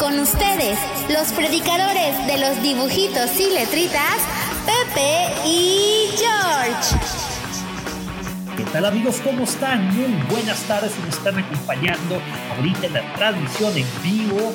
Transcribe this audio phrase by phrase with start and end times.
[0.00, 0.78] Con ustedes,
[1.10, 4.16] los predicadores de los dibujitos y letritas,
[4.64, 6.96] Pepe y George.
[8.56, 9.20] ¿Qué tal amigos?
[9.22, 9.94] ¿Cómo están?
[9.94, 12.18] Muy buenas tardes y me están acompañando
[12.56, 14.54] ahorita en la transmisión en vivo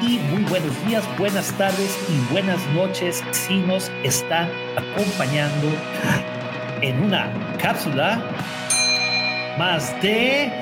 [0.00, 5.66] y muy buenos días, buenas tardes y buenas noches si nos están acompañando
[6.82, 8.22] en una cápsula
[9.58, 10.52] más de...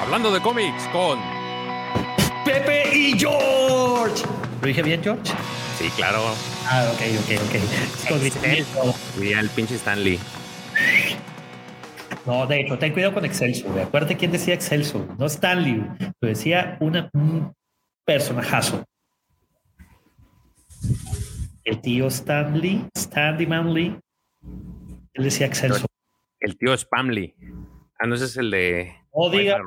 [0.00, 1.39] Hablando de cómics con
[2.52, 4.24] Pepe y George.
[4.60, 5.32] ¿Lo dije bien, George?
[5.78, 6.18] Sí, claro.
[6.66, 7.54] Ah, ok, ok, ok.
[9.14, 10.18] Con el pinche Stanley.
[12.26, 13.78] No, de hecho, ten cuidado con Excelsior.
[13.78, 15.06] Acuérdate quién decía Excelsior.
[15.16, 15.80] No Stanley,
[16.20, 17.54] lo decía una, un
[18.04, 18.84] personajazo.
[21.62, 23.98] El tío Stanley, Stanley Manley,
[25.14, 25.86] él decía Excelsior.
[26.40, 27.32] El tío Spamley.
[28.00, 28.92] Ah, no, ese es el de.
[29.14, 29.60] No, diga,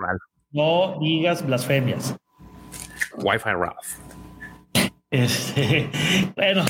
[0.52, 2.18] no digas blasfemias.
[3.18, 4.14] Wi-Fi Ralph.
[5.14, 5.90] Este,
[6.36, 6.66] bueno,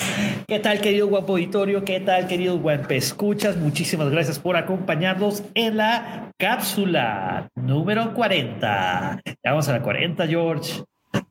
[0.47, 1.85] ¿qué tal querido guapo auditorio?
[1.85, 3.55] ¿Qué tal querido guapo escuchas?
[3.55, 9.21] Muchísimas gracias por acompañarnos en la cápsula número 40.
[9.25, 10.83] Ya vamos a la 40, George.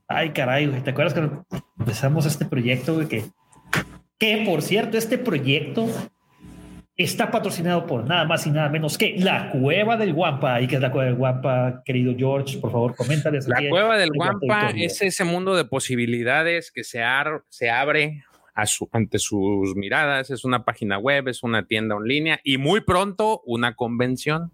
[0.08, 1.28] Ay, caray, ¿te acuerdas que
[1.78, 3.06] empezamos este proyecto?
[3.06, 3.24] Que,
[4.18, 5.88] que por cierto, este proyecto
[6.96, 10.60] está patrocinado por nada más y nada menos que la Cueva del Guampa.
[10.60, 12.58] ¿Y qué es la Cueva del Guampa, querido George?
[12.58, 13.48] Por favor, coméntales.
[13.48, 17.02] La Cueva del Guampa es ese mundo de posibilidades que se,
[17.48, 20.30] se abre a su, ante sus miradas.
[20.30, 24.52] Es una página web, es una tienda en línea y muy pronto una convención.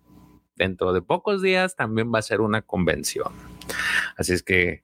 [0.54, 3.32] Dentro de pocos días también va a ser una convención.
[4.16, 4.82] Así es que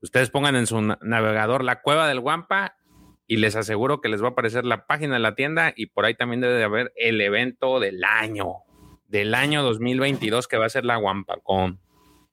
[0.00, 2.77] ustedes pongan en su navegador la Cueva del Guampa
[3.28, 6.06] y les aseguro que les va a aparecer la página de la tienda y por
[6.06, 8.64] ahí también debe de haber el evento del año,
[9.06, 11.78] del año 2022 que va a ser la Wampacon.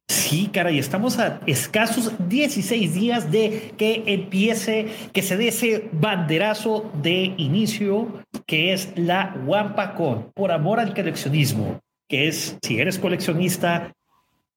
[0.08, 5.90] Sí, cara, y estamos a escasos 16 días de que empiece, que se dé ese
[5.92, 13.00] banderazo de inicio que es la Wampacon, por amor al coleccionismo, que es, si eres
[13.00, 13.92] coleccionista,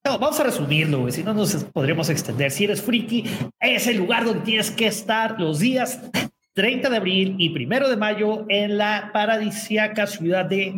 [0.04, 2.50] vamos a resumirlo, si no nos podríamos extender.
[2.50, 3.24] Si eres friki,
[3.60, 6.00] es el lugar donde tienes que estar los días
[6.58, 10.74] 30 de abril y 1 de mayo en la paradisíaca ciudad de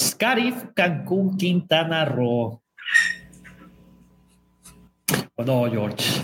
[0.00, 2.60] Scarif, Cancún, Quintana Roo.
[5.36, 6.20] ¿O no, George?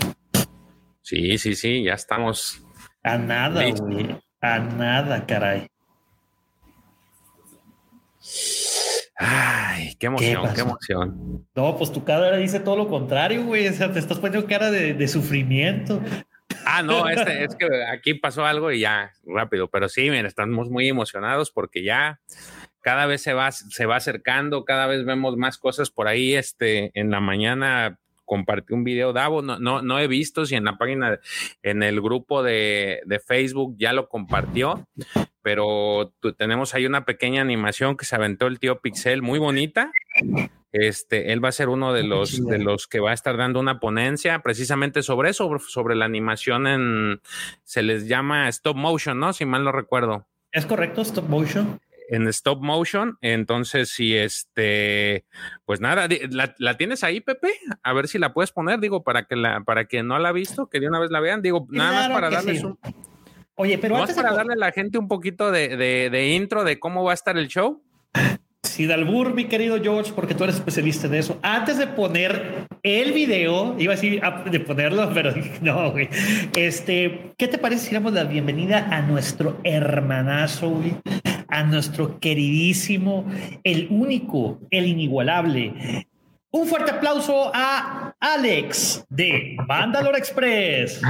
[1.01, 2.61] Sí, sí, sí, ya estamos.
[3.01, 4.17] A nada, güey.
[4.41, 5.67] A nada, caray.
[9.15, 11.47] Ay, qué emoción, qué, emoción.
[11.55, 13.65] No, pues tu cara dice todo lo contrario, güey.
[13.69, 16.01] O sea, te estás poniendo cara de, sufrimiento.
[16.71, 19.69] Ah, no, este, es que aquí pasó algo y ya, rápido.
[19.69, 22.19] Pero sí, miren, estamos muy emocionados porque ya
[22.81, 26.35] cada vez se va, se va acercando, cada vez vemos más cosas por ahí.
[26.35, 30.77] Este, en la mañana compartí un video, Davo, no, no, he visto si en la
[30.77, 31.19] página,
[31.63, 34.87] en el grupo de, de Facebook ya lo compartió,
[35.41, 39.91] pero tenemos ahí una pequeña animación que se aventó el tío Pixel, muy bonita.
[40.71, 43.59] Este, él va a ser uno de los, de los que va a estar dando
[43.59, 47.21] una ponencia precisamente sobre eso, sobre, la animación en,
[47.63, 49.33] se les llama stop motion, ¿no?
[49.33, 50.27] Si mal no recuerdo.
[50.51, 53.17] Es correcto, stop motion en stop motion.
[53.21, 55.25] Entonces, si este,
[55.65, 56.07] pues nada,
[56.57, 57.51] ¿la, tienes ahí, Pepe?
[57.83, 60.33] A ver si la puedes poner, digo, para que la, para que no la ha
[60.33, 62.79] visto, que de una vez la vean, digo, nada más para darles un
[63.61, 67.11] Oye, pero antes para darle a la gente un poquito de, intro de cómo va
[67.11, 67.83] a estar el show.
[68.63, 71.39] Sí, Dalbur, mi querido George, porque tú eres especialista en eso.
[71.41, 76.09] Antes de poner el video, iba a decir ah, de ponerlo, pero no, güey.
[76.55, 80.95] Este, ¿qué te parece si damos la bienvenida a nuestro hermanazo, güey?
[81.47, 83.25] A nuestro queridísimo,
[83.63, 86.05] el único, el inigualable.
[86.51, 91.01] Un fuerte aplauso a Alex de Mandalore Express.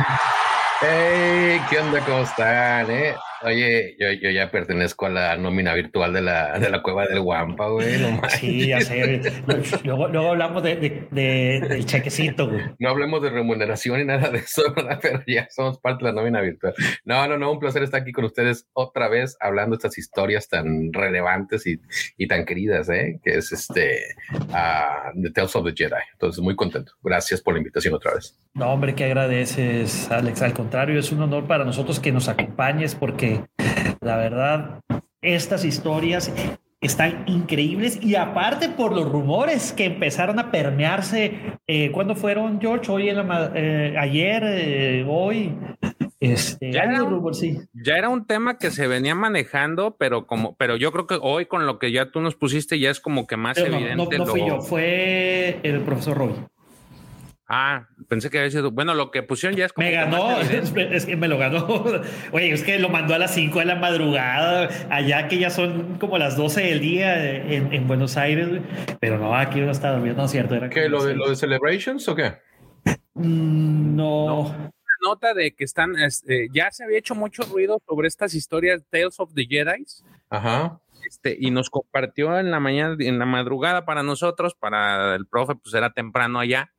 [0.81, 1.99] Hey, ¿qué onda?
[2.05, 2.89] ¿Cómo están?
[2.91, 3.15] Eh?
[3.43, 7.21] Oye, yo, yo, ya pertenezco a la nómina virtual de la, de la cueva del
[7.21, 7.97] Guampa, güey.
[7.99, 9.21] No sí, ya sé.
[9.83, 12.61] luego, luego, hablamos de, de, del chequecito, güey.
[12.79, 14.99] No hablemos de remuneración y nada de eso, ¿verdad?
[15.01, 16.73] Pero ya somos parte de la nómina virtual.
[17.05, 20.49] No, no, no, un placer estar aquí con ustedes otra vez hablando de estas historias
[20.49, 21.79] tan relevantes y,
[22.17, 23.19] y tan queridas, ¿eh?
[23.23, 23.99] Que es este
[24.33, 26.01] uh, The Tales of the Jedi.
[26.13, 26.93] Entonces, muy contento.
[27.01, 28.37] Gracias por la invitación otra vez.
[28.53, 30.41] No, hombre, que agradeces, Alex.
[30.41, 33.28] Al contrario, es un honor para nosotros que nos acompañes porque
[34.01, 34.81] la verdad,
[35.21, 36.31] estas historias
[36.81, 42.91] están increíbles y aparte por los rumores que empezaron a permearse eh, cuando fueron George
[42.91, 45.57] hoy en la eh, ayer eh, hoy.
[46.21, 47.57] Este, ya, era un, sí.
[47.73, 51.45] ya era un tema que se venía manejando pero como pero yo creo que hoy
[51.45, 54.25] con lo que ya tú nos pusiste ya es como que más evidente no, no,
[54.25, 56.33] fui yo fue el profesor Roy
[57.51, 58.69] Ah, pensé que había sido.
[58.69, 59.87] Bueno, lo que pusieron ya es como.
[59.87, 61.65] Me ganó, es, que me lo ganó.
[62.31, 65.97] Oye, es que lo mandó a las 5 de la madrugada, allá que ya son
[65.97, 68.61] como las 12 del día en, Buenos Aires,
[68.99, 70.53] pero no, aquí no está durmiendo, no es cierto.
[70.53, 70.87] Era ¿Qué?
[70.89, 72.35] ¿Lo de, ¿Lo de Celebrations o qué?
[73.15, 74.71] Mm, no.
[75.01, 79.19] nota de que están, este, ya se había hecho mucho ruido sobre estas historias Tales
[79.19, 79.85] of the Jedi.
[80.29, 80.79] Ajá.
[81.07, 85.55] Este, y nos compartió en la mañana, en la madrugada para nosotros, para el profe,
[85.55, 86.69] pues era temprano allá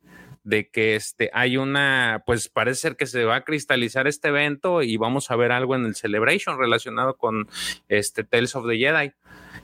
[0.43, 4.81] de que este, hay una, pues parece ser que se va a cristalizar este evento
[4.81, 7.47] y vamos a ver algo en el Celebration relacionado con
[7.89, 9.11] este Tales of the Jedi.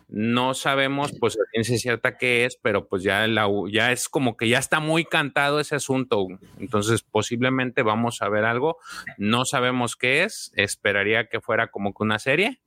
[0.09, 4.47] No sabemos, pues, ciencia cierta qué es, pero pues ya, la, ya es como que
[4.47, 6.27] ya está muy cantado ese asunto.
[6.59, 8.77] Entonces, posiblemente vamos a ver algo.
[9.17, 10.53] No sabemos qué es.
[10.55, 12.61] Esperaría que fuera como que una serie,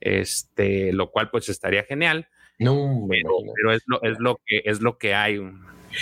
[0.00, 2.28] este, lo cual pues estaría genial.
[2.58, 5.40] No, pero, pero es, lo, es, lo que, es lo que hay.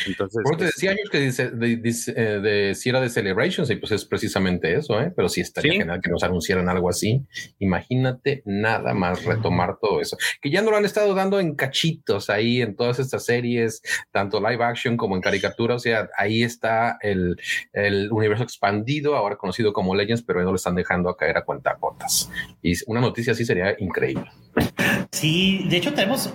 [0.06, 3.76] Entonces, Por te decía años que dice, de, de, de, si era de Celebrations y
[3.76, 5.12] pues es precisamente eso, ¿eh?
[5.14, 7.22] pero sí estaría genial que nos anunciaran algo así.
[7.58, 12.31] Imagínate nada más retomar todo eso, que ya no lo han estado dando en cachitos
[12.31, 16.98] ahí en todas estas series, tanto live action como en caricatura, o sea, ahí está
[17.00, 17.36] el,
[17.72, 21.44] el universo expandido, ahora conocido como Legends, pero no lo están dejando a caer a
[21.44, 22.31] cuentagotas.
[22.62, 24.31] Y una noticia así sería increíble.
[25.10, 26.34] Sí, de hecho tenemos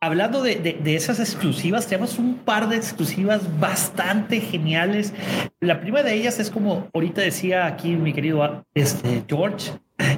[0.00, 5.12] Hablando de, esas exclusivas, tenemos un par de exclusivas bastante geniales.
[5.58, 9.72] La primera de ellas es como ahorita decía aquí mi querido este, George,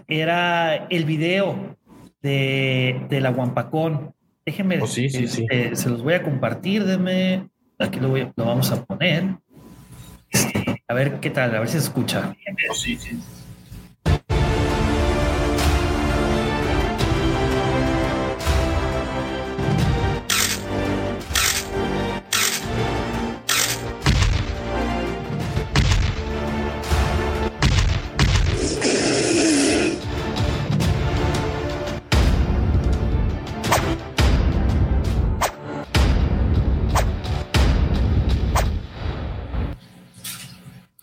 [0.07, 1.79] era el video
[2.21, 4.15] de, la Guampacón.
[4.45, 5.47] Déjenme, oh, sí, sí, sí.
[5.49, 7.49] Este, se los voy a compartir, denme,
[7.79, 9.37] aquí lo, lo vamos a poner.
[10.29, 12.35] Este, a ver qué tal, a ver si se escucha.
[12.69, 12.75] Oh,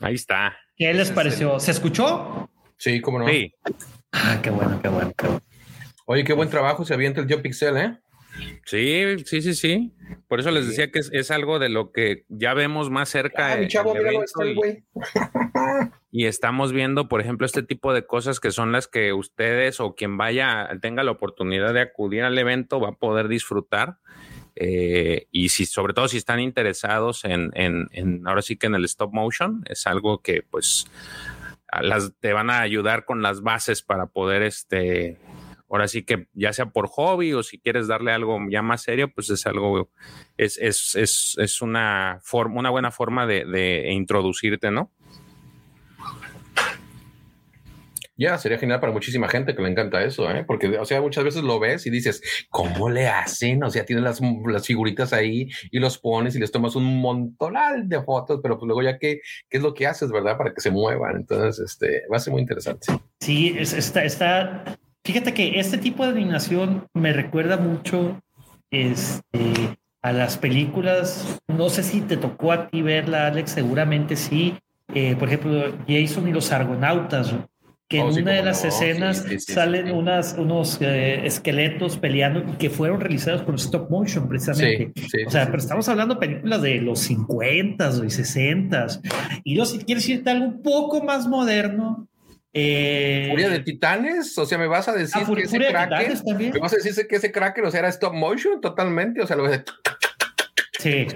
[0.08, 0.58] Ahí está.
[0.78, 1.60] ¿Qué les pareció?
[1.60, 2.50] ¿Se escuchó?
[2.78, 3.28] Sí, cómo no.
[3.28, 3.54] Sí.
[4.14, 5.14] Ah, qué bueno, qué bueno,
[6.06, 7.98] Oye, qué buen trabajo se avienta el Joe Pixel, ¿eh?
[8.64, 9.94] Sí, sí, sí, sí.
[10.30, 13.52] Por eso les decía que es, algo de lo que ya vemos más cerca.
[13.52, 14.86] Ah, mi chavo, el güey.
[16.12, 19.94] y estamos viendo, por ejemplo, este tipo de cosas que son las que ustedes o
[19.94, 23.98] quien vaya tenga la oportunidad de acudir al evento va a poder disfrutar.
[24.60, 27.52] Eh, y si, sobre todo si están interesados en,
[28.26, 30.88] ahora sí que en el stop motion, es algo que pues
[31.82, 35.20] las, te van a ayudar con las bases para poder, este,
[35.70, 39.14] ahora sí que ya sea por hobby o si quieres darle algo ya más serio,
[39.14, 39.92] pues es algo,
[40.38, 44.92] es, es, es, es una, forma, una buena forma de, de introducirte, ¿no?
[48.18, 50.44] Ya, sería genial para muchísima gente que le encanta eso, ¿eh?
[50.46, 53.64] Porque, o sea, muchas veces lo ves y dices, ¿cómo le hacen?
[53.64, 57.88] O sea, tienen las, las figuritas ahí y los pones y les tomas un montonal
[57.88, 60.38] de fotos, pero pues luego ya qué, qué es lo que haces, ¿verdad?
[60.38, 61.18] Para que se muevan.
[61.18, 62.88] Entonces, este, va a ser muy interesante.
[63.20, 64.64] Sí, está, está,
[65.06, 68.20] fíjate que este tipo de animación me recuerda mucho,
[68.72, 71.40] este, a las películas.
[71.48, 74.56] No sé si te tocó a ti verla, Alex, seguramente sí.
[74.94, 77.36] Eh, por ejemplo, Jason y los Argonautas
[77.88, 82.70] que en oh, una de las escenas salen unas, unos eh, esqueletos peleando y que
[82.70, 84.92] fueron realizados por stop motion precisamente.
[85.26, 88.88] o sea, pero estamos hablando de películas de los 50 y 60
[89.44, 92.08] y yo si quieres decirte algo un poco más moderno.
[92.52, 94.38] Eh, ¿Furia de Titanes?
[94.38, 96.14] O sea, ¿me vas a decir ah, que ese cracker?
[96.26, 99.22] ¿Me vas a decir que ese cracker, o sea, era stop motion totalmente?
[99.22, 99.64] O sea, lo de...
[100.80, 101.08] Sí.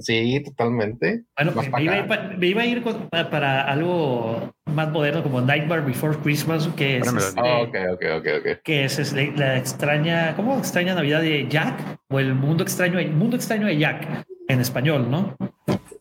[0.00, 1.24] Sí, totalmente.
[1.36, 2.82] Bueno, me iba, ir, me iba, a ir,
[3.30, 8.84] para, algo más moderno como Nightmare Before Christmas, que es, este, okay, okay, okay, que
[8.84, 11.98] es este, la extraña, ¿cómo extraña Navidad de Jack?
[12.10, 15.36] O el mundo extraño, el mundo extraño de Jack en español, ¿no?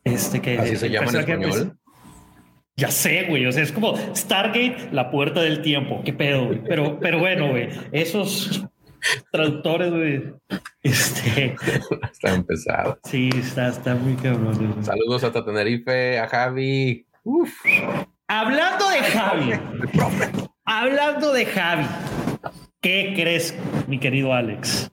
[0.03, 1.77] Este que así se llama en pues, español.
[2.77, 3.45] ya sé, güey.
[3.45, 6.01] O sea, es como Stargate, la puerta del tiempo.
[6.05, 6.61] Qué pedo, güey.
[6.63, 7.69] Pero, pero bueno, güey.
[7.91, 8.65] Esos
[9.31, 10.33] traductores, güey.
[10.83, 11.55] Este.
[12.11, 12.99] Está empezado.
[13.03, 14.83] Sí, está, está muy cabrón.
[14.83, 17.05] Saludos hasta Tenerife, a Javi.
[17.23, 17.53] Uf.
[18.27, 19.51] Hablando de Javi.
[20.65, 21.85] hablando de Javi.
[22.81, 23.55] ¿Qué crees,
[23.87, 24.91] mi querido Alex?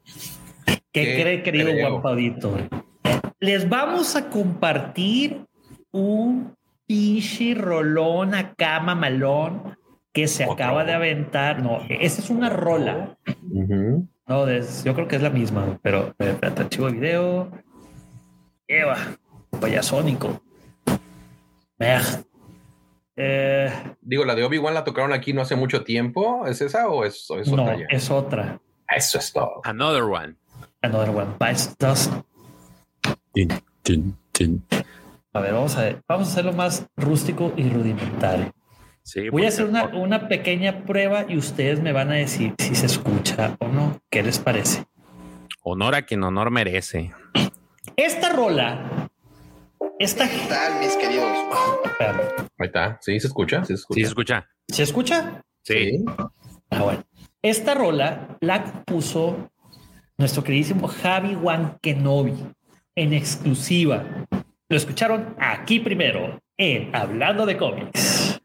[0.93, 2.57] ¿Qué, cree, querido Guapadito?
[3.41, 5.45] Les vamos a compartir
[5.91, 6.55] un
[6.87, 9.77] pinche rolón acá mamalón
[10.15, 11.63] que se acaba de aventar.
[11.63, 13.19] No, esa es una rola.
[14.27, 17.51] No, yo creo que es la misma, pero archivo de video.
[18.67, 18.97] Eva,
[19.61, 20.41] payasónico.
[23.17, 26.47] Eh, Digo, la de Obi-Wan la tocaron aquí no hace mucho tiempo.
[26.47, 27.79] ¿Es esa o es, es no, otra?
[27.91, 28.61] Es otra.
[28.89, 29.61] Eso es todo.
[29.65, 30.37] Another one.
[30.81, 31.33] Another one.
[31.39, 32.13] Bites dust.
[35.33, 36.03] A ver, vamos a ver.
[36.09, 38.53] Vamos a hacerlo más rústico y rudimentario.
[39.31, 42.87] Voy a hacer una, una, pequeña prueba y ustedes me van a decir si se
[42.87, 44.01] escucha o no.
[44.11, 44.87] ¿Qué les parece?
[45.63, 47.13] Honor a quien honor merece.
[47.97, 49.11] Esta rola.
[49.99, 50.29] Esta.
[50.29, 51.31] ¿Qué tal, mis queridos?
[52.01, 52.99] Ahí está.
[53.03, 53.63] Sí, se escucha.
[53.65, 53.95] Sí, se escucha.
[53.95, 54.49] Sí, se escucha.
[54.69, 55.43] ¿Se escucha?
[55.63, 56.05] Sí.
[56.71, 57.05] Ah, bueno.
[57.43, 59.51] Esta rola la puso
[60.17, 61.37] nuestro queridísimo Javi
[61.83, 62.35] Kenobi
[62.95, 64.03] en exclusiva.
[64.69, 68.41] Lo escucharon aquí primero en Hablando de cómics.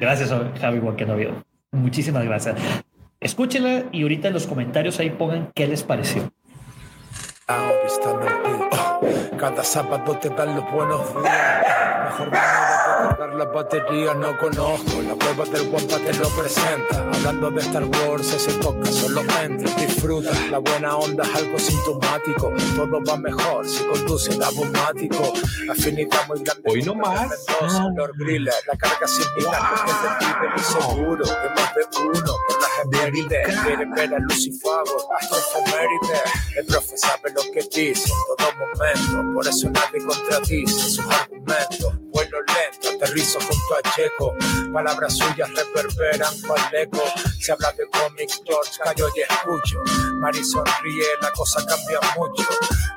[0.00, 1.44] Gracias, Javi vio.
[1.72, 2.56] Muchísimas gracias.
[3.20, 6.30] Escúchenla y ahorita en los comentarios ahí pongan qué les pareció.
[9.38, 11.64] Cada sábado te dan los buenos días.
[12.04, 15.02] Mejor cargar la batería no conozco.
[15.02, 17.04] La prueba del guapa te lo presenta.
[17.12, 19.74] Hablando de Star Wars, ese toca solo entra.
[19.74, 22.52] Disfruta, la buena onda es algo sintomático.
[22.76, 25.32] Todo va mejor si conduce el automático.
[25.70, 26.62] Afinidad muy grande.
[26.70, 27.44] Hoy no más.
[27.94, 31.24] Lord Griller, la carga sin vida, porque te pide muy seguro.
[31.24, 32.68] Que más de uno, por la
[33.02, 36.20] gente quiere ver a Lucifago, Astrofoméride.
[36.56, 39.34] El profe sabe lo que dice en todo momento.
[39.34, 44.34] Por eso nadie contradice sus argumentos vuelo lento, aterrizo junto a Checo.
[44.72, 47.02] Palabras suyas reverberan cual eco.
[47.40, 49.78] Se habla de cómic, George, callo y escucho.
[50.20, 52.48] Mari sonríe, la cosa cambia mucho.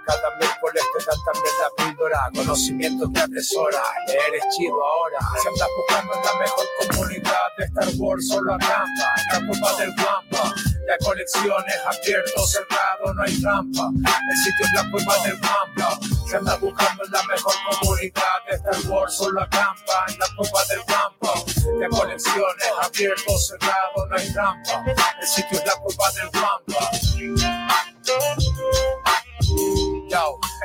[0.06, 3.82] Cada miércoles te dan también la píldora, conocimiento que atesora.
[4.08, 5.20] Eres chido ahora.
[5.42, 9.16] Se anda buscando en la mejor comunidad de Star Wars, solo acampa.
[9.34, 10.56] La culpa del guampa.
[10.88, 13.90] La colección es abierto, cerrado, no hay trampa.
[14.32, 16.17] El sitio es la cueva del guampa.
[16.28, 20.06] Se anda buscando en la mejor comunidad de Star Wars, solo acampa.
[20.10, 21.34] En la cueva del guampa.
[21.80, 24.84] La colección es abierto, cerrado, no hay trampa.
[25.22, 26.58] El sitio es la cueva del guampa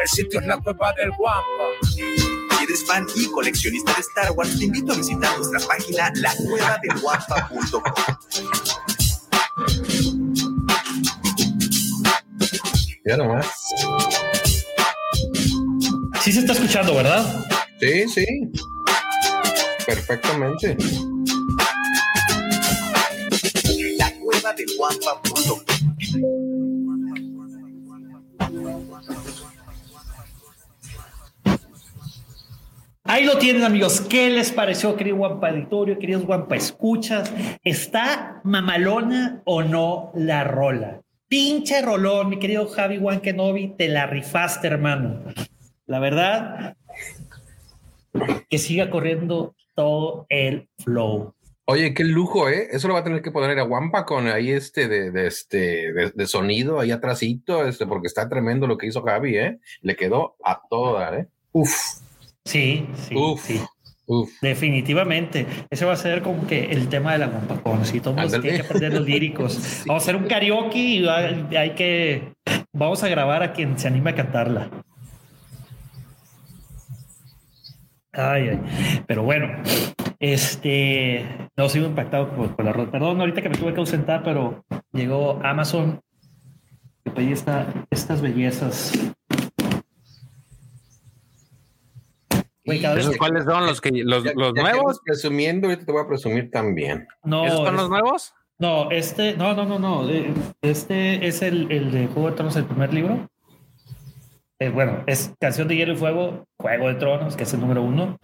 [0.02, 1.64] el sitio es la cueva del guampa.
[1.94, 2.00] Si
[2.62, 7.82] eres fan y coleccionista de Star Wars, te invito a visitar nuestra página lacuevadelguampa.com.
[13.04, 13.46] Ya nomás.
[16.22, 17.26] Sí se está escuchando, ¿verdad?
[17.80, 18.24] Sí, sí.
[19.84, 20.76] Perfectamente.
[23.98, 24.66] La cueva del
[33.02, 34.00] Ahí lo tienen, amigos.
[34.00, 37.32] ¿Qué les pareció, querido Guampa Editorio, queridos Guampa Escuchas?
[37.64, 41.02] ¿Está mamalona o no la rola?
[41.26, 45.24] Pinche rolón, mi querido Javi Juan Kenobi, te la rifaste, hermano.
[45.92, 46.74] La verdad,
[48.48, 51.34] que siga corriendo todo el flow.
[51.66, 52.68] Oye, qué lujo, ¿eh?
[52.72, 56.26] Eso lo va a tener que poner a Wampa con ahí este de, este de,
[56.26, 59.58] sonido ahí atrásito, este, porque está tremendo lo que hizo Javi, ¿eh?
[59.82, 61.26] Le quedó a toda, ¿eh?
[61.52, 61.74] Uf.
[62.46, 63.60] Sí, sí, sí.
[64.40, 65.46] Definitivamente.
[65.68, 67.84] Ese va a ser como que el tema de la Guampacón.
[67.84, 69.82] Si todos tienen que aprender los líricos.
[69.86, 72.32] Vamos a hacer un karaoke y hay que.
[72.72, 74.70] Vamos a grabar a quien se anime a cantarla.
[78.12, 79.02] Ay, ay.
[79.06, 79.48] Pero bueno,
[80.18, 81.26] este.
[81.56, 86.00] No sigo impactado por, la Perdón, ahorita que me tuve que ausentar, pero llegó Amazon
[87.04, 89.12] que pedí estas bellezas
[93.18, 95.00] cuáles son los que los, los nuevos?
[95.04, 97.06] Presumiendo, ahorita te voy a presumir también.
[97.24, 98.34] No, ¿Esos son los nuevos?
[98.58, 100.08] No, este, no, no, no, no.
[100.60, 103.28] Este es el, el de Juego de Tronos, el primer libro.
[104.62, 107.82] Eh, bueno, es Canción de Hielo y Fuego, Juego de Tronos, que es el número
[107.82, 108.16] uno.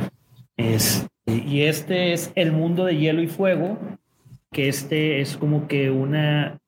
[0.57, 3.79] Es, y este es El Mundo de Hielo y Fuego,
[4.53, 6.59] que este es como que una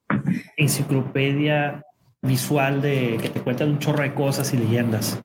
[0.56, 1.84] enciclopedia
[2.20, 5.22] visual de que te cuentan un chorro de cosas y leyendas.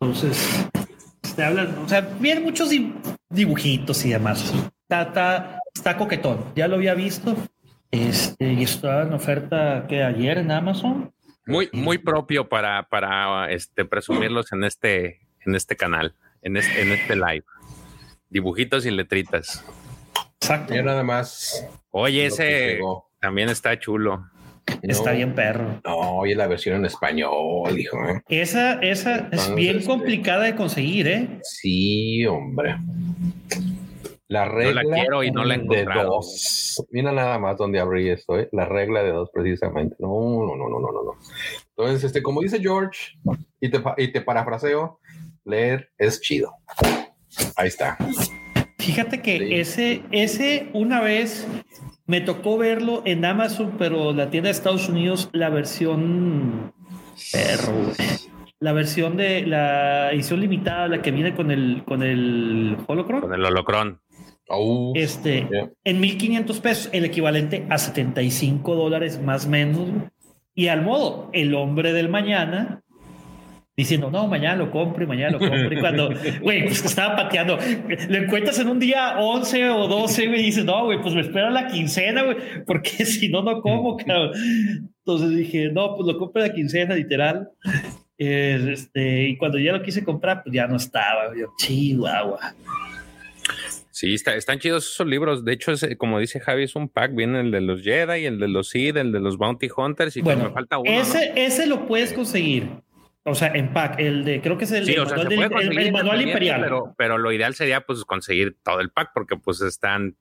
[0.00, 0.68] Entonces,
[1.34, 2.70] te hablan, o sea, vienen muchos
[3.28, 4.52] dibujitos y demás.
[4.88, 6.44] Está, está, coquetón.
[6.54, 7.36] Ya lo había visto.
[7.90, 11.12] Este, y está en oferta que ayer en Amazon.
[11.46, 16.92] Muy, muy propio para, para este, presumirlos en este, en este canal, en este, en
[16.92, 17.44] este live.
[18.30, 19.64] Dibujitos y letritas.
[20.40, 20.74] Exacto.
[20.74, 21.66] Ya nada más.
[21.90, 22.80] Oye, ese
[23.20, 24.28] también está chulo.
[24.82, 25.80] Está bien perro.
[25.84, 27.98] No, oye, la versión en español, hijo.
[28.08, 28.22] ¿eh?
[28.28, 31.40] Esa, esa es bien este, complicada de conseguir, ¿eh?
[31.42, 32.76] Sí, hombre.
[34.32, 34.82] La regla.
[34.82, 36.20] la quiero y no la he encontrado.
[36.90, 38.48] Mira nada más donde abrí esto, ¿eh?
[38.52, 39.94] La regla de dos, precisamente.
[39.98, 41.18] No, no, no, no, no, no.
[41.76, 43.12] Entonces, este, como dice George,
[43.60, 45.00] y te, y te parafraseo,
[45.44, 46.54] leer es chido.
[47.56, 47.98] Ahí está.
[48.78, 51.46] Fíjate que ese, ese una vez
[52.06, 56.72] me tocó verlo en Amazon, pero la tienda de Estados Unidos, la versión
[57.32, 57.92] perro,
[58.60, 63.20] la versión de la edición limitada, la que viene con el con el holocron.
[63.20, 64.01] Con el holocron.
[64.48, 65.48] Oh, este,
[65.84, 69.88] en 1500 pesos, el equivalente a 75 dólares más menos.
[70.54, 72.82] Y al modo, el hombre del mañana
[73.76, 75.72] diciendo, no, mañana lo compro y mañana lo compro.
[75.72, 76.10] Y cuando,
[76.42, 77.58] güey, pues estaba pateando,
[78.08, 81.22] lo encuentras en un día 11 o 12, güey, y dices, no, güey, pues me
[81.22, 84.32] espero la quincena, güey, porque si no, no como, cabrón.
[85.04, 87.48] Entonces dije, no, pues lo compro la quincena, literal.
[88.18, 92.54] este, y cuando ya lo quise comprar, pues ya no estaba, yo, chihuahua.
[93.92, 95.44] Sí, está, están chidos esos libros.
[95.44, 97.14] De hecho, como dice Javi, es un pack.
[97.14, 100.22] Viene el de los Jedi, el de los Sith, el de los Bounty Hunters y
[100.22, 100.90] bueno, me falta uno.
[100.90, 102.68] Ese, ese lo puedes conseguir.
[103.24, 104.86] O sea, en pack, el de, creo que es el,
[105.92, 106.62] manual, imperial.
[106.62, 110.16] Pero, pero lo ideal sería pues conseguir todo el pack porque pues están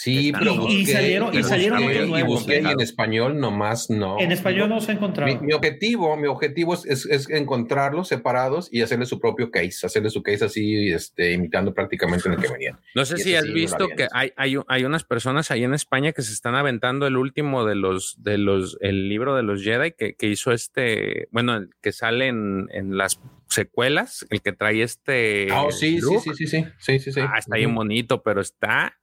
[0.00, 4.20] Sí, pero y, salieron, y salieron y busqué en español nomás no.
[4.20, 5.44] En español no, se encontraron.
[5.44, 10.22] Mi, objetivo, mi objetivo es, es, encontrarlos separados y hacerle su propio case, hacerle su
[10.22, 12.78] case así, este, imitando prácticamente lo que venían.
[12.94, 16.22] No sé si has visto que hay, hay, hay, unas personas ahí en España que
[16.22, 20.14] se están aventando el último de los, de los, el libro de los Jedi que,
[20.14, 25.48] que hizo este, bueno, el que sale en, en las secuelas, el que trae este.
[25.52, 27.20] Oh, sí, sí, sí, sí, sí, sí, sí, sí.
[27.20, 28.94] Ah, está bien bonito, pero está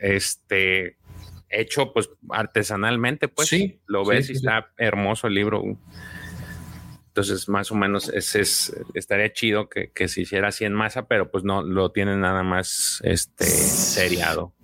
[0.00, 0.96] este,
[1.48, 5.62] hecho pues artesanalmente, pues sí, lo ves y está hermoso el libro.
[7.08, 11.30] Entonces, más o menos, ese es, estaría chido que, se hiciera así en masa, pero
[11.30, 14.54] pues no lo tiene nada más este seriado.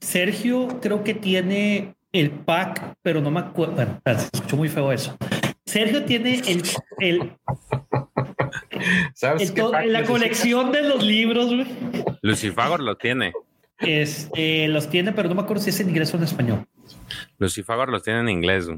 [0.00, 3.74] Sergio creo que tiene el pack, pero no me acuerdo.
[3.74, 5.16] Bueno, escuchó muy feo eso.
[5.64, 6.62] Sergio tiene el,
[6.98, 7.32] el,
[9.14, 11.50] ¿Sabes la colección de los libros.
[12.20, 13.32] Lucifagor lo tiene.
[13.84, 16.66] Este, los tiene, pero no me acuerdo si es en inglés o en español.
[17.38, 18.68] Los Cifagor los tienen en inglés.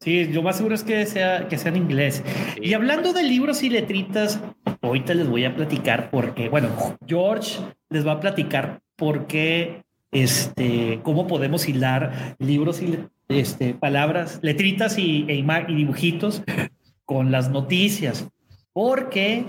[0.00, 2.22] Sí, yo más seguro es que sea, que sea en inglés.
[2.62, 4.40] Y hablando de libros y letritas,
[4.80, 6.68] ahorita les voy a platicar porque, bueno,
[7.06, 7.58] George
[7.90, 9.82] les va a platicar por qué,
[10.12, 16.42] este, cómo podemos hilar libros y este, palabras, letritas y, e y dibujitos
[17.04, 18.28] con las noticias.
[18.72, 19.44] Porque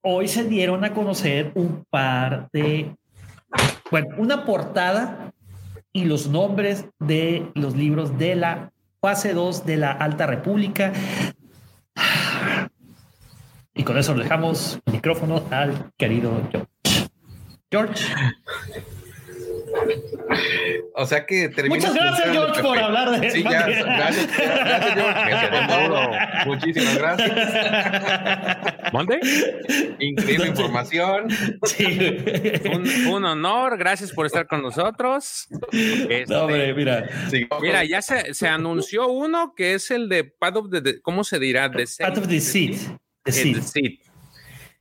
[0.00, 2.96] hoy se dieron a conocer un par de
[3.90, 5.32] bueno, una portada
[5.92, 10.92] y los nombres de los libros de la fase 2 de la Alta República.
[13.74, 16.68] Y con eso dejamos el micrófono al querido George.
[17.70, 18.04] George.
[20.94, 25.32] O sea que Muchas gracias, George, por hablar de Sí, ya, gracias, gracias, George.
[26.46, 27.32] Muchísimas gracias.
[28.92, 29.20] ¿Mande?
[29.98, 31.28] Increíble información.
[31.64, 32.18] Sí.
[33.08, 35.48] Un, honor, gracias por estar con nosotros.
[35.72, 37.08] Este, hombre, mira.
[37.60, 41.38] Mira, ya se, se, anunció uno que es el de Path of the, ¿cómo se
[41.38, 41.70] dirá?
[41.70, 42.76] Path of the Seed.
[43.24, 43.98] The Seed.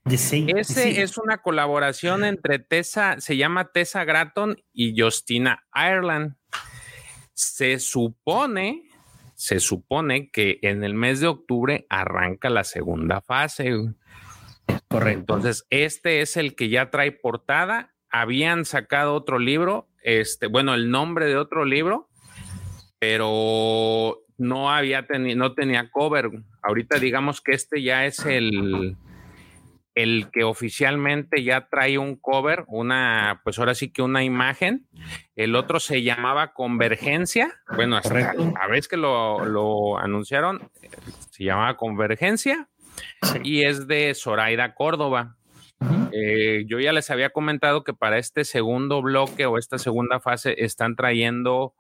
[0.06, 6.36] Ese es una colaboración entre Tessa, se llama Tessa Gratton y Justina Ireland.
[7.34, 8.89] Se supone,
[9.41, 13.73] se supone que en el mes de octubre arranca la segunda fase.
[14.88, 15.34] Correcto.
[15.34, 17.91] Entonces, este es el que ya trae portada.
[18.12, 22.08] Habían sacado otro libro, este, bueno, el nombre de otro libro,
[22.99, 26.30] pero no había tenido, no tenía cover.
[26.62, 28.95] Ahorita digamos que este ya es el,
[29.95, 34.88] el que oficialmente ya trae un cover, una, pues ahora sí que una imagen.
[35.36, 37.54] El otro se llamaba Convergencia.
[37.75, 40.69] Bueno, hasta a vez que lo, lo anunciaron,
[41.30, 42.69] se llamaba Convergencia
[43.43, 45.38] y es de Zoraida Córdoba.
[46.12, 50.56] Eh, yo ya les había comentado que para este segundo bloque o esta segunda fase
[50.63, 51.73] están trayendo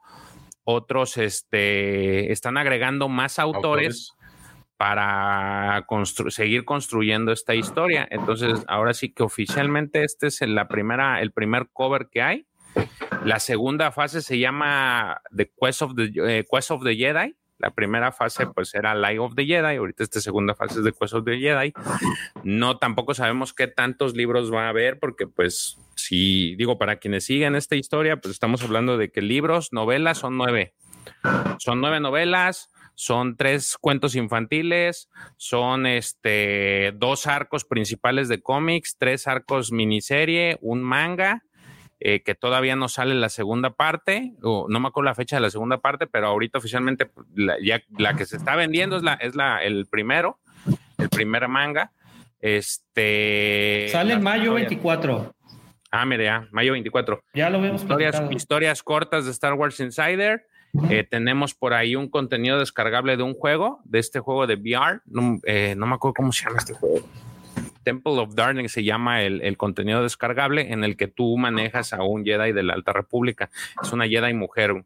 [0.63, 4.13] otros, este, están agregando más autores,
[4.81, 5.85] para
[6.29, 8.07] seguir construyendo esta historia.
[8.09, 12.47] Entonces, ahora sí que oficialmente este es la primera, el primer cover que hay.
[13.23, 17.69] La segunda fase se llama The Quest of the, eh, Quest of the Jedi la
[17.69, 21.13] primera fase pues era Light of the Jedi, ahorita esta segunda fase es de Quest
[21.13, 21.73] of the Jedi.
[22.43, 27.25] No tampoco sabemos qué tantos libros va a haber porque pues si digo para quienes
[27.25, 30.73] siguen esta historia pues estamos hablando de que libros, novelas son nueve.
[31.59, 39.27] Son nueve novelas, son tres cuentos infantiles, son este dos arcos principales de cómics, tres
[39.27, 41.41] arcos miniserie, un manga
[41.99, 45.41] eh, que todavía no sale la segunda parte, o no me acuerdo la fecha de
[45.41, 49.01] la segunda parte, pero ahorita oficialmente pues, la, ya la que se está vendiendo es
[49.01, 50.37] la es la el primero,
[50.99, 51.91] el primer manga.
[52.39, 55.33] Este sale en mayo 24.
[55.89, 57.23] Ah, mire, ya, mayo 24.
[57.33, 57.81] Ya lo vemos.
[57.81, 60.45] Historias, historias cortas de Star Wars Insider.
[60.89, 65.01] Eh, tenemos por ahí un contenido descargable de un juego, de este juego de VR.
[65.05, 67.05] No, eh, no me acuerdo cómo se llama este juego.
[67.83, 72.23] Temple of Darling se llama el, contenido descargable en el que tú manejas a un
[72.23, 73.49] Jedi de la Alta República.
[73.81, 74.85] Es una Jedi mujer.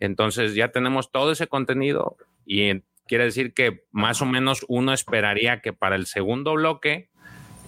[0.00, 5.60] Entonces ya tenemos todo ese contenido y quiere decir que más o menos uno esperaría
[5.60, 7.10] que para el segundo bloque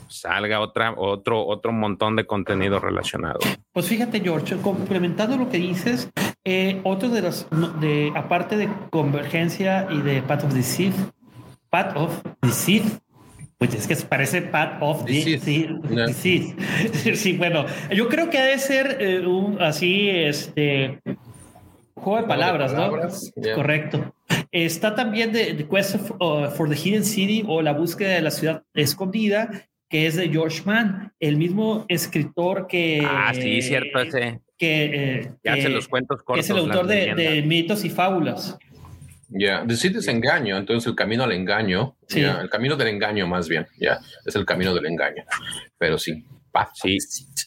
[0.09, 3.40] salga otra, otro, otro montón de contenido relacionado.
[3.72, 6.11] Pues fíjate, George, complementando lo que dices,
[6.44, 7.46] eh, otro de las,
[7.80, 10.94] de, aparte de Convergencia y de Path of the Sith,
[11.70, 12.98] Path of the Sith,
[13.59, 15.38] pues es que parece Path of the
[16.12, 16.54] Sith.
[17.16, 21.00] Sí, bueno, yo creo que ha de ser eh, un, así, este,
[21.94, 22.92] juego de palabras, ¿no?
[23.54, 24.14] Correcto.
[24.52, 28.62] Está también The, Quest uh, for the Hidden City o La búsqueda de la ciudad
[28.74, 29.50] escondida,
[29.88, 33.07] que es de George Mann, el mismo escritor que...
[33.07, 34.40] Ah, sí, cierto, ese.
[34.57, 36.44] Que, eh, hace los cuentos cortos.
[36.44, 38.57] es el autor de, mitos y fábulas.
[39.29, 43.49] Ya, The City es engaño, entonces el camino al engaño, el camino del engaño más
[43.49, 45.25] bien, ya, es el camino del engaño,
[45.77, 46.25] pero sí.
[46.75, 46.99] Sí,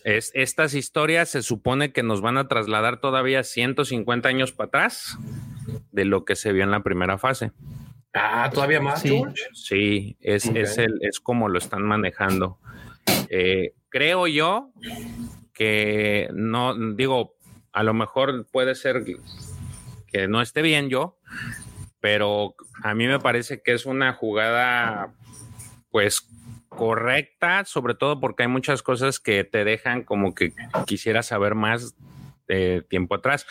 [0.04, 5.18] es, estas historias se supone que nos van a trasladar todavía 150 años para atrás
[5.92, 7.52] de lo que se vio en la primera fase.
[8.14, 9.02] Ah, todavía más.
[9.02, 12.60] Sí, sí es, es, el, es como lo están manejando.
[13.30, 14.72] Eh, creo yo
[15.54, 17.36] que no, digo,
[17.72, 19.04] a lo mejor puede ser
[20.08, 21.20] que no esté bien yo,
[22.00, 25.14] pero a mí me parece que es una jugada,
[25.90, 26.28] pues
[26.70, 30.54] correcta, sobre todo porque hay muchas cosas que te dejan como que
[30.86, 31.96] quisiera saber más
[32.48, 33.46] de tiempo atrás.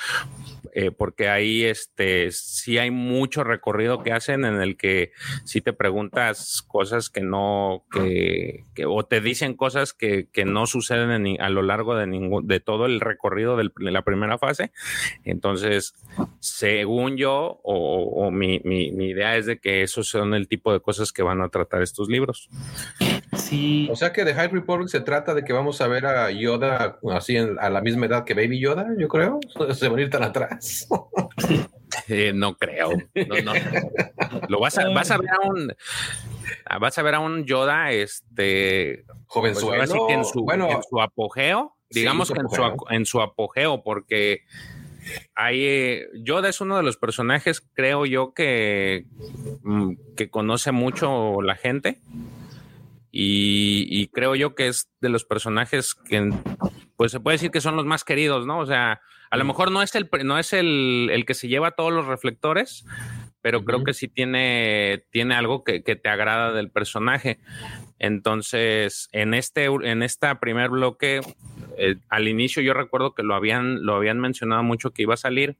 [0.74, 5.12] Eh, porque ahí este, sí hay mucho recorrido que hacen en el que
[5.44, 11.40] si te preguntas cosas que no, que, o te dicen cosas que, que no suceden
[11.40, 14.72] a lo largo de, ningún, de todo el recorrido de la primera fase.
[15.24, 15.94] Entonces,
[16.40, 20.80] según yo, o, mi, mi, mi idea es de que esos son el tipo de
[20.80, 22.48] cosas que van a tratar estos libros.
[23.36, 23.88] Sí.
[23.90, 26.98] O sea que de High Republic se trata de que vamos a ver a Yoda
[27.12, 29.40] así a la misma edad que Baby Yoda, yo creo.
[29.74, 30.55] Se van a ir tan atrás.
[32.08, 32.90] Eh, no creo.
[33.44, 33.52] No,
[34.48, 35.72] Lo vas a, vas a ver a un
[36.80, 41.76] vas a ver a un Yoda este jovenzuelo pues en su, bueno, en su apogeo,
[41.90, 44.42] digamos que en su, en su apogeo porque
[45.34, 49.06] hay, eh, Yoda es uno de los personajes, creo yo, que,
[49.62, 52.00] mm, que conoce mucho la gente.
[53.18, 56.30] Y, creo yo que es de los personajes que,
[56.96, 58.58] pues se puede decir que son los más queridos, ¿no?
[58.58, 61.72] O sea, a lo mejor no es el, no es el, el que se lleva
[61.72, 62.84] todos los reflectores,
[63.42, 67.38] pero creo que sí tiene, tiene algo que, que, te agrada del personaje.
[67.98, 71.20] Entonces, en este, en esta primer bloque,
[71.78, 75.18] eh, al inicio yo recuerdo que lo habían, lo habían mencionado mucho que iba a
[75.18, 75.58] salir.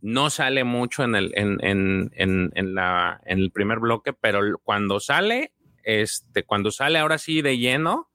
[0.00, 4.40] No sale mucho en el, en, en, en, en la, en el primer bloque, pero
[4.64, 5.52] cuando sale,
[5.84, 8.08] este, cuando sale ahora sí de lleno,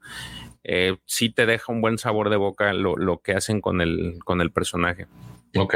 [0.67, 4.41] eh, sí te deja un buen sabor de boca lo, que hacen con el, con
[4.41, 5.05] el personaje.
[5.55, 5.75] Ok.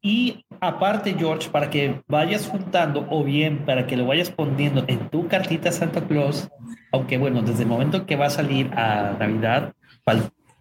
[0.00, 5.10] Y aparte, George, para que vayas juntando o bien para que lo vayas poniendo en
[5.10, 6.48] tu cartita Santa Claus,
[6.92, 9.74] aunque bueno, desde el momento que va a salir a Navidad,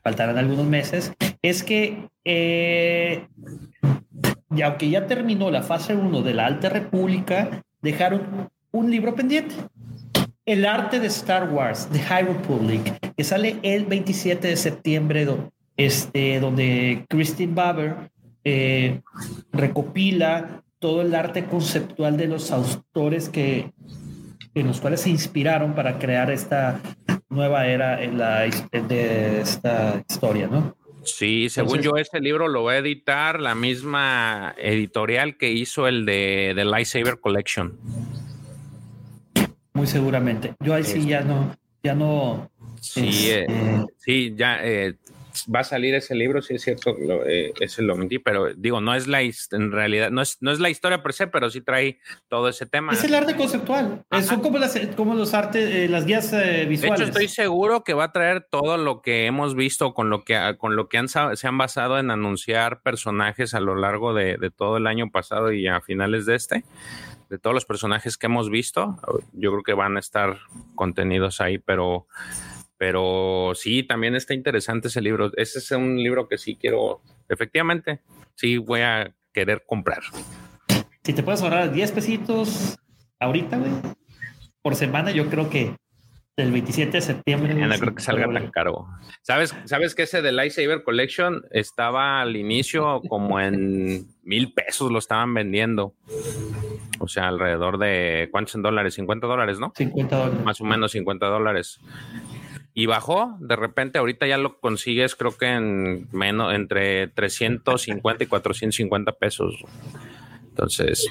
[0.02, 3.28] faltarán algunos meses, es que eh,
[4.56, 9.54] y aunque ya terminó la fase 1 de la Alta República, dejaron un libro pendiente
[10.48, 15.28] el arte de Star Wars, The High Republic, que sale el 27 de septiembre,
[15.76, 18.10] este, donde Christine Baber
[18.46, 19.02] eh,
[19.52, 23.72] recopila todo el arte conceptual de los autores que,
[24.56, 26.80] en los cuales se inspiraron para crear esta
[27.30, 30.78] nueva era en la, de esta historia, ¿no?
[31.04, 36.06] Sí, según yo, ese libro lo va a editar la misma editorial que hizo el
[36.06, 37.78] de The Lightsaber Collection.
[39.78, 40.56] Muy seguramente.
[40.60, 42.50] Yo ahí sí ya no, ya no.
[42.82, 44.96] Sí, eh, este, sí, ya eh,
[45.54, 48.82] va a salir ese libro, sí es cierto, lo, eh, ese lo mentí, pero digo,
[48.82, 51.62] no es la en realidad, no es, no es la historia per se, pero sí
[51.62, 52.92] trae todo ese tema.
[52.94, 56.32] Es el arte conceptual, son como, las, como los artes, las guías
[56.68, 56.82] visuales.
[56.82, 60.24] De hecho, estoy seguro que va a traer todo lo que hemos visto con lo
[60.24, 64.38] que, con lo que han, se han basado en anunciar personajes a lo largo de,
[64.38, 66.64] de todo el año pasado y a finales de este
[67.30, 68.98] de todos los personajes que hemos visto,
[69.34, 70.38] yo creo que van a estar
[70.76, 72.08] contenidos ahí, pero,
[72.78, 75.32] pero sí, también está interesante ese libro.
[75.36, 78.02] Ese es un libro que sí quiero, efectivamente,
[78.36, 80.04] sí voy a querer comprar.
[81.04, 82.78] Si te puedes ahorrar 10 pesitos
[83.20, 83.72] ahorita, güey,
[84.62, 85.76] por semana, yo creo que
[86.38, 87.54] el 27 de septiembre.
[87.56, 88.88] No creo que salga tan caro.
[89.24, 95.00] ¿Sabes, ¿Sabes que ese de Lightsaber Collection estaba al inicio como en mil pesos lo
[95.00, 95.96] estaban vendiendo?
[97.00, 98.96] O sea, alrededor de ¿cuántos en dólares?
[98.96, 99.74] 50 dólares, ¿no?
[99.76, 100.44] 50 dólares.
[100.44, 101.80] Más o menos 50 dólares.
[102.74, 108.28] Y bajó, de repente ahorita ya lo consigues creo que en menos entre 350 y
[108.28, 109.56] 450 pesos.
[110.58, 111.08] Entonces,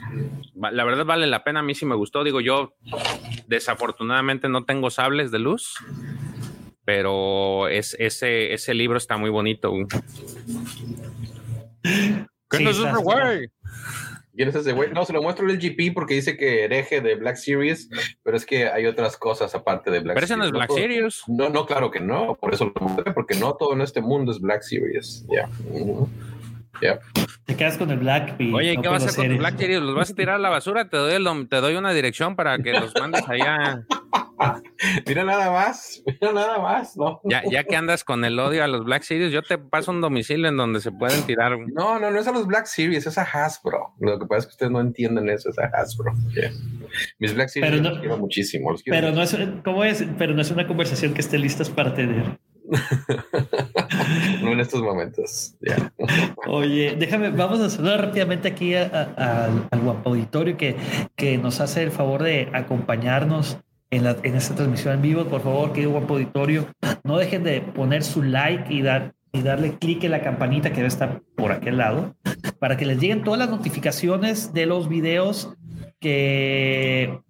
[0.54, 1.60] la verdad vale la pena.
[1.60, 2.24] A mí sí me gustó.
[2.24, 2.74] Digo, yo
[3.46, 5.74] desafortunadamente no tengo sables de luz,
[6.84, 9.72] pero es, ese, ese libro está muy bonito.
[11.82, 13.48] ¿Qué no es ese güey?
[14.36, 14.90] ¿Quién es ese güey?
[14.92, 17.88] No, se lo muestro el GP porque dice que hereje de Black Series,
[18.22, 20.28] pero es que hay otras cosas aparte de Black Series.
[20.28, 21.22] Pero ese no es Black Series.
[21.26, 22.34] No, no, claro que no.
[22.34, 25.26] Por eso lo mostré, porque no todo en este mundo es Black Series.
[25.28, 25.48] Ya.
[27.46, 28.36] Te quedas con el Black.
[28.52, 29.80] Oye, ¿qué vas a hacer con el Black Series?
[29.80, 30.88] ¿Los vas a tirar a la basura?
[30.88, 33.86] Te doy, te doy una dirección para que los mandes allá.
[35.06, 37.20] mira nada más, mira nada más, ¿no?
[37.24, 40.00] Ya, ya que andas con el odio a los Black Series, yo te paso un
[40.00, 41.58] domicilio en donde se pueden tirar.
[41.74, 43.94] No, no, no es a los Black Series, es a Hasbro.
[43.98, 46.12] Lo que pasa es que ustedes no entienden eso, es a Hasbro.
[47.18, 48.74] Mis Black Series los quiero muchísimo.
[48.84, 50.04] pero no es, ¿cómo es?
[50.18, 52.38] Pero no es una conversación que esté listas para tener.
[54.42, 55.54] no en estos momentos.
[56.46, 60.76] Oye, déjame, vamos a saludar rápidamente aquí al guapo auditorio que,
[61.14, 63.58] que nos hace el favor de acompañarnos
[63.90, 65.24] en, la, en esta transmisión en vivo.
[65.24, 66.66] Por favor, querido guapo auditorio,
[67.04, 70.76] no dejen de poner su like y, dar, y darle clic en la campanita que
[70.76, 72.14] debe estar por aquel lado
[72.58, 75.54] para que les lleguen todas las notificaciones de los videos
[76.00, 77.20] que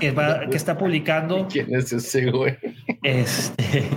[0.00, 0.14] que,
[0.52, 1.48] está publicando.
[1.50, 2.56] ¿Quién es ese güey?
[3.02, 3.88] Este,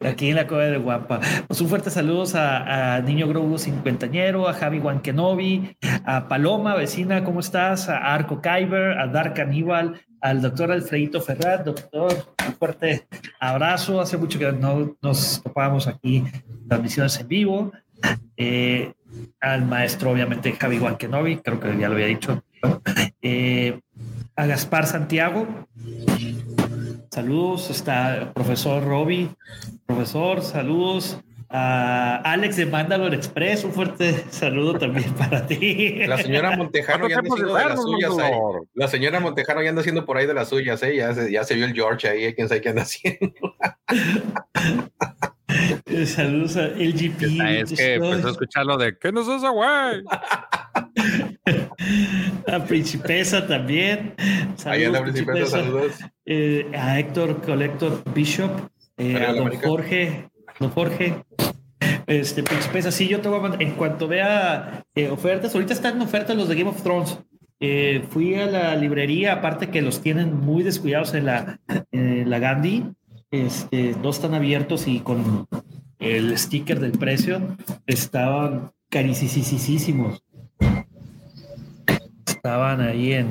[0.00, 1.20] aquí en la Cueva de Guapa.
[1.46, 7.40] Pues un fuerte saludos a, Niño Grogu cincuentañero, a Javi Wankenobi, a Paloma, vecina, ¿cómo
[7.40, 7.88] estás?
[7.88, 11.64] A Arco Kyber, a Dark Aníbal, al doctor Alfredito Ferrat.
[11.64, 13.06] Doctor, un fuerte
[13.40, 14.00] abrazo.
[14.00, 16.24] Hace mucho que no nos topábamos aquí
[16.68, 17.72] transmisiones en vivo.
[18.36, 18.92] Eh,
[19.40, 22.42] al maestro, obviamente, Javi Wankenobi, creo que ya lo había dicho.
[23.22, 23.80] Eh,
[24.36, 25.46] a Gaspar Santiago.
[27.10, 29.30] Saludos, está el profesor Roby.
[29.86, 31.18] Profesor, saludos.
[31.50, 35.94] A Alex de Mandalore Express, un fuerte saludo también para ti.
[36.06, 38.12] La señora Montejano ya anda haciendo de las suyas.
[38.74, 40.96] La señora Montejano ya anda haciendo por ahí de las suyas, ¿eh?
[40.96, 43.32] ya, se, ya se vio el George ahí, quién sabe qué anda haciendo.
[46.06, 47.22] Saludos a LGP.
[47.62, 50.04] Es que empezó a escuchar lo de ¿qué nos hace, güey?
[52.46, 54.14] a Principesa también.
[54.56, 55.92] Saludos, la Principesa, saludos.
[56.26, 58.50] Eh, a Héctor Collector Bishop,
[58.98, 61.24] eh, a don Jorge, don Jorge.
[62.06, 65.96] Este, Principesa, sí, yo te voy a mandar, en cuanto vea eh, ofertas, ahorita están
[65.96, 67.18] en ofertas los de Game of Thrones.
[68.10, 71.60] fui a la librería, aparte que los tienen muy descuidados en la,
[71.92, 72.84] la Gandhi,
[73.30, 75.46] este, no están abiertos y con
[75.98, 77.40] el sticker del precio
[77.86, 80.22] estaban carísimos
[82.38, 83.28] estaban ahí en...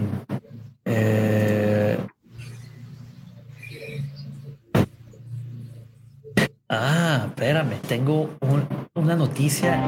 [0.85, 1.97] Eh,
[6.69, 8.38] ah, espérame, tengo
[8.93, 9.82] una noticia,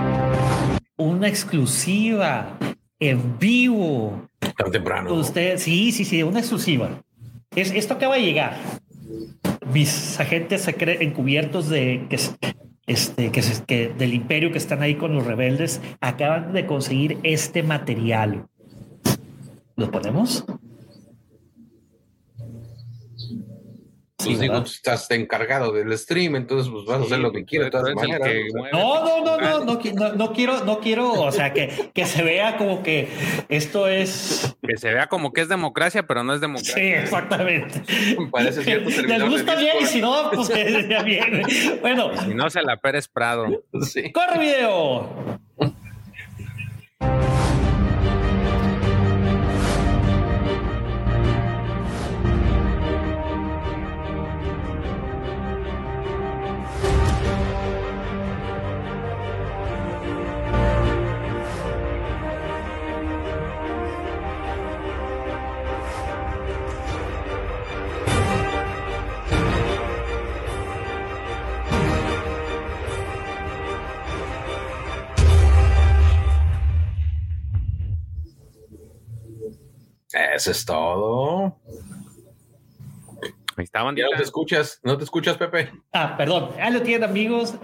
[0.97, 2.57] una exclusiva
[2.99, 4.27] en vivo.
[4.57, 5.13] Tan temprano.
[5.13, 7.01] Usted, sí, sí, sí, una exclusiva.
[7.55, 8.57] Es, esto acaba de llegar.
[9.73, 12.19] Mis agentes encubiertos de que,
[12.87, 17.63] este, que, que del imperio que están ahí con los rebeldes acaban de conseguir este
[17.63, 18.45] material.
[19.75, 20.45] ¿Lo ponemos?
[24.23, 27.71] Pues digo, estás encargado del stream, entonces pues vas a hacer lo que quieras de
[27.71, 28.29] todas maneras.
[28.73, 32.57] No, no, no, no, no, no, quiero, no quiero, o sea, que, que se vea
[32.57, 33.07] como que
[33.47, 34.55] esto es...
[34.61, 36.75] Que se vea como que es democracia, pero no es democracia.
[36.75, 37.81] Sí, exactamente.
[38.31, 41.43] Parece cierto Les gusta bien y si no, pues ya bien.
[41.81, 42.11] Bueno.
[42.17, 43.63] Si no, se la Pérez Prado.
[43.81, 44.11] Sí.
[44.11, 45.39] ¡Corre video!
[80.35, 81.57] Eso es todo.
[83.57, 85.71] Estaban ya no te escuchas, no te escuchas, Pepe.
[85.91, 86.51] Ah, perdón.
[86.59, 87.55] Ahí lo tienen, amigos.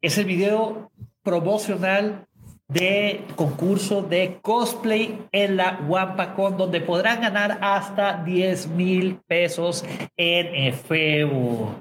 [0.00, 0.90] Es el video
[1.22, 2.26] promocional
[2.68, 9.84] de concurso de cosplay en la WampaCon, donde podrán ganar hasta 10 mil pesos
[10.16, 11.74] en efebo.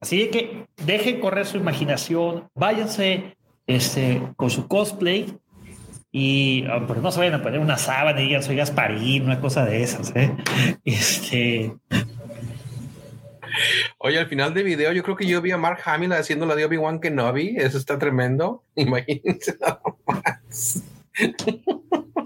[0.00, 5.38] Así que dejen correr su imaginación, váyanse este, con su cosplay
[6.16, 9.40] y ah, pues no se vayan a poner una sábana y digan soy Gasparín, una
[9.40, 10.14] cosa de esas.
[10.14, 10.30] ¿eh?
[10.84, 11.74] Este.
[13.98, 16.54] Oye, al final del video, yo creo que yo vi a Mark Hamill haciendo la
[16.54, 17.56] de Obi-Wan Kenobi.
[17.58, 18.62] Eso está tremendo.
[18.76, 20.84] Imagínense nada más.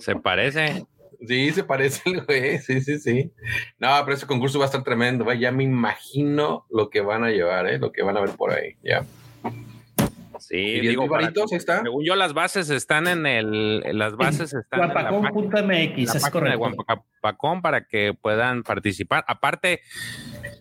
[0.01, 0.85] Se parece.
[1.27, 2.59] Sí, se parece el güey.
[2.59, 3.33] Sí, sí, sí.
[3.79, 5.33] No, pero ese concurso va a estar tremendo.
[5.33, 7.79] Ya me imagino lo que van a llevar, ¿eh?
[7.79, 8.77] lo que van a ver por ahí.
[8.83, 9.07] Ya.
[10.41, 11.07] Sí, digo,
[11.51, 11.83] está?
[11.83, 15.21] según yo las bases están en el, las bases están en la página,
[16.51, 19.25] de Guapacón para que puedan participar.
[19.27, 19.81] Aparte,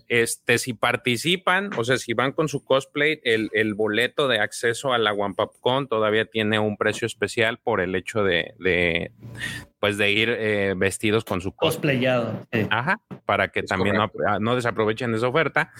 [0.08, 4.94] este, si participan, o sea, si van con su cosplay, el, el boleto de acceso
[4.94, 9.12] a la Wampacon todavía tiene un precio especial por el hecho de, de
[9.80, 12.48] pues de ir eh, vestidos con su cosplayado.
[12.70, 15.72] Ajá, para que también no, no desaprovechen esa oferta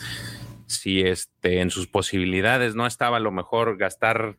[0.68, 4.36] si este, en sus posibilidades no estaba a lo mejor gastar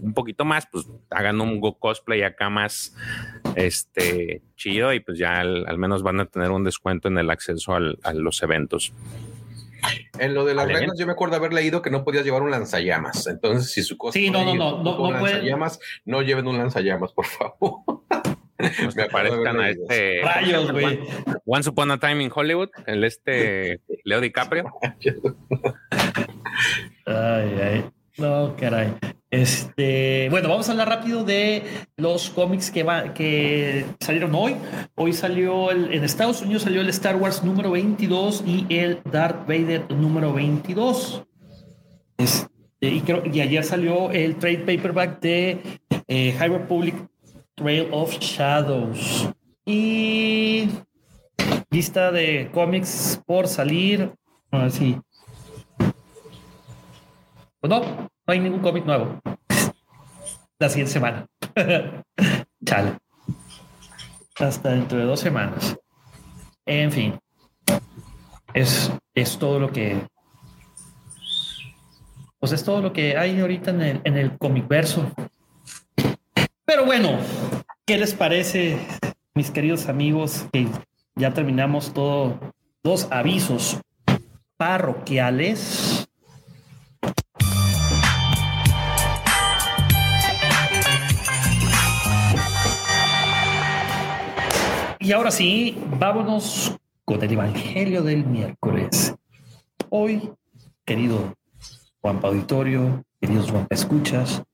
[0.00, 2.96] un poquito más, pues hagan un go cosplay acá más
[3.56, 7.74] este, chido y pues ya al, menos van a tener un descuento en el acceso
[7.74, 8.92] a los eventos.
[10.18, 12.52] En lo de las reglas, yo me acuerdo haber leído que no podías llevar un
[12.52, 13.26] lanzallamas.
[13.26, 17.12] Entonces, si su cosplay sí, no, no, no, no, no, lanzallamas, no lleven un lanzallamas,
[17.12, 17.80] por favor.
[18.96, 21.00] Me parezcan a este rayos, güey.
[21.44, 24.64] Once Upon a Time in Hollywood, el este Leo DiCaprio.
[27.06, 27.84] ay, ay.
[28.18, 28.92] No, caray.
[29.30, 31.62] Este, bueno, vamos a hablar rápido de
[31.96, 34.56] los cómics que, va, que salieron hoy.
[34.94, 39.48] Hoy salió el, en Estados Unidos salió el Star Wars número 22 y el Darth
[39.48, 41.24] Vader número 22.
[42.18, 42.48] Este,
[42.82, 45.62] y, creo, y ayer salió el trade paperback de
[46.08, 46.94] eh, High Republic
[47.54, 49.28] Trail of Shadows.
[49.64, 50.68] Y
[51.70, 54.12] lista de cómics por salir.
[54.50, 55.00] A ver si.
[57.60, 59.20] Pues no, no hay ningún cómic nuevo.
[60.58, 61.26] La siguiente semana.
[62.64, 62.98] Chale.
[64.38, 65.76] Hasta dentro de dos semanas.
[66.66, 67.18] En fin.
[68.54, 70.06] Es, es todo lo que.
[72.38, 75.12] Pues es todo lo que hay ahorita en el, en el comic verso.
[76.64, 77.18] Pero bueno,
[77.84, 78.78] ¿qué les parece,
[79.34, 80.46] mis queridos amigos?
[80.52, 80.68] Que
[81.16, 82.34] ya terminamos todos
[82.84, 83.80] dos avisos
[84.56, 86.08] parroquiales.
[95.00, 99.16] Y ahora sí, vámonos con el Evangelio del miércoles.
[99.90, 100.30] Hoy,
[100.84, 101.34] querido
[102.00, 104.44] Juan Auditorio, queridos Juan Escuchas,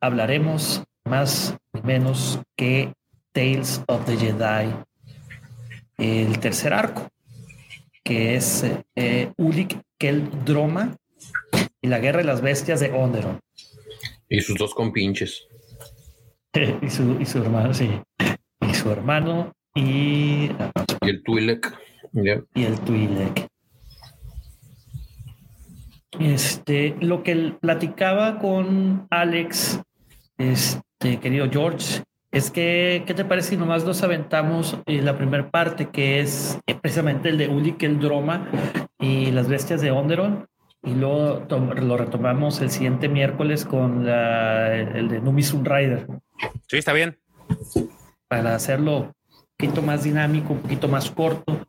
[0.00, 2.92] hablaremos más ni menos que
[3.32, 4.74] Tales of the Jedi,
[5.98, 7.08] el tercer arco,
[8.04, 8.64] que es
[8.96, 9.80] eh, Ulik
[10.44, 10.96] Droma
[11.80, 13.40] y la guerra de las bestias de Onderon.
[14.28, 15.46] Y sus dos compinches.
[16.82, 17.90] y, su, y su hermano, sí.
[18.60, 20.50] Y su hermano y...
[21.00, 21.74] Y el Twi'lek.
[22.54, 23.48] Y el Twi'lek.
[26.18, 29.80] Este, lo que platicaba con Alex,
[30.38, 35.50] este, querido George, es que, ¿qué te parece si nomás nos aventamos eh, la primera
[35.50, 38.48] parte, que es eh, precisamente el de Ulik, el Droma
[38.98, 40.46] y las bestias de Onderon?
[40.82, 46.06] Y luego lo retomamos el siguiente miércoles con la, el de Numi Rider.
[46.68, 47.18] Sí, está bien.
[48.28, 49.12] Para hacerlo un
[49.56, 51.66] poquito más dinámico, un poquito más corto.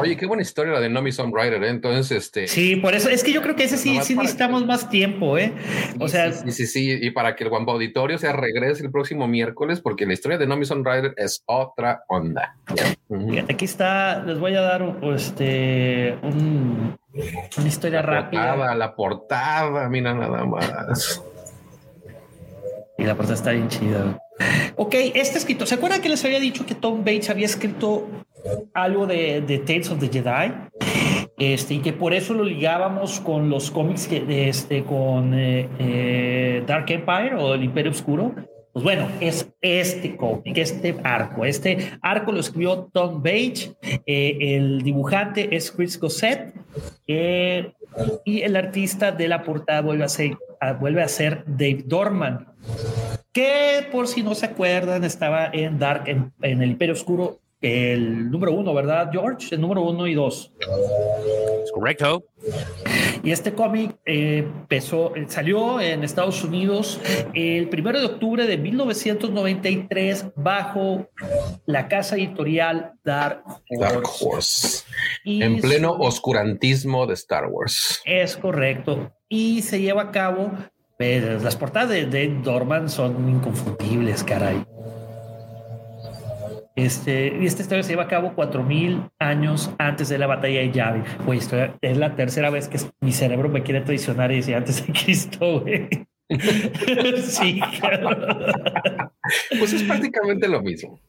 [0.00, 1.68] Oye, qué buena historia la de Nomi Songwriter, ¿eh?
[1.68, 2.46] Entonces, este.
[2.46, 5.52] Sí, por eso es que yo creo que ese sí, sí necesitamos más tiempo, ¿eh?
[5.98, 6.32] O sea.
[6.32, 10.06] Sí, sí, sí, y para que el Wampa Auditorio se regrese el próximo miércoles, porque
[10.06, 12.56] la historia de Nomi Songwriter es otra onda.
[13.48, 16.96] Aquí está, les voy a dar este, un,
[17.56, 18.54] una historia la rápida.
[18.54, 21.22] Portada, la portada, mira nada más.
[22.98, 24.18] Y la portada está bien chida.
[24.76, 28.06] Ok, este escrito, ¿se acuerdan que les había dicho que Tom Bates había escrito
[28.74, 30.52] algo de, de Tales of the Jedi?
[31.38, 36.64] Este, y que por eso lo ligábamos con los cómics que, este, con eh, eh,
[36.66, 38.34] Dark Empire o el Imperio Oscuro.
[38.72, 41.44] Pues bueno, es este cómic, este arco.
[41.44, 43.76] Este arco lo escribió Tom Bates,
[44.06, 46.54] eh, el dibujante es Chris Gossett
[47.06, 52.46] y el artista de la portada vuelve a ser, Dave Dorman,
[53.32, 56.32] que por si no se acuerdan estaba en Dark, en
[56.62, 59.54] el Imperio Oscuro, el número uno, ¿verdad, George?
[59.54, 60.52] El número uno y dos.
[61.64, 62.24] Es correcto.
[63.22, 67.00] Y este cómic eh, empezó, eh, salió en Estados Unidos
[67.34, 71.08] el primero de octubre de 1993 bajo
[71.66, 73.80] la casa editorial Dark Horse.
[73.80, 74.84] Dark Horse.
[75.24, 78.00] Y En pleno oscurantismo de Star Wars.
[78.04, 79.12] Es correcto.
[79.28, 80.52] Y se lleva a cabo.
[80.96, 84.64] pues, las portadas de Dave Dorman son inconfundibles, caray.
[86.78, 90.60] Este, y esta historia se lleva a cabo cuatro mil años antes de la batalla
[90.60, 91.02] de Yavin.
[91.26, 94.86] Güey, esto es la tercera vez que mi cerebro me quiere traicionar y dice antes
[94.86, 95.88] de Cristo, güey.
[97.22, 97.60] sí.
[99.58, 101.00] Pues es prácticamente lo mismo.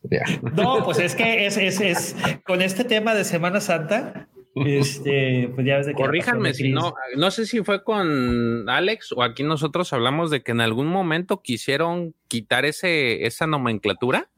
[0.55, 4.27] No, pues es que es, es, es con este tema de Semana Santa.
[4.55, 9.11] Este, pues ya ves de que Corríjanme si no, no sé si fue con Alex
[9.11, 14.29] o aquí nosotros hablamos de que en algún momento quisieron quitar ese, esa nomenclatura.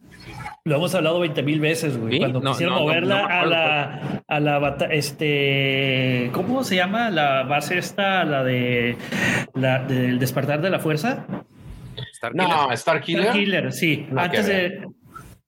[0.66, 2.14] Lo hemos hablado 20 mil veces, güey.
[2.14, 6.64] Sí, Cuando no, quisieron no, no, moverla no a la a la bata- este ¿cómo
[6.64, 7.10] se llama?
[7.10, 8.96] La base esta, la de
[9.56, 11.26] la del despertar de la fuerza.
[12.16, 12.48] Starkiller.
[12.48, 13.22] No, Star Killer.
[13.24, 14.08] Star Killer, sí.
[14.16, 14.82] Antes de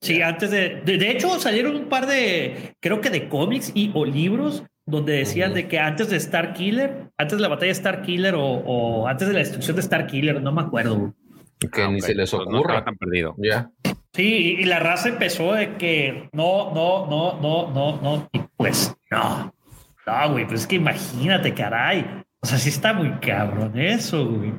[0.01, 0.97] Sí, antes de, de.
[0.97, 2.73] de hecho, salieron un par de.
[2.81, 7.05] Creo que de cómics y o libros donde decían de que antes de Star Killer,
[7.17, 10.05] antes de la batalla de Star Killer o, o antes de la destrucción de Star
[10.07, 11.13] Killer, no me acuerdo.
[11.71, 12.83] Que Ah, ni ok, se les pues no ocurra.
[12.83, 13.33] tan perdido.
[13.37, 13.69] ya.
[14.13, 18.29] Sí, y, la raza empezó de que no, no, no, no, no, no.
[18.31, 19.53] Y pues no.
[20.05, 22.05] No, güey, pues es que imagínate, caray.
[22.41, 24.53] O sea, sí está muy cabrón eso, güey.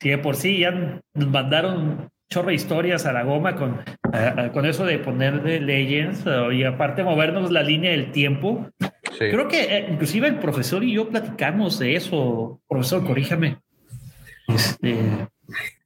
[0.00, 3.80] Sí, de por sí ya nos mandaron chorro de historias a la goma con,
[4.12, 8.66] a- a- con eso de poner de Legends y aparte movernos la línea del tiempo.
[9.12, 9.30] Sí.
[9.30, 12.60] Creo que eh, inclusive el profesor y yo platicamos de eso.
[12.68, 13.58] Profesor, corríjame.
[14.48, 14.96] Este,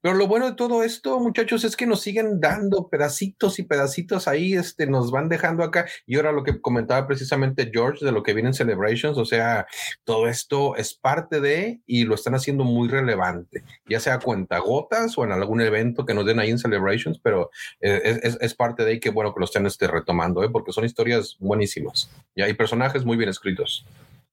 [0.01, 4.29] Pero lo bueno de todo esto, muchachos, es que nos siguen dando pedacitos y pedacitos
[4.29, 5.87] ahí, este, nos van dejando acá.
[6.07, 9.67] Y ahora lo que comentaba precisamente George de lo que viene en Celebrations, o sea,
[10.05, 15.25] todo esto es parte de y lo están haciendo muy relevante, ya sea cuentagotas o
[15.25, 17.51] en algún evento que nos den ahí en Celebrations, pero
[17.81, 20.49] eh, es, es- es parte de ahí que bueno que lo estén este, retomando, ¿eh?
[20.49, 23.85] porque son historias buenísimas y hay personajes muy bien escritos,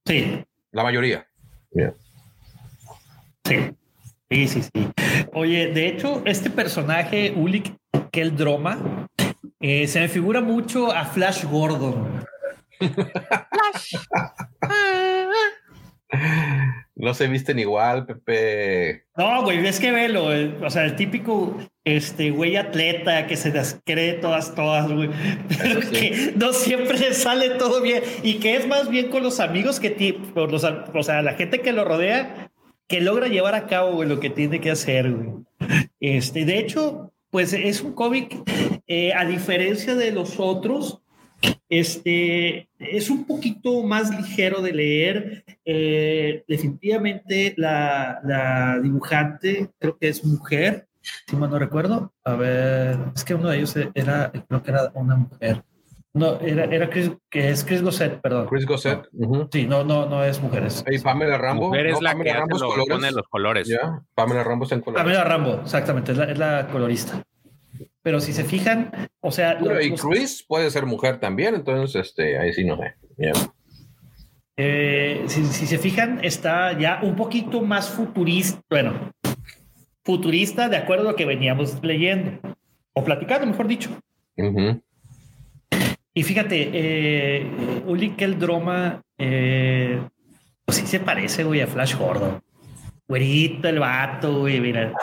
[0.06, 1.28] sí, la mayoría.
[3.48, 3.72] Sí,
[4.30, 4.88] sí, sí, sí.
[5.34, 7.76] Oye, de hecho, este personaje, Ulik
[8.12, 9.08] Keldroma,
[9.60, 12.26] eh, se me figura mucho a Flash Gordon.
[16.96, 19.06] No se visten igual, Pepe.
[19.18, 23.52] No, güey, es que velo, eh, o sea, el típico este güey atleta que se
[23.52, 25.10] las cree todas, todas, güey,
[25.60, 25.90] pero sí.
[25.92, 29.80] que no siempre le sale todo bien y que es más bien con los amigos
[29.80, 32.50] que ti, por los, a- o sea, la gente que lo rodea,
[32.88, 35.14] que logra llevar a cabo güey, lo que tiene que hacer.
[36.00, 38.38] Este, de hecho, pues es un cómic,
[38.88, 41.02] eh, a diferencia de los otros,
[41.70, 45.46] este es un poquito más ligero de leer.
[45.66, 50.88] Eh, definitivamente la, la dibujante creo que es mujer,
[51.28, 52.14] si mal no recuerdo.
[52.24, 55.64] A ver, es que uno de ellos era, creo que era una mujer.
[56.16, 58.48] No, era, era Chris, que es Chris Gossett, perdón.
[58.48, 59.06] Chris Gossett.
[59.12, 59.50] ujú.
[59.52, 60.82] Sí, no, no, no es mujeres.
[60.88, 61.68] Hey, Pamela Rambo.
[61.68, 62.90] Mujer es No, la Pamela que hace Rambo lo- colores.
[62.96, 63.78] pone los colores.
[64.16, 65.04] Pamela Rambo está en colores.
[65.04, 67.22] Pamela Rambo, exactamente, es la, es la colorista.
[68.02, 72.00] Pero si se fijan, o sea, Bueno, y los- Chris puede ser mujer también, entonces
[72.08, 72.96] este, ahí sí no sé.
[74.58, 79.12] Eh, si, si se fijan, está ya un poquito más futurista, bueno,
[80.06, 82.40] futurista de acuerdo a lo que veníamos leyendo
[82.94, 83.90] o platicando, mejor dicho.
[84.38, 84.82] Ujú.
[86.18, 87.46] Y fíjate, eh,
[87.86, 90.00] Uli Keldroma, eh,
[90.66, 92.42] pues sí se parece, güey, a Flash Gordon.
[93.08, 94.94] Güerito el vato, güey, mira.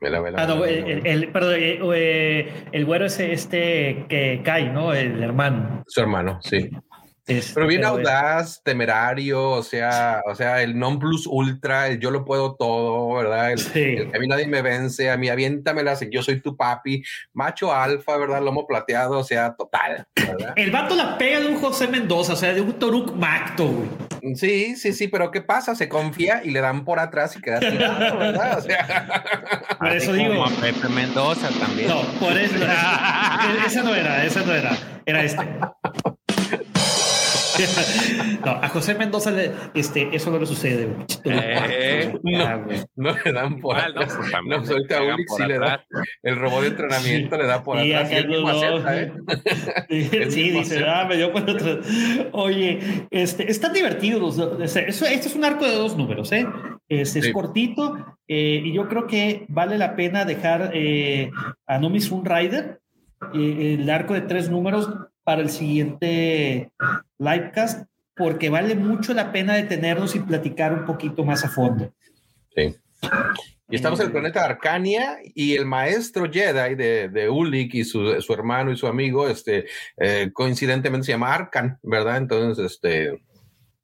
[0.00, 0.98] Vela, vela, Ah, no, vela, el, vela.
[1.10, 4.94] el, el- perdón, eh, eh, el güero es este que cae, ¿no?
[4.94, 5.84] El hermano.
[5.86, 6.70] Su hermano, sí.
[7.30, 11.98] Este, Pero bien pero, audaz, temerario, o sea, o sea, el non plus ultra, el
[12.00, 13.52] yo lo puedo todo, ¿verdad?
[13.52, 13.80] El, Sí.
[13.80, 17.02] el- a mí nadie me vence, a mí aviéntamelas, yo soy tu papi,
[17.32, 18.42] macho alfa, ¿verdad?
[18.42, 20.52] Lomo plateado, o sea, total, ¿verdad?
[20.56, 24.34] El vato la pega de un José Mendoza, o sea, de un Toruk Macto, güey.
[24.34, 25.74] Sí, sí, sí, pero ¿qué pasa?
[25.74, 28.58] Se confía y le dan por atrás y queda tirado, ¿verdad?
[28.58, 29.24] O sea,
[29.78, 30.44] Por eso como digo.
[30.44, 31.88] a Pepe Mendoza también.
[31.88, 32.54] No, por eso.
[33.66, 34.76] esa no era, esa no era.
[35.06, 35.42] Era este.
[38.44, 40.88] No, a José Mendoza le- este, eso no le sucede.
[41.24, 42.78] Eh, Ah, güey.
[42.96, 44.00] no le dan por igual, ¿no?
[44.02, 44.16] atrás.
[44.18, 44.98] Pues No, pues ahorita
[45.28, 45.84] por sí le da.
[46.22, 49.12] El robot de entrenamiento le da por Sí, atrás y él mismo no, acepta, ¿eh?
[49.88, 51.00] Sí, sí, mismo dice, acepta.
[51.00, 51.78] ah, me dio por atrás.
[52.32, 52.78] Oye,
[53.10, 54.60] este, están divertidos los dos.
[54.60, 56.46] Este, eso- este es un arco de dos números, ¿eh?
[56.88, 57.28] Este, Sí.
[57.28, 57.96] Es cortito
[58.26, 61.30] eh, y yo creo que vale la pena dejar eh,
[61.66, 62.80] a Nomi Sun Rider
[63.34, 64.88] eh, el arco de tres números
[65.30, 66.72] para el siguiente
[67.18, 71.94] livecast porque vale mucho la pena detenernos y platicar un poquito más a fondo.
[72.52, 72.74] Sí.
[73.68, 78.20] Y estamos en el planeta Arcania y el maestro Jedi de, de Ulik y su,
[78.20, 79.66] su hermano y su amigo, este,
[79.98, 82.16] eh, coincidentemente se llama Arcan, ¿verdad?
[82.16, 83.22] Entonces, este,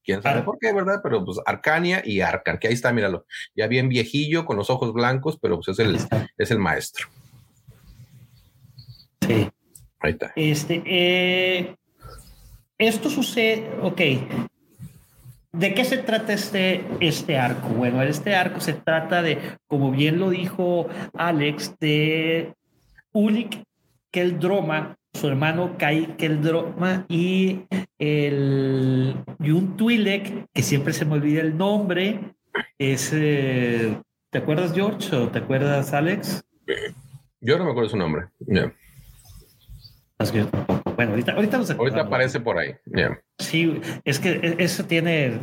[0.02, 0.98] quién sabe por qué, ¿verdad?
[1.00, 3.24] Pero pues Arcania y Arcan, que ahí está, míralo,
[3.54, 5.96] ya bien viejillo, con los ojos blancos, pero pues es el,
[6.38, 7.06] es el maestro.
[9.20, 9.48] Sí.
[10.06, 10.32] Ahí está.
[10.36, 11.74] Este, eh,
[12.78, 14.00] esto sucede, ok.
[15.52, 17.68] ¿De qué se trata este, este arco?
[17.68, 22.52] Bueno, este arco se trata de, como bien lo dijo Alex, de
[23.12, 23.64] Ulik
[24.12, 27.62] Keldroma, su hermano Kai Keldroma y
[27.98, 32.34] el y un Twi'lek, que siempre se me olvida el nombre,
[32.78, 33.98] es, eh,
[34.30, 36.44] ¿te acuerdas George o te acuerdas Alex?
[37.40, 38.26] Yo no me acuerdo su nombre.
[38.40, 38.64] Ya.
[38.64, 38.76] Es que yo tampoco.
[40.18, 42.74] Bueno, ahorita, ahorita nos Ahorita aparece por ahí.
[42.86, 43.20] Ya.
[43.38, 45.38] Sí, es que e- eso tiene.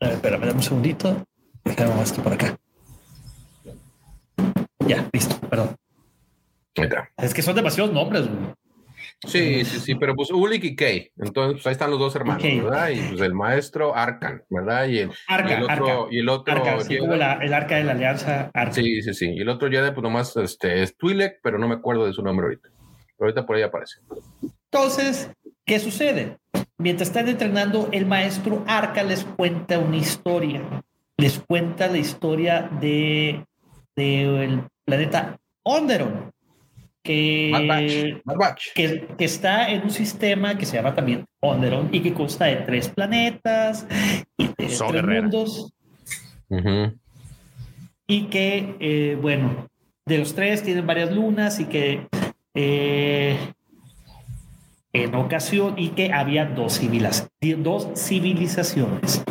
[0.00, 1.24] A ver, espérame, dame un segundito.
[1.64, 2.56] Déjame esto por acá.
[4.86, 5.76] Ya, listo, perdón.
[6.74, 7.08] Está.
[7.16, 8.54] Es que son demasiados nombres, güey.
[9.26, 11.10] Sí, sí, sí, pero pues Ulik y Kay.
[11.16, 12.42] Entonces, pues ahí están los dos hermanos.
[12.42, 12.90] ¿verdad?
[12.90, 14.86] Y pues el maestro Arcan, ¿verdad?
[14.88, 15.72] Y el, y Arca, el otro,
[16.02, 16.14] Arca.
[16.14, 18.72] y el otro Arca, Jedi- como la- el arca de la alianza Arca.
[18.72, 19.30] Sí, sí, sí.
[19.30, 22.22] Y el otro Jedi, pues nomás este, es Twi'lek, pero no me acuerdo de su
[22.22, 22.68] nombre ahorita.
[23.16, 24.00] Pero ahorita por ahí aparece.
[24.70, 25.30] Entonces,
[25.64, 26.36] ¿qué sucede?
[26.78, 30.62] Mientras están entrenando, el maestro Arca les cuenta una historia.
[31.16, 33.44] Les cuenta la historia de
[33.96, 36.12] del planeta Onderon.
[36.14, 36.32] Batch.
[37.02, 38.72] Que Batch.
[38.74, 42.56] que, que está en un sistema que se llama también Onderon y que consta de
[42.56, 43.86] tres planetas
[44.36, 45.22] y de So tres guerrera.
[45.22, 45.72] mundos
[46.48, 46.98] Ujú.
[48.08, 49.68] y que, eh, bueno,
[50.04, 52.06] de los tres tienen varias lunas y que
[52.56, 53.36] eh,
[54.92, 57.28] en ocasión y que había dos, civilas-
[57.58, 59.22] dos civilizaciones.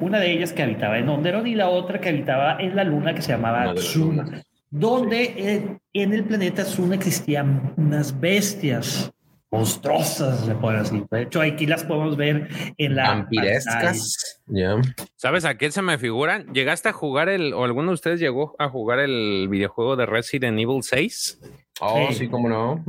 [0.00, 3.14] Una de ellas que habitaba en Onderon y la otra que habitaba en la luna
[3.14, 9.10] que se llamaba Sun, donde eh, en el planeta Sun existían unas bestias
[9.50, 11.04] monstruosas, se puede decir.
[11.10, 13.08] De hecho, aquí las podemos ver en la.
[13.08, 14.40] Vampirescas.
[14.46, 14.76] Ya.
[15.16, 16.52] ¿Sabes a qué se me figuran?
[16.52, 20.58] ¿Llegaste a jugar el, o alguno de ustedes llegó a jugar el videojuego de Resident
[20.58, 21.40] Evil 6?
[21.80, 22.14] Oh, Sí.
[22.14, 22.84] sí, cómo no.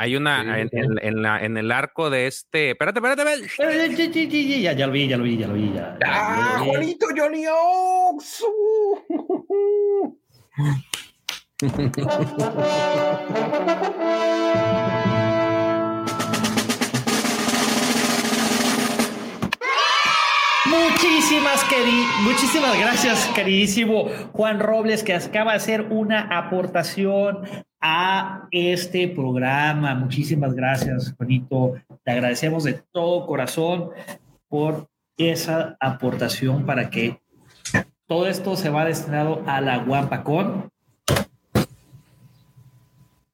[0.00, 0.76] Hay una Sí, en, sí.
[0.76, 2.70] en- en la, en el arco de este.
[2.70, 3.88] Espérate, espérate, espérate.
[3.88, 5.72] Eh, ya, ya, ya, ya, ya lo vi, ya lo vi, ya lo vi.
[5.74, 6.70] Ya, ya ¡Ah, lo vi.
[6.70, 8.44] Juanito Johnny Ox!
[21.00, 21.64] Muchísimas,
[22.24, 27.42] muchísimas gracias, queridísimo Juan Robles, que acaba de hacer una aportación
[27.80, 29.94] a este programa.
[29.94, 31.74] Muchísimas gracias, Juanito.
[32.02, 33.90] Te agradecemos de todo corazón
[34.48, 37.20] por esa aportación para que
[38.08, 40.68] todo esto se va destinado a la Guampacón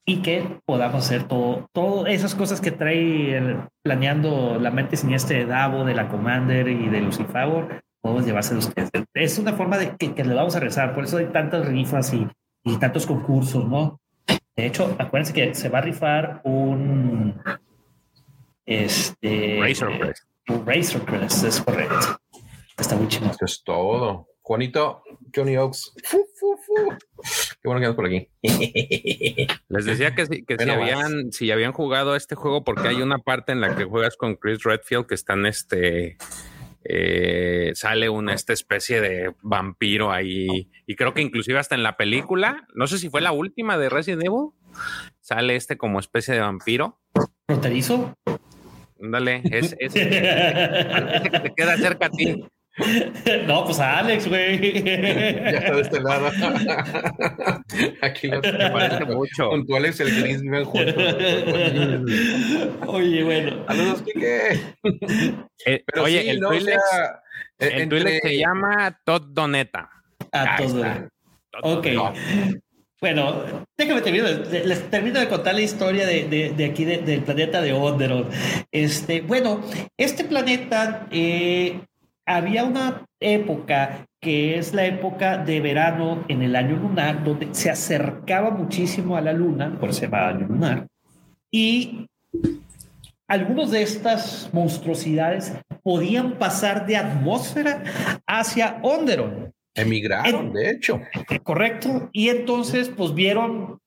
[0.07, 5.37] y que podamos hacer todo, todas esas cosas que trae el- planeando la mente siniestra
[5.39, 8.91] de Davo, de la Commander y de Lucifagor, podemos llevárselos ustedes.
[9.15, 12.13] Es una forma de que, que le vamos a rezar, por eso hay tantas rifas
[12.13, 12.27] y,
[12.65, 13.99] y tantos concursos, ¿no?
[14.57, 17.41] De hecho, acuérdense que se va a rifar un
[18.67, 20.25] este Razor Crest.
[20.49, 22.19] un Razor Crest, es correcto.
[22.77, 23.31] Está muy chido.
[23.31, 24.27] Eso es todo.
[24.45, 25.03] Juanito
[25.35, 25.95] Johnny Ox.
[26.05, 26.75] Fu, fu, fu.
[27.63, 28.29] Qué bueno que andas por aquí.
[29.69, 33.17] Les decía que, si, que si, habían, si habían jugado este juego, porque hay una
[33.17, 36.19] parte en la que juegas con Chris Redfield que están este,
[36.85, 41.97] eh, sale una esta especie de vampiro ahí y creo que inclusive hasta en la
[41.97, 44.51] película, no sé si fue la última de Resident Evil,
[45.21, 47.01] sale este como especie de vampiro.
[47.47, 48.15] ¿Fronterizo?
[49.03, 52.45] Ándale, es, es, que te queda cerca a ti.
[53.47, 54.83] No, pues a Alex, güey.
[54.85, 56.27] Ya de este lado.
[58.03, 59.49] Aquí lo Me parece mucho.
[59.51, 60.95] Con tu Alex el gris viven juntos.
[62.87, 63.65] Oye, bueno.
[63.67, 64.61] Saludos, Kike.
[65.67, 66.49] Eh, Pero oye, sí, el ¿no?
[66.49, 67.23] O Twilex, sea,
[67.59, 69.91] el entre- Twilex se llama Todd Doneta.
[70.33, 70.85] A Ahí todo.
[70.85, 71.09] está.
[71.53, 71.87] Todd Ok.
[71.87, 72.13] Doneta.
[73.01, 77.23] Bueno, déjame terminar, les termino de contar la historia de, de- de aquí, de- del
[77.23, 78.29] planeta de Onderon.
[78.73, 79.61] Este, bueno,
[79.99, 81.81] este planeta eh,
[82.27, 87.71] había una época que es la época de verano en el año lunar, donde se
[87.71, 90.87] acercaba muchísimo a la luna, por eso se llama año lunar,
[91.51, 92.07] y
[93.29, 95.53] algunos de estas monstruosidades
[95.83, 97.83] podían pasar de atmósfera
[98.27, 99.53] hacia Onderon.
[99.75, 101.01] Emigraron, de hecho.
[101.43, 102.09] Correcto.
[102.13, 103.79] Y entonces, pues vieron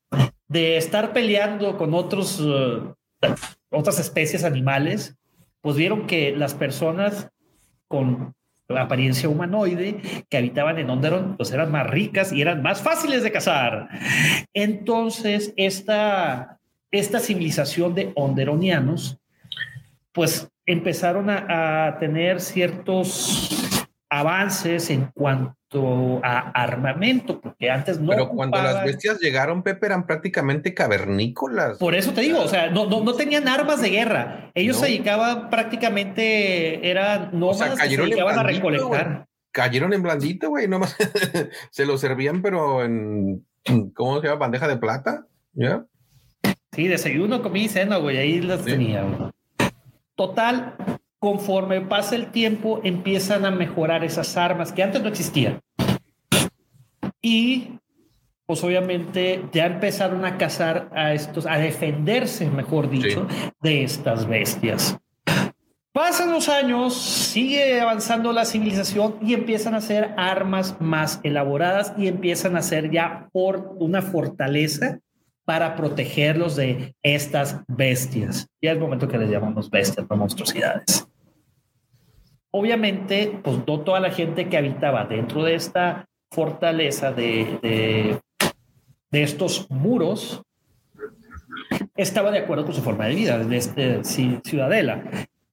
[0.47, 3.29] de estar peleando con otros, eh,
[3.69, 5.15] otras especies animales,
[5.61, 7.29] pues vieron que las personas
[7.87, 8.33] con
[8.69, 13.31] apariencia humanoide que habitaban en Onderon, pues eran más ricas y eran más fáciles de
[13.31, 13.87] cazar.
[14.53, 16.59] Entonces, esta,
[16.91, 19.17] esta civilización de onderonianos,
[20.11, 25.56] pues empezaron a, a tener ciertos avances en cuanto
[26.23, 28.09] a armamento, porque antes no.
[28.11, 31.77] Pero cuando las bestias llegaron, Pepe, eran prácticamente cavernícolas.
[31.77, 34.51] Por eso te digo, o sea, no, no, no tenían armas de guerra.
[34.55, 34.83] Ellos No.
[34.83, 39.25] se dedicaban prácticamente, eran O sea, nómadas que se dedicaban a recolectar.
[39.51, 40.95] Cayeron en blandito, güey, nomás
[41.71, 43.45] se lo servían, pero en,
[43.95, 44.39] ¿cómo se llama?
[44.39, 45.83] Bandeja de plata, ¿ya?
[46.71, 48.71] Sí, desayuno, comí y cena, güey, ahí las Sí.
[48.71, 49.03] tenía.
[50.15, 50.75] Total,
[51.19, 55.59] conforme pasa el tiempo, empiezan a mejorar esas armas que antes no existían.
[57.21, 57.79] Y,
[58.45, 63.27] pues obviamente, ya empezaron a cazar a estos, a defenderse, mejor dicho,
[63.61, 64.97] de estas bestias.
[65.91, 72.07] Pasan los años, sigue avanzando la civilización y empiezan a hacer armas más elaboradas y
[72.07, 74.99] empiezan a hacer ya por una fortaleza
[75.47, 78.49] para protegerlos de estas bestias.
[78.61, 81.07] Ya es el momento que les llamamos bestias, no monstruosidades.
[82.51, 88.19] Obviamente, pues no toda la gente que habitaba dentro de esta fortaleza de, de,
[89.09, 90.41] de estos muros
[91.95, 95.01] estaba de acuerdo con su forma de vida, de este ci- ciudadela.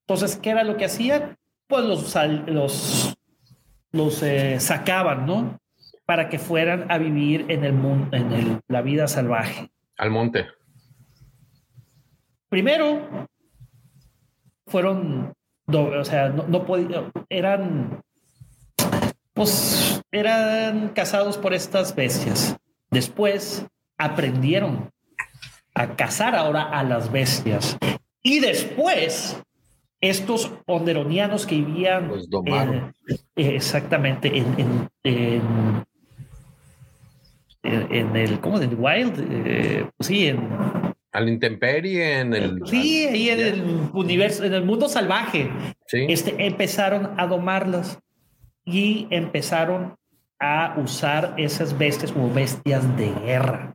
[0.01, 1.37] Entonces, ¿qué era lo que hacían?
[1.69, 2.17] Pues los,
[2.47, 3.15] los,
[3.93, 5.61] los eh, sacaban, ¿no?
[6.05, 9.71] Para que fueran a vivir en el mundo, en el- la vida salvaje.
[9.99, 10.47] Al monte.
[12.49, 13.27] Primero,
[14.67, 15.33] fueron,
[15.67, 18.01] o sea, no, no podían, eran,
[19.33, 22.57] pues, eran cazados por estas bestias.
[22.91, 23.67] Después
[23.99, 24.91] aprendieron
[25.75, 27.77] a cazar ahora a las bestias.
[28.23, 29.41] Y después,
[30.01, 32.95] estos onderonianos que vivían Los domaron.
[33.09, 35.85] en- eh, exactamente en, en, en,
[37.65, 38.59] en- en el, ¿cómo?
[38.61, 40.49] En el wild, eh, pues sí, en,
[41.13, 42.61] Al intemperie, en el.
[42.67, 43.63] Sí, ahí en el
[43.93, 45.49] universo, en el mundo salvaje,
[45.87, 46.07] Sí.
[46.09, 47.99] este, empezaron a domarlas
[48.65, 49.95] y empezaron
[50.41, 53.75] a usar esas bestias como bestias de guerra.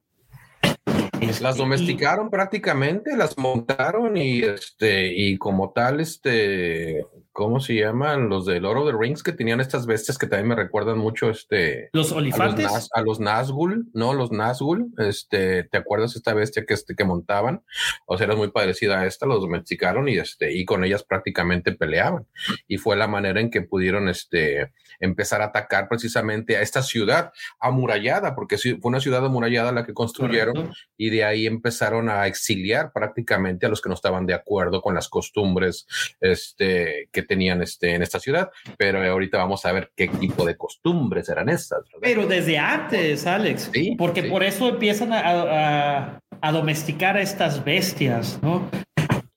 [1.22, 7.06] Este, Las y- domesticaron prácticamente, las montaron y este, y como tal, este,
[7.40, 8.28] ¿cómo se llaman?
[8.28, 11.30] Los de Lord of the Rings que tenían estas bestias que también me recuerdan mucho
[11.30, 12.66] este los a los, olifantes.
[12.66, 17.06] Naz- a los Nazgûl, no, los Nazgûl, este, ¿te acuerdas esta bestia que este que
[17.06, 17.64] montaban?
[18.06, 21.72] O sea, era muy parecida a esta, los domesticaron y este, y con ellas prácticamente
[21.72, 22.28] peleaban.
[22.68, 27.32] Y fue la manera en que pudieron este empezar a atacar precisamente a esta ciudad
[27.60, 30.76] amurallada, porque fue una ciudad amurallada la que construyeron Correcto.
[30.97, 34.95] y de ahí empezaron a exiliar prácticamente a los que no estaban de acuerdo con
[34.95, 35.88] las costumbres
[36.20, 38.50] este, que tenían este, en esta ciudad.
[38.78, 41.80] Pero ahorita vamos a ver qué tipo de costumbres eran estas.
[41.86, 42.00] ¿verdad?
[42.02, 44.30] Pero desde antes, Alex, Sí, porque sí.
[44.30, 48.70] por eso empiezan a, a- a domesticar a estas bestias, ¿no?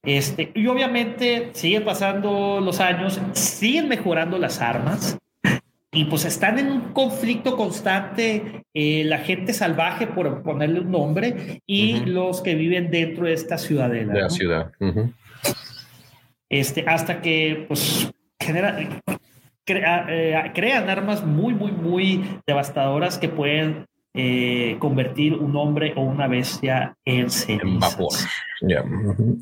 [0.05, 5.17] Este, y obviamente siguen pasando los años, siguen mejorando las armas
[5.95, 11.61] y pues están en un conflicto constante eh, la gente salvaje, por ponerle un nombre,
[11.67, 12.07] y Ujú.
[12.07, 14.15] los que viven dentro de esta ciudadela.
[14.15, 14.31] de la ¿no?
[14.31, 14.73] ciudad.
[14.81, 15.13] Ujú.
[16.49, 18.79] este, hasta que pues genera,
[19.67, 23.85] crea- eh, crean armas muy, muy, muy devastadoras que pueden
[24.15, 27.65] eh, convertir un hombre o una bestia en cenizas.
[27.67, 28.13] En vapor.
[29.11, 29.39] Ujú.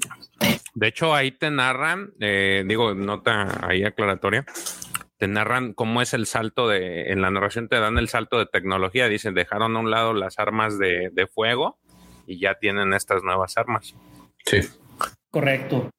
[0.75, 4.45] De hecho, ahí te narran, eh, digo, nota ahí aclaratoria,
[5.21, 8.47] te narran cómo es el salto de, en la narración te dan el salto de
[8.47, 11.79] tecnología, dicen, dejaron a un lado las armas de, de fuego
[12.27, 13.95] y ya tienen estas nuevas armas.
[14.47, 14.61] Sí.
[15.31, 15.91] Correcto.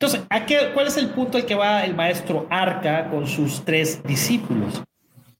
[0.00, 3.66] Entonces, ¿a qué, ¿cuál es el punto al que va el maestro Arca con sus
[3.66, 4.82] tres discípulos?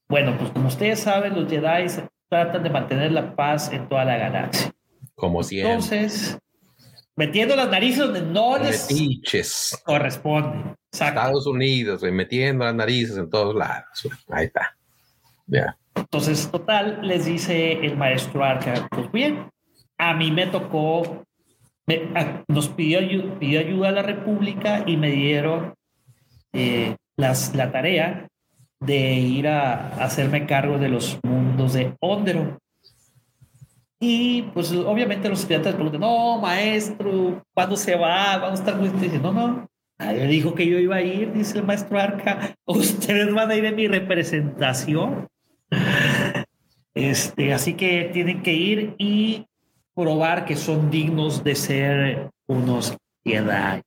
[0.07, 1.87] Bueno, pues como ustedes saben, los Jedi
[2.29, 4.71] tratan de mantener la paz en toda la galaxia.
[5.15, 5.73] Como siempre.
[5.73, 6.39] Entonces,
[7.19, 9.77] metiendo las narices donde no les Metiches.
[9.85, 10.75] corresponde.
[10.93, 11.21] Exacto.
[11.21, 13.85] Estados Unidos, güey, metiendo las narices en todos lados.
[14.05, 14.17] güey.
[14.31, 14.77] Ahí está.
[15.47, 15.77] Ya.
[15.95, 19.51] Entonces, total, les dice el maestro Arca, pues bien,
[19.99, 21.25] a mí me tocó,
[21.87, 23.01] me- a- nos pidió,
[23.39, 25.75] pidió ayuda a la República y me dieron
[26.53, 28.29] eh, las, la tarea
[28.81, 32.59] de ir a, a hacerme cargo de los mundos de Onderon.
[34.01, 38.39] Y pues obviamente los estudiantes preguntan, no, maestro, ¿cuándo se va?
[38.39, 39.21] Vamos a estar muy tristes.
[39.21, 39.69] No, no,
[39.99, 42.55] nadie dijo que yo iba a ir, dice el maestro Arca.
[42.65, 45.27] Ustedes van a ir en mi representación.
[46.95, 49.47] Este, así que tienen que ir y
[49.95, 53.83] probar que son dignos de ser unos Jedi.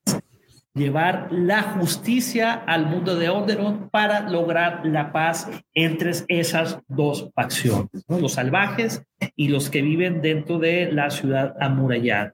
[0.74, 7.89] Llevar la justicia al mundo de Onderon para lograr la paz entre esas dos facciones,
[8.07, 8.19] ¿no?
[8.19, 9.03] los salvajes
[9.36, 12.32] y los que viven dentro de la ciudad amurallada.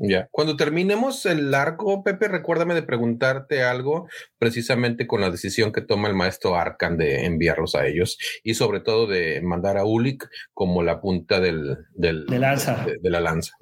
[0.00, 0.28] Ya.
[0.30, 4.08] Cuando terminemos el arco, Pepe, recuérdame de preguntarte algo
[4.38, 8.78] precisamente con la decisión que toma el maestro Arcan de enviarlos a ellos y sobre
[8.80, 12.84] todo de mandar a Ulik como la punta del, del- De lanza.
[12.84, 13.54] de, de la lanza.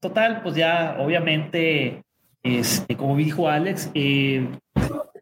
[0.00, 2.02] Total, pues ya obviamente,
[2.42, 4.48] este, como dijo Alex, eh,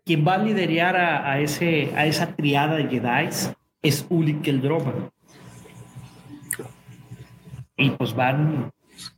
[0.05, 3.29] quien va a liderar a, a ese, a esa triada de Jedi
[3.83, 5.11] es Ulik el Droma.
[7.77, 8.73] Y pues van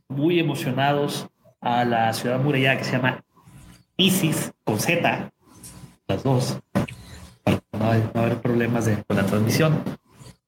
[0.07, 1.27] muy emocionados
[1.61, 3.23] a la ciudad murallada que se llama
[3.97, 5.31] Isis, con Z,
[6.07, 6.59] las dos,
[7.43, 9.83] para no, hay- no haber problemas de, con la transmisión.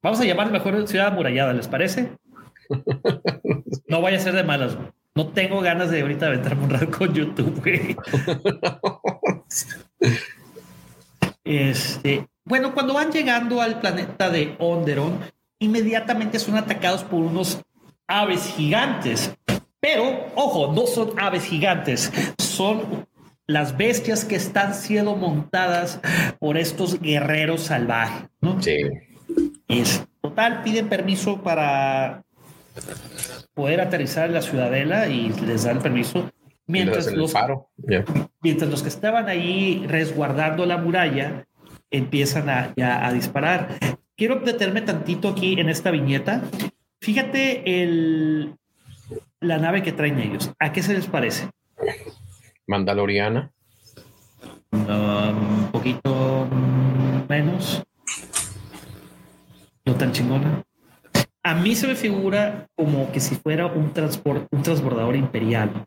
[0.01, 2.11] Vamos a llamar mejor ciudad amurallada, ¿les parece?
[3.87, 4.75] No vaya a ser de malas.
[4.75, 4.87] güey.
[5.15, 7.95] No tengo ganas de ahorita aventarme un rato con YouTube, güey.
[11.43, 15.19] Este, bueno, cuando van llegando al planeta de Onderon,
[15.59, 17.61] inmediatamente son atacados por unos
[18.07, 19.35] aves gigantes.
[19.79, 23.05] Pero, ojo, no son aves gigantes, son
[23.45, 25.99] las bestias que están siendo montadas
[26.39, 28.29] por estos guerreros salvajes.
[28.39, 28.61] ¿no?
[28.61, 28.77] Sí.
[29.67, 32.23] Es total, piden permiso para
[33.53, 36.31] poder aterrizar en la ciudadela y les dan permiso.
[36.65, 37.33] Mientras los,
[38.41, 41.45] mientras los que estaban ahí resguardando la muralla
[41.91, 43.77] empiezan a, ya a disparar.
[44.15, 46.41] Quiero detenerme tantito aquí en esta viñeta.
[47.01, 48.55] Fíjate el,
[49.41, 50.51] la nave que traen ellos.
[50.59, 51.49] ¿A qué se les parece?
[52.65, 53.51] Mandaloriana.
[54.71, 56.47] Um, un poquito
[57.27, 57.83] menos.
[59.85, 60.63] No tan chingona.
[61.43, 65.85] A mí se me figura como que si fuera un, transport, un transbordador imperial.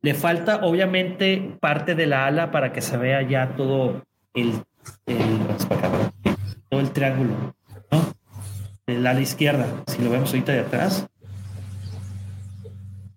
[0.00, 4.02] Le falta, obviamente, parte de la ala para que se vea ya todo
[4.34, 4.62] el,
[5.06, 5.40] el,
[6.68, 7.54] todo el triángulo,
[7.90, 8.14] ¿no?
[8.86, 11.08] El ala izquierda, si lo vemos ahorita de atrás.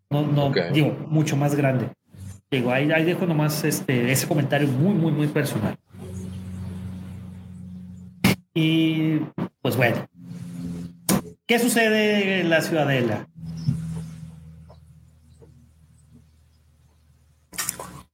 [0.10, 1.90] No, no, digo, mucho más grande.
[2.50, 5.76] Digo, ahí, ahí dejo nomás este, ese comentario muy, muy, muy personal.
[8.54, 9.20] Y
[9.62, 10.08] pues bueno,
[11.46, 13.28] ¿qué sucede en la ciudadela?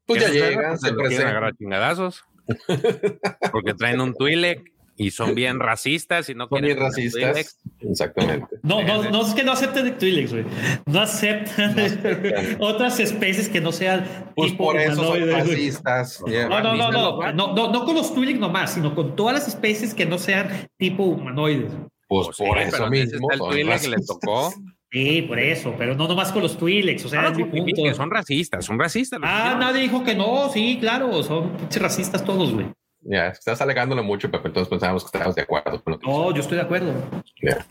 [0.06, 1.56] Pues ya llegan, Pues se presentan.
[1.58, 2.24] chingadazos.
[3.52, 7.58] Porque traen un Twi'lek y son bien racistas y no Son quieren bien racistas.
[7.80, 8.48] Exactamente.
[8.62, 10.46] No, no, no es que no acepten de Twi'leks, güey.
[10.86, 12.58] No aceptan aceptan.
[12.60, 14.06] otras especies que no sean
[14.36, 16.22] Pues tipo por eso son racistas.
[16.28, 19.34] No, no, no, no, Disney no, no, no con los Twi'leks nomás, sino con todas
[19.36, 21.72] las especies que no sean tipo humanoides.
[22.12, 23.30] Pues Pues por eso mismo.
[23.32, 24.54] está el Twi'lek le tocó.
[24.92, 28.78] Sí, por eso, pero no nomás con los Twi'leks, o sea, No son racistas, son
[28.78, 29.18] racistas.
[29.24, 32.66] Ah, nadie dijo que no, sí, claro, son racistas todos, güey.
[33.04, 34.50] Ya, estás alegándolo mucho, Pepe.
[34.50, 36.94] Entonces pensábamos que estabas de acuerdo con lo que No, yo estoy de acuerdo.
[37.42, 37.66] Ya.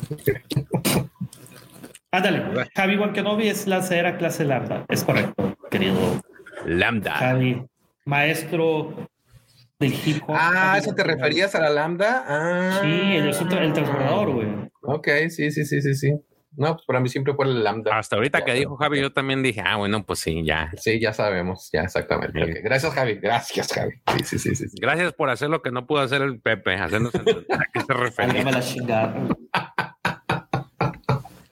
[2.11, 2.43] Ándale,
[2.75, 5.97] Javi Wankenobi es la cera clase lambda, es correcto, querido
[6.65, 7.13] Lambda.
[7.13, 7.63] Javi,
[8.07, 9.07] maestro
[9.81, 10.37] del hip hop.
[10.39, 12.25] Ah, ¿eso te referías a la lambda?
[12.29, 12.79] Ah.
[12.83, 14.49] Sí, el, tra- el transbordador, güey.
[14.83, 16.13] Ok, sí, sí, sí, sí, sí.
[16.57, 17.97] No, pues para mí siempre fue el lambda.
[17.97, 20.69] Hasta ahorita Ya, que dijo Javi, yo también dije, ah, bueno, pues sí, ya.
[20.77, 22.61] Sí, ya sabemos, ya exactamente.
[22.63, 23.15] Gracias, Javi.
[23.23, 23.93] Gracias, Javi.
[24.19, 24.69] Sí, sí, sí, sí.
[24.69, 24.77] sí.
[24.81, 27.93] Gracias por hacer lo que no pudo hacer el Pepe, hacernos entender a qué se
[27.95, 28.43] refería.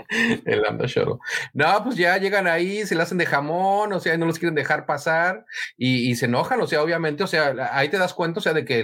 [0.09, 1.17] La el Lambda Shuttle.
[1.53, 4.55] No, pues ya llegan ahí, se le hacen de jamón, o sea, no los quieren
[4.55, 5.45] dejar pasar
[5.77, 8.65] y, se enojan, o sea, obviamente, o sea, ahí te das cuenta, o sea, de
[8.65, 8.83] que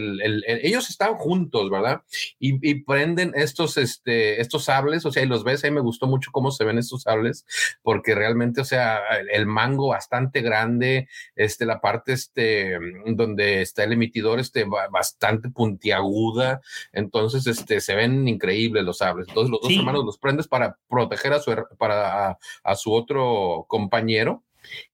[0.62, 2.02] ellos están juntos, ¿verdad?
[2.38, 6.30] Y, prenden estos, este, estos sables, o sea, y los ves, ahí me gustó mucho
[6.32, 7.46] cómo se ven estos sables,
[7.82, 9.00] porque realmente, o sea,
[9.32, 16.60] el mango bastante grande, este, la parte, este, donde está el emitidor, este, bastante puntiaguda,
[16.92, 19.28] entonces, este, se ven increíbles los sables.
[19.28, 24.42] Entonces, los dos hermanos los prendes para proteger a su, para, a, su otro compañero.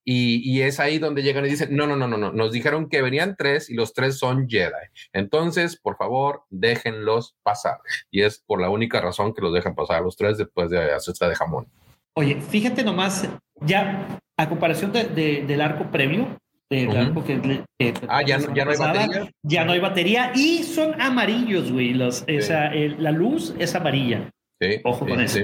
[0.05, 3.03] Y, es ahí donde llegan y dicen, no, no, no, no, no, nos dijeron que
[3.03, 4.73] venían tres y los tres son Jedi.
[5.13, 7.79] Entonces, por favor, déjenlos pasar.
[8.11, 10.93] Y es por la única razón que los dejan pasar a los tres después de
[10.93, 11.69] hacer esta de jamón.
[12.15, 13.29] Oye, fíjate nomás,
[13.61, 16.37] ya a comparación del arco previo,
[16.71, 17.65] del arco que,
[18.09, 19.33] ah, ya, no, ya no hay batería.
[19.43, 21.95] Ya no hay batería y son amarillos, güey.
[21.95, 24.31] Los, esa, la luz es amarilla.
[24.61, 25.41] Sí, Ojo con eso.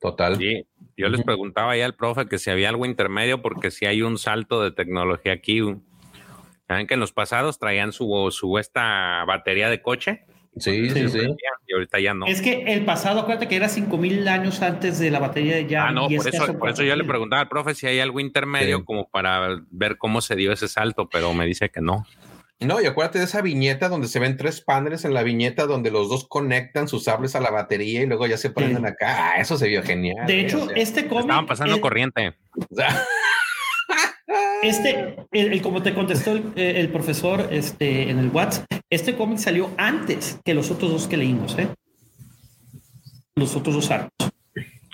[0.00, 0.36] Total.
[0.36, 0.66] Sí.
[0.96, 4.18] Yo les preguntaba ya al profe que si había algo intermedio, porque si hay un
[4.18, 5.60] salto de tecnología aquí.
[6.68, 10.24] Saben que en los pasados traían su, su esta batería de coche.
[10.56, 11.20] Sí, sí, sí.
[11.66, 12.26] Y ahorita ya no.
[12.26, 15.88] Es que el pasado, acuérdate que era 5000 años antes de la batería de ya.
[15.88, 18.84] Ah, no, por eso, por eso yo le preguntaba al profe si hay algo intermedio
[18.84, 22.06] como para ver cómo se dio ese salto, pero me dice que no.
[22.60, 25.90] No, y acuérdate de esa viñeta donde se ven tres paneles en la viñeta donde
[25.90, 29.32] los dos conectan sus sables a la batería y luego ya se prenden acá.
[29.34, 30.26] Ah, eso se vio genial.
[30.26, 30.46] De ¿eh?
[30.46, 31.24] hecho, este cómic.
[31.24, 32.34] Estaban pasando corriente.
[34.62, 40.40] Este, el, como te contestó el, profesor este, en el WhatsApp, este cómic salió antes
[40.44, 41.68] que los otros dos que leímos, ¿eh?
[43.36, 44.32] Los otros dos arcos.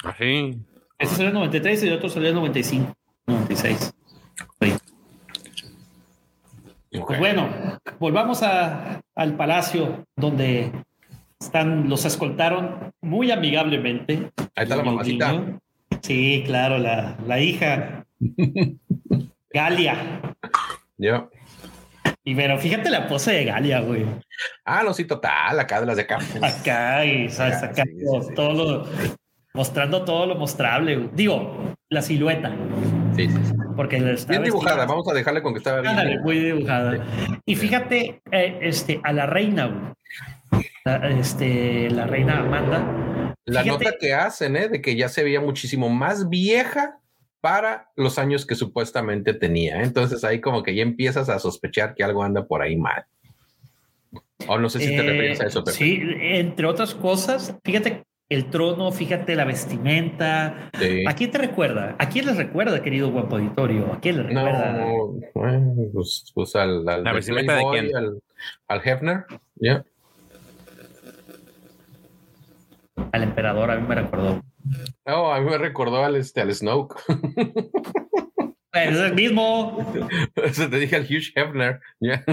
[0.05, 0.59] Así.
[0.99, 2.93] Este salió en 93 y el otro salió en 95,
[3.27, 3.95] 96.
[6.93, 7.49] Pues bueno,
[7.99, 10.71] volvamos al palacio donde
[11.41, 14.31] están, los escoltaron muy amigablemente.
[14.55, 15.59] Ahí está la mamacita.
[16.03, 18.05] Sí, claro, la, la hija.
[19.55, 19.97] Galia.
[20.99, 21.31] Yo.
[22.25, 24.05] Y pero fíjate la pose de Galia, güey.
[24.65, 26.19] Ah, no, sí, total, acá de las de acá.
[26.41, 27.85] Acá, y sabes, acá
[28.37, 28.87] todo lo,
[29.55, 31.09] mostrando todo lo mostrable.
[31.15, 32.55] Digo, la silueta.
[33.17, 33.62] Sí, sí, sí.
[33.77, 33.99] Porque
[34.29, 36.23] bien dibujada, vamos a dejarle con que estaba bien.
[36.23, 37.05] muy dibujada.
[37.47, 39.95] Y fíjate, eh, este, a la reina,
[40.85, 43.35] la, este, la reina Amanda.
[43.45, 44.69] La nota que hacen, ¿eh?
[44.69, 46.99] De que ya se veía muchísimo más vieja
[47.41, 49.83] para los años que supuestamente tenía.
[49.83, 53.05] Entonces ahí como que ya empiezas a sospechar que algo anda por ahí mal.
[54.47, 55.65] O no sé si te eh, refieres a eso.
[55.67, 60.71] Sí, entre otras cosas, fíjate el trono, fíjate la vestimenta.
[61.07, 61.97] ¿A quién te recuerda?
[61.99, 63.93] ¿A quién les recuerda, querido guapo auditorio?
[63.93, 64.73] ¿A quién le recuerda?
[64.73, 65.15] No,
[65.93, 67.91] pues, pues, al, al, ¿La vestimenta de quién?
[68.69, 69.25] Al, Hefner,
[69.57, 69.85] ¿ya?
[73.13, 74.43] Al emperador, a mí me recordó.
[75.07, 76.97] No, a mí me recordó al, este, al Snoke.
[78.73, 79.93] es el mismo.
[80.37, 82.25] Eso te dije al Hugh Hefner, ¿ya?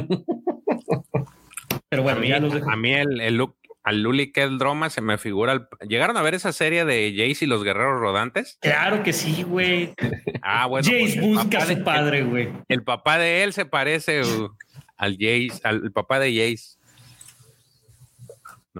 [1.89, 3.55] Pero bueno, a mí, ya A mí el, el look
[3.89, 5.67] al Luli drama se me figura.
[5.81, 8.59] ¿Llegaron a ver esa serie de Jace y los guerreros rodantes?
[8.61, 9.95] Claro que sí, güey.
[10.43, 10.87] Ah, bueno.
[10.87, 12.49] Jace pues, busca a su padre, güey.
[12.67, 14.55] El, papá de él se parece uh,
[14.95, 16.77] al Jace, al papá de Jace.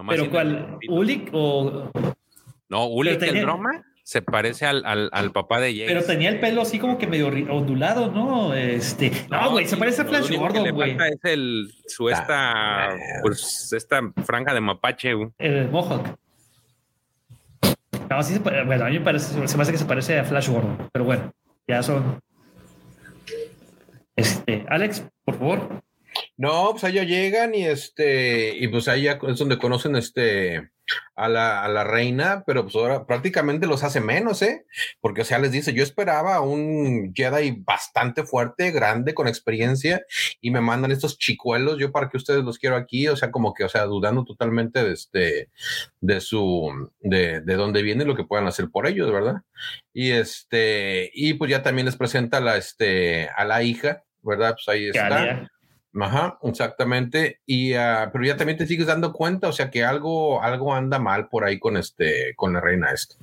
[0.07, 0.77] ¿Pero cuál?
[0.87, 1.91] ¿Ulik o.?
[2.69, 5.85] No, Ulik el drama se parece al, al, al, papá de Jace.
[5.85, 8.55] Pero tenía el pelo así como que medio ondulado, ¿no?
[8.55, 10.97] Este, no, güey, se parece a Flash Gordon, güey.
[10.99, 12.89] Es el, su esta,
[13.21, 15.29] pues, esta franja de mapache, güey.
[15.37, 16.17] El Mohawk.
[18.09, 20.23] No, sí se bueno, a mí me parece, se me hace que se parece a
[20.23, 21.31] Flash Gordon, pero bueno,
[21.67, 22.19] ya son.
[24.15, 25.83] Este, Alex, por favor.
[26.35, 30.71] No, pues ellos llegan y este, y pues ahí es donde conocen este
[31.15, 34.65] a la, a la, reina, pero pues ahora prácticamente los hace menos, ¿eh?
[35.01, 40.01] Porque, o sea, les dice, yo esperaba un Jedi bastante fuerte, grande, con experiencia,
[40.41, 43.53] y me mandan estos chicuelos, yo para que ustedes los quiero aquí, o sea, como
[43.53, 45.49] que, o sea, dudando totalmente de este,
[45.99, 49.41] de su, de, de dónde viene lo que puedan hacer por ellos, ¿verdad?
[49.93, 54.55] Y este, y pues ya también les presenta la, este, a la hija, ¿verdad?
[54.55, 55.49] Pues ahí está.
[55.99, 57.41] Ajá, exactamente.
[57.47, 60.99] Y, uh, pero ya también te sigues dando cuenta, o sea que algo, algo anda
[60.99, 63.15] mal por ahí con este, con la reina esta.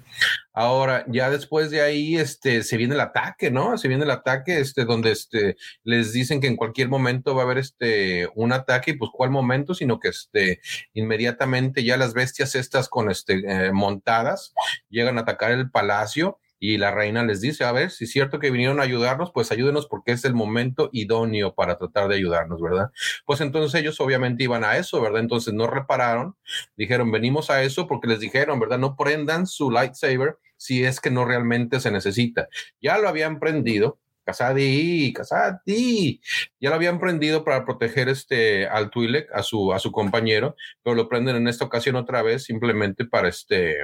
[0.52, 3.78] Ahora, ya después de ahí, este, se viene el ataque, ¿no?
[3.78, 7.44] Se viene el ataque, este, donde este, les dicen que en cualquier momento va a
[7.44, 10.60] haber este, un ataque, y pues cuál momento, sino que este,
[10.92, 14.54] inmediatamente ya las bestias estas con este, eh, montadas
[14.88, 18.38] llegan a atacar el palacio y la reina les dice, a ver, si es cierto
[18.38, 22.60] que vinieron a ayudarnos, pues ayúdenos porque es el momento idóneo para tratar de ayudarnos,
[22.60, 22.90] ¿verdad?
[23.24, 25.20] Pues entonces ellos obviamente iban a eso, ¿verdad?
[25.20, 26.36] Entonces no repararon,
[26.76, 28.78] dijeron, venimos a eso porque les dijeron, ¿verdad?
[28.78, 32.48] No prendan su lightsaber si es que no realmente se necesita.
[32.80, 36.20] Ya lo habían prendido, Casadi, Casadi.
[36.60, 40.96] Ya lo habían prendido para proteger este al Twi'lek, a su, a su compañero, pero
[40.96, 43.76] lo prenden en esta ocasión otra vez simplemente para este,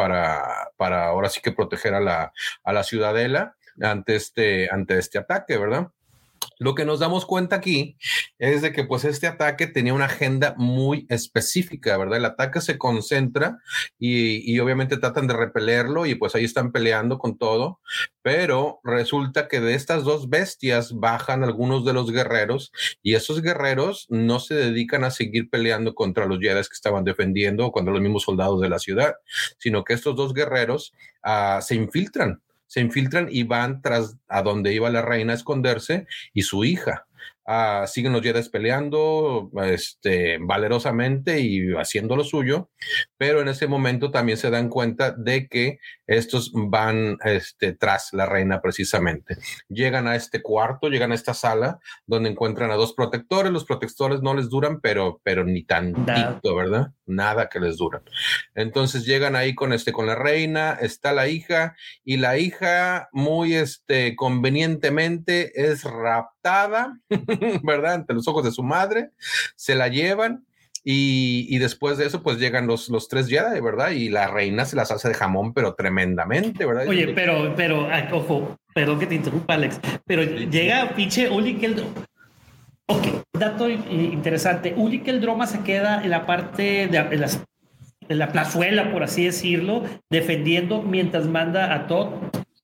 [0.00, 2.32] para, para ahora sí que proteger a la,
[2.64, 5.88] a la ciudadela ante este, ante este ataque, ¿verdad?
[6.60, 7.96] Lo que nos damos cuenta aquí
[8.38, 12.18] es de que pues este ataque tenía una agenda muy específica, ¿verdad?
[12.18, 13.58] El ataque se concentra
[13.98, 17.80] y, y, obviamente tratan de repelerlo y pues ahí están peleando con todo,
[18.20, 24.06] pero resulta que de estas dos bestias bajan algunos de los guerreros y esos guerreros
[24.10, 28.02] no se dedican a seguir peleando contra los Jedi que estaban defendiendo o contra los
[28.02, 29.14] mismos soldados de la ciudad,
[29.56, 30.92] sino que estos dos guerreros
[31.24, 36.06] uh, se infiltran se infiltran y van tras a donde iba la reina a esconderse
[36.32, 37.08] y su hija.
[37.50, 42.70] Uh, siguen los Jedi peleando este, valerosamente y haciendo lo suyo,
[43.16, 48.26] pero en ese momento también se dan cuenta de que estos van este, tras la
[48.26, 49.36] reina precisamente.
[49.68, 53.52] Llegan a este cuarto, llegan a esta sala donde encuentran a dos protectores.
[53.52, 56.92] Los protectores no les duran, pero, pero ni tantito, ¿verdad?
[57.06, 58.02] Nada que les duran.
[58.54, 63.54] Entonces llegan ahí con, este, con la reina, está la hija y la hija muy
[63.54, 66.98] este, convenientemente es raptada,
[67.62, 67.94] ¿verdad?
[67.94, 69.10] Ante los ojos de su madre,
[69.56, 70.44] se la llevan
[70.82, 73.90] y, y, después de eso, pues llegan los, los tres Jedi, ¿verdad?
[73.90, 76.88] Y la reina se las hace de jamón, pero tremendamente, ¿verdad?
[76.88, 80.94] Oye, pero, pero, ojo, perdón que te interrumpa, Alex, pero sí, llega sí.
[80.96, 81.92] pinche Uli Keldroma.
[82.86, 83.06] Ok,
[83.38, 84.72] dato interesante.
[84.74, 87.42] Uli Keldroma se queda en la parte de, de, las,
[88.08, 92.08] de la plazuela, por así decirlo, defendiendo mientras manda a Todd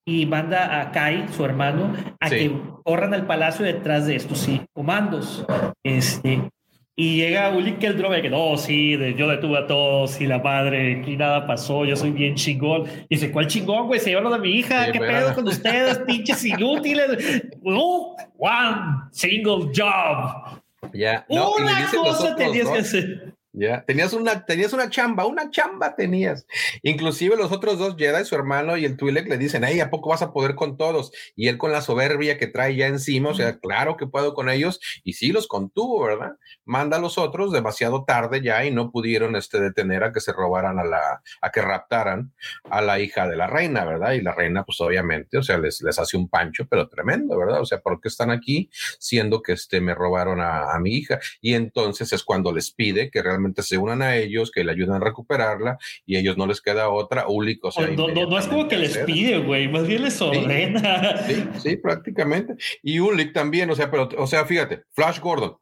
[0.08, 2.36] y manda a Kai, su hermano, a sí.
[2.36, 2.52] que
[2.84, 5.44] corran al palacio detrás de estos sí, comandos.
[5.82, 6.48] Este,
[6.94, 11.00] y llega Uli Keldrome que no, sí, de, yo detuve a todos y la madre,
[11.00, 12.84] aquí nada pasó, yo soy bien chingón.
[13.08, 13.98] Y dice, ¿cuál chingón, güey?
[13.98, 17.42] Se llevaron a mi hija, sí, ¿qué pedo con ustedes, pinches inútiles?
[17.62, 20.60] No, one single job.
[20.92, 23.35] Ya, no, Una cosa tenías que hacer.
[23.58, 26.46] Ya, tenías una, tenías una chamba, una chamba tenías.
[26.82, 30.10] Inclusive los otros dos Jedi, su hermano y el Twi'lek le dicen, hey, ¿a poco
[30.10, 31.10] vas a poder con todos?
[31.34, 34.50] Y él con la soberbia que trae ya encima, o sea, claro que puedo con
[34.50, 36.36] ellos, y sí los contuvo, ¿verdad?
[36.66, 40.34] Manda a los otros demasiado tarde ya y no pudieron este, detener a que se
[40.34, 42.34] robaran a la, a que raptaran
[42.64, 44.12] a la hija de la reina, ¿verdad?
[44.12, 47.62] Y la reina, pues obviamente, o sea, les, les hace un pancho, pero tremendo, ¿verdad?
[47.62, 51.20] O sea, ¿por qué están aquí siendo que este, me robaron a, a mi hija?
[51.40, 55.02] Y entonces es cuando les pide que realmente se unan a ellos, que le ayudan
[55.02, 57.28] a recuperarla y a ellos no les queda otra.
[57.28, 60.20] Ulic, o sea, no, no, no, es como que les pide, güey, más bien les
[60.20, 61.18] ordena.
[61.26, 62.54] Sí, sí, sí, prácticamente.
[62.82, 65.56] Y Ulic también, o sea, pero, o sea, fíjate, Flash Gordon.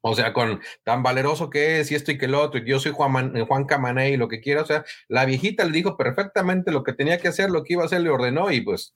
[0.00, 2.78] O sea, con tan valeroso que es y esto y que el otro, y yo
[2.78, 4.62] soy Juan, Man, Juan Camané y lo que quiera.
[4.62, 7.82] O sea, la viejita le dijo perfectamente lo que tenía que hacer, lo que iba
[7.82, 8.94] a hacer, le ordenó y pues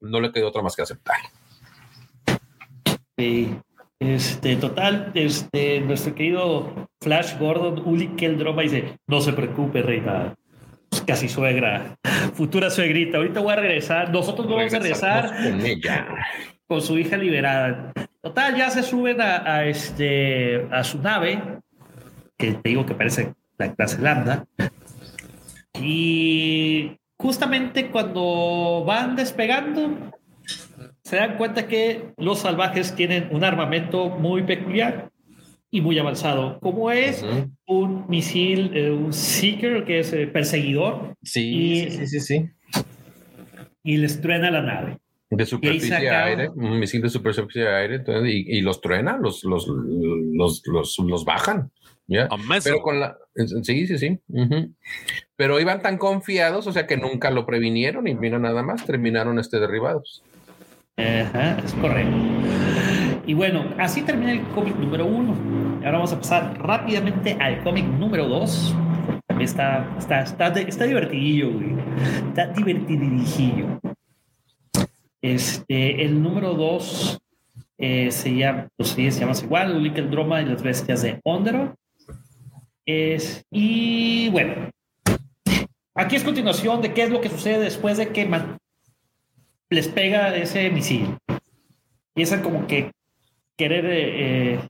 [0.00, 1.16] no le quedó otra más que aceptar.
[3.16, 3.56] Sí.
[4.00, 10.34] Este, total, este, nuestro querido Flash Gordon, Uli Keldroma dice, no se preocupe, reina,
[11.06, 11.96] casi suegra,
[12.34, 16.06] futura suegrita, ahorita voy a regresar, nosotros no vamos a regresar con ella.
[16.66, 17.92] Con su hija liberada.
[18.20, 21.40] Total, ya se suben a, a, este, a su nave,
[22.36, 24.46] que te digo que parece la clase Lambda,
[25.80, 30.12] y justamente cuando van despegando,
[31.04, 35.10] se dan cuenta que los salvajes tienen un armamento muy peculiar
[35.70, 37.50] y muy avanzado, como es uh -huh.
[37.66, 41.14] un misil, eh, un Seeker, que es eh, perseguidor.
[41.22, 42.50] Sí, y, sí, sí, sí.
[43.82, 44.98] Y les truena la nave.
[45.30, 46.24] De superficie saca...
[46.26, 50.98] aire, un misil de superficie aire, entonces, y, y, los truena, los, los, los, los,
[50.98, 51.70] los bajan.
[52.06, 52.28] ¿ya?
[52.62, 53.16] Pero con la.
[53.62, 54.18] Sí, sí, sí.
[54.28, 54.74] Uh -huh.
[55.36, 59.38] Pero iban tan confiados, o sea que nunca lo previnieron y mira nada más, terminaron
[59.38, 60.22] este derribados.
[60.96, 62.16] Ajá, es correcto.
[63.26, 65.34] Y bueno, así termina el cómic número uno.
[65.78, 68.74] Ahora vamos a pasar rápidamente al cómic número dos.
[69.26, 71.74] También está, está, está, está divertidillo, güey.
[72.28, 73.80] Está divertidillo.
[75.20, 77.18] Este, el número dos
[77.78, 81.20] eh, se llama, pues sí, se llama igual, Ulick el Droma y las bestias de
[81.24, 81.74] Ondero.
[82.86, 84.70] Es, y bueno,
[85.94, 88.26] aquí es continuación de qué es lo que sucede después de que
[89.74, 91.18] les pega ese misil.
[92.14, 92.92] Y como que
[93.58, 94.60] querer eh,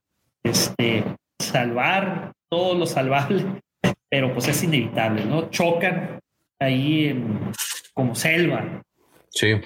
[0.42, 1.04] este,
[1.38, 3.44] salvar todo lo salvable,
[4.08, 5.50] pero pues es inevitable, ¿no?
[5.50, 6.18] Chocan
[6.58, 7.52] ahí en,
[7.92, 8.82] como selva.
[9.28, 9.60] Sí.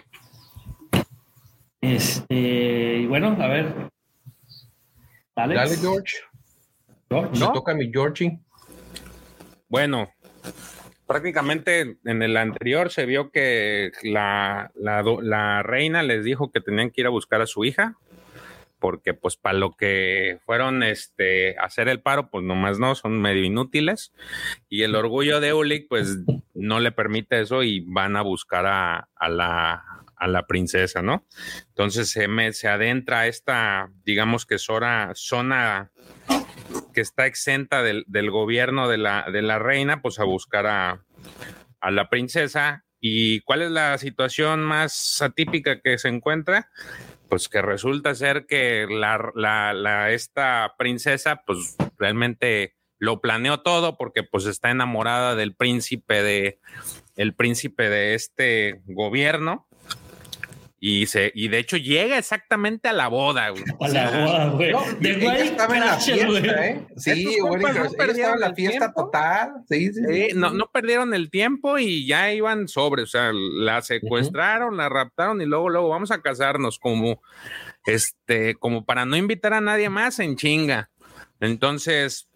[1.80, 3.90] Este, y bueno, a ver.
[5.36, 6.16] Dale, George.
[7.08, 7.38] George.
[7.38, 7.52] ¿No?
[7.52, 8.40] toca mi Georgie.
[9.68, 10.08] Bueno,
[11.08, 17.00] prácticamente en el anterior se vio que la, la, reina les dijo que tenían que
[17.00, 17.96] ir a buscar a su hija,
[18.78, 23.42] porque pues para lo que fueron este hacer el paro, pues nomás no, son medio
[23.42, 24.12] inútiles.
[24.68, 26.18] Y el orgullo de Ulik, pues
[26.54, 29.82] no le permite eso y van a buscar a, la,
[30.14, 31.24] a la princesa, ¿no?
[31.68, 35.90] Entonces se, me, se adentra esta, digamos que zona, zona
[36.98, 41.04] que está exenta del, gobierno de la, reina, pues a buscar a,
[41.92, 42.86] la princesa.
[42.98, 46.72] ¿Y cuál es la situación más atípica que se encuentra?
[47.28, 48.88] Pues que resulta ser que
[50.10, 56.58] esta princesa, pues realmente lo planeó todo porque pues está enamorada del príncipe de
[57.14, 59.67] el príncipe de este gobierno
[60.80, 63.64] y, se, y de hecho llega exactamente a la boda, güey.
[63.80, 64.72] A la boda, güey.
[65.00, 66.86] de estaba en la fiesta, ¿eh?
[66.96, 67.62] Sí, güey.
[67.62, 69.52] No estaba en la fiesta total.
[69.68, 73.02] Sí, sí, no, no perdieron el tiempo y ya iban sobre.
[73.02, 77.22] O sea, la secuestraron, la raptaron y luego, luego vamos a casarnos como,
[77.84, 80.90] este, como para no invitar a nadie más en chinga.
[81.40, 82.28] Entonces,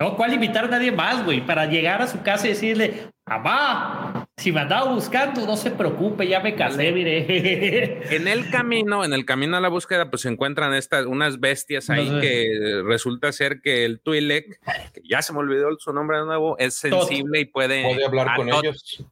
[0.00, 1.46] no, ¿cuál invitar a nadie más, güey?
[1.46, 6.26] Para llegar a su casa y decirle, mamá, si me andaba buscando, no se preocupe,
[6.26, 8.02] ya me casé, mire.
[8.14, 11.90] En el camino, en el camino a la búsqueda, pues se encuentran estas, unas bestias
[11.90, 14.60] ahí que resulta ser que el Twi'lek,
[14.92, 17.82] que ya se me olvidó su nombre de nuevo, es sensible y puede...
[17.82, 19.04] Puede hablar con ellos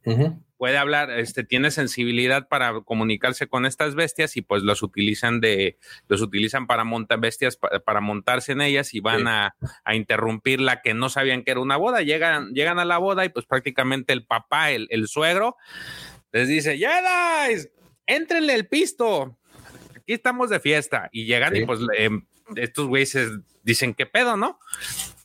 [0.57, 5.77] puede hablar, este, tiene sensibilidad para comunicarse con estas bestias y pues los utilizan de,
[6.07, 9.55] los utilizan para montar bestias, para, montarse en ellas y van a,
[9.91, 12.01] interrumpir la que no sabían que era una boda.
[12.01, 15.57] Llegan, llegan a la boda y pues prácticamente el papá, el, suegro,
[16.31, 17.47] les dice, ya
[18.05, 19.37] entrenle el pisto,
[19.95, 21.09] aquí estamos de fiesta.
[21.11, 22.25] Y llegan y pues em,
[22.55, 23.31] estos güeyes
[23.63, 24.59] dicen, ¿qué pedo, no?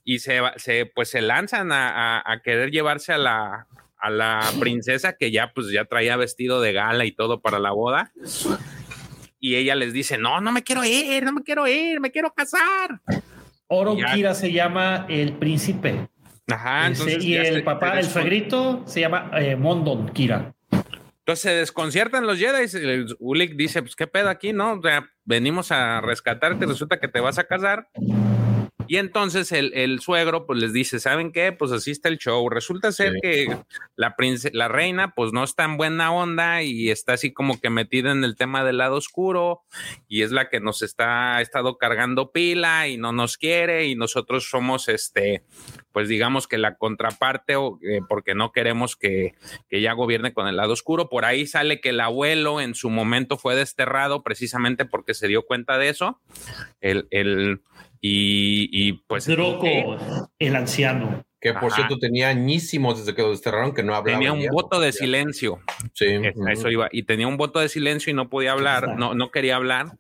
[0.05, 3.67] Y se, se pues se lanzan a querer llevarse a la,
[3.99, 7.71] a la princesa que ya pues ya traía vestido de gala y todo para la
[7.73, 8.13] boda.
[9.41, 12.33] Y ella les dice, no, no me quiero ir, no me quiero ir, me quiero
[12.33, 13.01] casar.
[13.69, 16.09] Oro Kira se llama el príncipe.
[16.51, 20.55] Ajá, entonces y el papá, el suegrito, se llama eh, Mondon Kira.
[21.19, 23.05] Entonces se desconciertan los Jedi.
[23.19, 24.73] Ulik dice: Pues qué pedo aquí, ¿no?
[24.73, 27.91] O sea, venimos a rescatarte, resulta que te vas a casar.
[28.89, 31.53] Y entonces el, suegro pues les dice, ¿saben qué?
[31.53, 32.49] Pues así está el show.
[32.49, 33.57] Resulta ser que
[33.97, 34.17] la,
[34.53, 38.25] la reina pues no está en buena onda y está así como que metida en
[38.25, 39.63] el tema del lado oscuro
[40.09, 43.95] y es la que nos está ha estado cargando pila y no nos quiere y
[43.95, 45.45] nosotros somos este
[45.93, 49.35] pues digamos que la contraparte eh, porque no queremos que,
[49.69, 51.09] que ya gobierne con el lado oscuro.
[51.09, 55.43] Por ahí sale que el abuelo en su momento fue desterrado precisamente porque se dio
[55.43, 56.21] cuenta de eso.
[56.81, 57.63] El, el,
[58.01, 59.27] y, pues.
[59.27, 59.99] Droco,
[60.39, 61.25] el anciano.
[61.41, 64.19] Que por cierto tenía añísimos desde que lo desterraron que no hablaba.
[64.19, 65.61] Tenía un voto de silencio.
[65.95, 66.07] Sí.
[66.51, 66.89] Eso iba.
[66.91, 69.99] Y tenía un voto de silencio y no podía hablar, no, no quería hablar.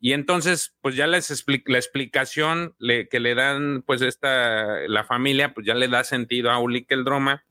[0.00, 5.52] Y entonces, pues ya les explico la explicación que le dan, pues esta, la familia,
[5.52, 7.44] pues ya le da sentido a Ulik el drama.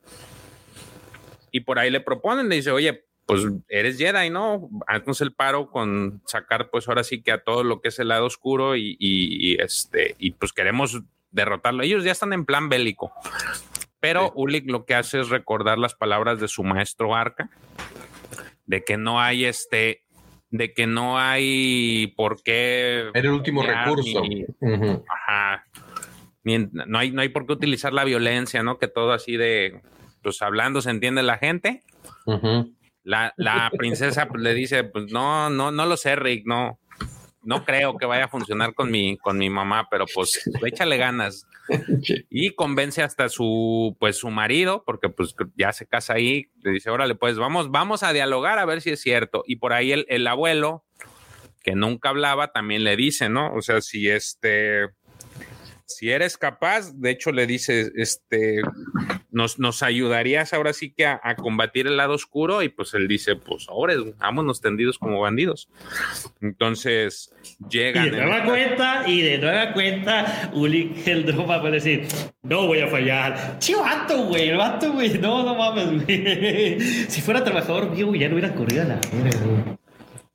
[1.52, 4.70] Y por ahí le proponen, le dice, oye, pues eres Jedi, ¿no?
[4.88, 8.08] Haznos el paro con sacar, pues ahora sí que a todo lo que es el
[8.08, 11.00] lado oscuro y, este, y pues queremos
[11.30, 11.84] derrotarlo.
[11.84, 13.12] Ellos ya están en plan bélico.
[14.00, 17.52] Pero Ulik lo que hace es recordar las palabras de su maestro Arca,
[18.66, 20.06] de que no hay este,
[20.50, 23.12] de que no hay por qué.
[23.14, 24.24] Era el último recurso.
[25.08, 25.66] Ajá.
[26.44, 28.80] no, hay, no hay por qué utilizar la violencia, ¿no?
[28.80, 29.82] Que todo así de,
[30.24, 31.84] pues hablando se entiende la gente.
[33.04, 36.80] La, la princesa pues, le dice, pues no, no, no lo sé, Rick, no,
[37.44, 41.46] no creo que vaya a funcionar con mi, con mi mamá, pero pues échale ganas.
[42.32, 46.90] Y convence hasta su, pues su marido, porque pues ya se casa ahí, le dice,
[46.90, 49.44] órale, pues vamos, vamos a dialogar a ver si es cierto.
[49.46, 50.84] Y por ahí el, el abuelo,
[51.62, 53.54] que nunca hablaba, también le dice, ¿no?
[53.54, 54.88] O sea, si este,
[55.86, 58.62] si eres capaz, de hecho le dice, este,
[59.32, 63.36] nos, nos ayudarías ahora sí que a, combatir el lado oscuro y pues él dice,
[63.36, 65.70] pues ahora vámonos tendidos como bandidos.
[66.42, 67.34] Entonces
[67.70, 68.08] llegan.
[68.08, 72.08] Y de nueva cuenta, y de nueva cuenta, Uli Geldroma va a decir,
[72.44, 73.60] no voy a fallar.
[73.60, 76.80] Chivo vato, güey, vato, güey, no, no mames, güey.
[77.10, 79.02] Si fuera trabajador vivo ya no hubiera corrido a la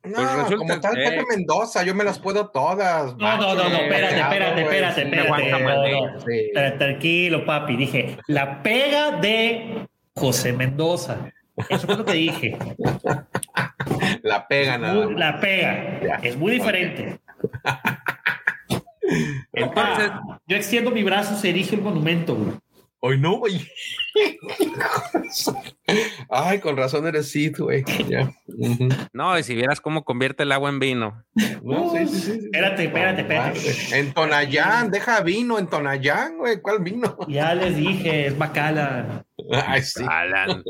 [0.05, 3.15] no, pues resulta, como tal Pepe Mendoza, yo me las puedo todas.
[3.17, 6.77] No, no, no, no, espérate, espérate, espérate, espérate.
[6.77, 7.75] Tranquilo, papi.
[7.77, 11.17] Dije, la pega de José Mendoza.
[11.69, 12.57] Eso fue lo que dije.
[14.23, 14.93] La pega nada.
[15.05, 15.99] Muy- la pega.
[16.03, 16.15] Ya.
[16.21, 17.19] Es muy diferente.
[19.53, 22.57] Entonces, Ah, yo extiendo mi brazo, se erige el monumento, güey.
[22.99, 23.69] Hoy no, güey.
[26.29, 27.83] Ay, con razón eres Sid, güey.
[29.13, 31.23] No, y si vieras cómo convierte el agua en vino.
[31.61, 32.45] No, sí, sí, sí, sí.
[32.45, 33.99] Espérate, espérate, espérate.
[33.99, 36.61] En Tonayán, deja vino en Tonayán, güey.
[36.61, 37.17] ¿Cuál vino?
[37.27, 39.23] Ya les dije, es Macala.
[39.51, 40.03] Ay, sí.
[40.07, 40.63] Alan.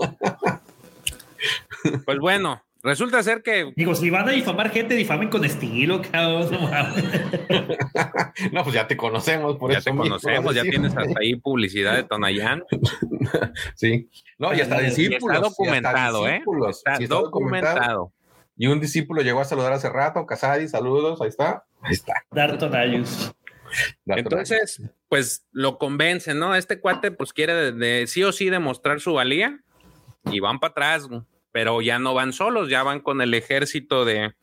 [2.05, 6.49] Pues bueno, resulta ser que Digo, si van a difamar gente, difamen con estilo, cabrón.
[6.51, 6.69] no.
[8.51, 11.35] No, pues ya te conocemos, por ya eso te mismo, conocemos, ya tienes hasta ahí
[11.35, 12.63] publicidad de Tonayán.
[13.75, 14.09] Sí.
[14.37, 15.23] No, y hasta está discípulos.
[15.23, 16.31] Y está documentado, ¿eh?
[16.33, 16.77] discípulos.
[16.77, 18.13] Está Sí, documentado.
[18.57, 21.65] Y un discípulo llegó a saludar hace rato, Casadi, saludos, ahí está.
[21.81, 22.13] Ahí está.
[22.31, 23.33] Darton Ayus.
[24.05, 26.55] Entonces, pues lo convence, ¿no?
[26.55, 29.59] Este cuate pues quiere de, de sí o sí demostrar su valía
[30.25, 31.21] y van para atrás, güey.
[31.55, 34.33] Pero ya no van solos, ya van con el ejército de,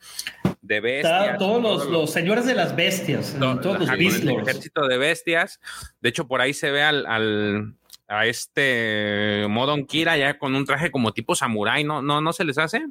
[0.63, 1.25] de bestias.
[1.27, 4.89] Está- todos los, los señores de las bestias, to- todos los ajá, con el ejército
[4.89, 5.61] de bestias.
[6.01, 7.75] De hecho, por ahí se ve al, al-
[8.09, 12.01] a este Modon Kira ya con un traje como tipo samurái, ¿no?
[12.01, 12.87] ¿No, no se les hace?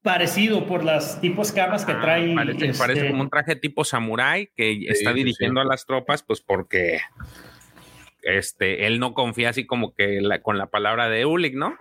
[0.00, 2.36] Parecido por las tipos camas que Ah, trae.
[2.36, 6.22] parece, este, parece como un traje tipo samurái que está sí, dirigiendo a las tropas,
[6.22, 7.00] pues porque
[8.22, 11.76] este, él no confía así como que la- con la palabra de Ulik, ¿no?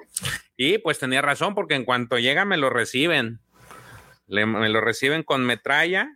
[0.58, 3.40] Y pues tenía razón, porque en cuanto llega me lo reciben.
[4.28, 6.10] Le- me lo reciben con metralla,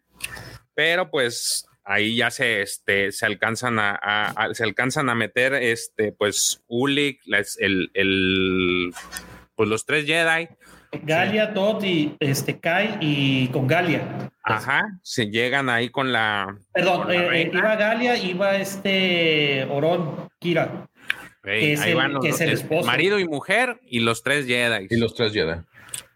[0.73, 5.53] pero pues ahí ya se, este, se alcanzan a, a- a- se alcanzan a meter
[5.53, 6.61] este, pues
[7.25, 8.93] las- el, el-
[9.55, 10.49] pues los tres Jedi,
[11.03, 14.29] Galia, Todd y este, Kai y con Galia.
[14.43, 19.65] ajá, se llegan ahí con la, Perdón, Con la eh, eh, iba Galia, iba este
[19.69, 20.87] Orón, Kira.
[21.43, 22.85] Ey, Que es ahí el- van los que es el esposo.
[22.85, 24.87] marido y mujer y los tres Jedi.
[24.89, 25.61] Y los tres Jedi.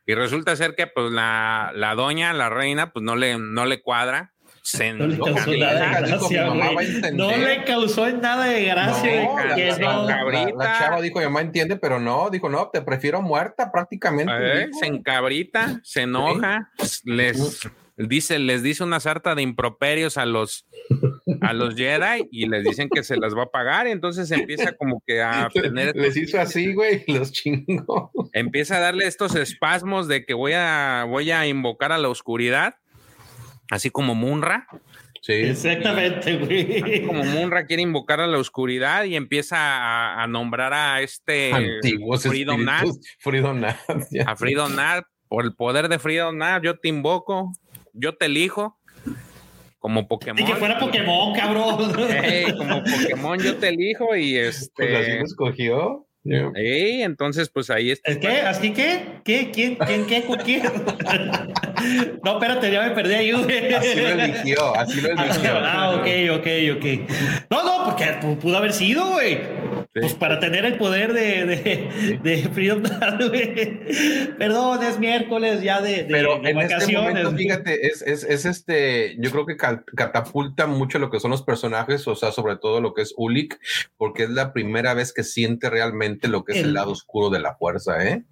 [0.08, 3.82] Y resulta ser que pues la, la doña, la reina, pues no le, no le
[3.82, 4.32] cuadra.
[4.62, 7.12] Se No le causó nada de dijo, gracia.
[7.14, 9.24] No le causó nada de gracia.
[9.24, 10.08] No, la, que la- no.
[10.58, 14.32] la- chava dijo, mi mamá entiende, pero no, dijo, no, te prefiero muerta prácticamente.
[14.36, 14.80] Eh, dijo.
[14.80, 16.72] se encabrita, se enoja,
[17.04, 17.62] les
[17.98, 20.66] dice, les dice una sarta de improperios a los
[21.42, 24.74] a los Jedi y les dicen que se las va a pagar, y entonces empieza
[24.74, 28.12] como que a tener Les hizo así, güey, los chingó.
[28.34, 32.76] empieza a darle estos espasmos de que voy a voy a invocar a la oscuridad,
[33.72, 34.68] así como Munra.
[35.22, 35.34] Sí.
[35.34, 37.04] Exactamente, güey.
[37.08, 42.22] como Munra quiere invocar a la oscuridad y empieza a, a nombrar a este Antiguos
[42.24, 42.86] Freedom Nat,
[44.28, 47.52] a Freedom Nat, por el poder de Freedom Nat, yo te invoco,
[47.96, 48.78] yo te elijo
[49.80, 50.42] como Pokémon.
[50.42, 51.92] Y que fuera Pokémon, cabrón.
[52.24, 56.02] Ey, como Pokémon yo te elijo y Pues así este lo escogió.
[56.28, 56.50] Ya.
[56.56, 58.10] ey, entonces pues ahí está.
[58.12, 58.42] ¿Es qué?
[58.42, 59.20] ¿Así qué?
[59.24, 59.52] ¿Qué?
[59.52, 59.76] ¿Quién?
[59.76, 60.08] ¿Quién?
[60.08, 60.24] ¿Qué?
[60.24, 60.64] ¿Con quién?
[62.24, 63.74] no, espérate, ya me perdí ahí, güey.
[63.76, 65.52] Así lo eligió, así lo eligió.
[65.62, 66.48] Ah, ok, ok,
[66.78, 67.12] ok.
[67.52, 69.38] No, no, porque pu- pudo haber sido, güey.
[69.98, 72.84] Pues para tener el poder de, de, de Freedom.
[74.38, 77.24] Perdón, es miércoles ya de, de, Pero en este vacaciones.
[77.24, 81.44] momento, fíjate, es, es, es este, yo creo que catapulta mucho lo que son los
[81.44, 83.58] personajes, o sea, sobre todo lo que es Ulik,
[83.96, 87.30] porque es la primera vez que siente realmente lo que es el, El- lado oscuro
[87.30, 88.24] de la fuerza, ¿eh?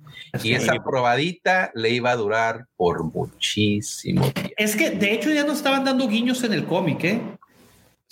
[0.43, 4.51] Y esa probadita le iba a durar por muchísimo tiempo.
[4.57, 7.21] Es que de hecho ya nos estaban dando guiños en el cómic, ¿eh?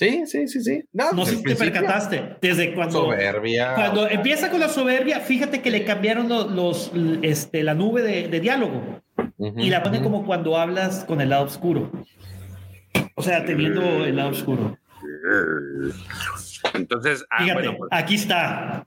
[0.02, 0.84] Sí, sí, sí, sí.
[0.94, 2.38] No desde sé si te percataste.
[2.42, 3.04] Desde cuando.
[3.04, 3.76] Soberbia.
[3.76, 6.92] Cuando empieza con la soberbia, fíjate que le cambiaron los, los,
[7.22, 9.04] este, la nube de, de diálogo
[9.38, 10.06] Ujú, y la pone ujú.
[10.06, 11.92] como cuando hablas con el lado oscuro.
[13.14, 14.76] O sea, teniendo el lado oscuro.
[16.74, 18.84] Entonces, ah, Fíjate, bueno, pues, aquí está.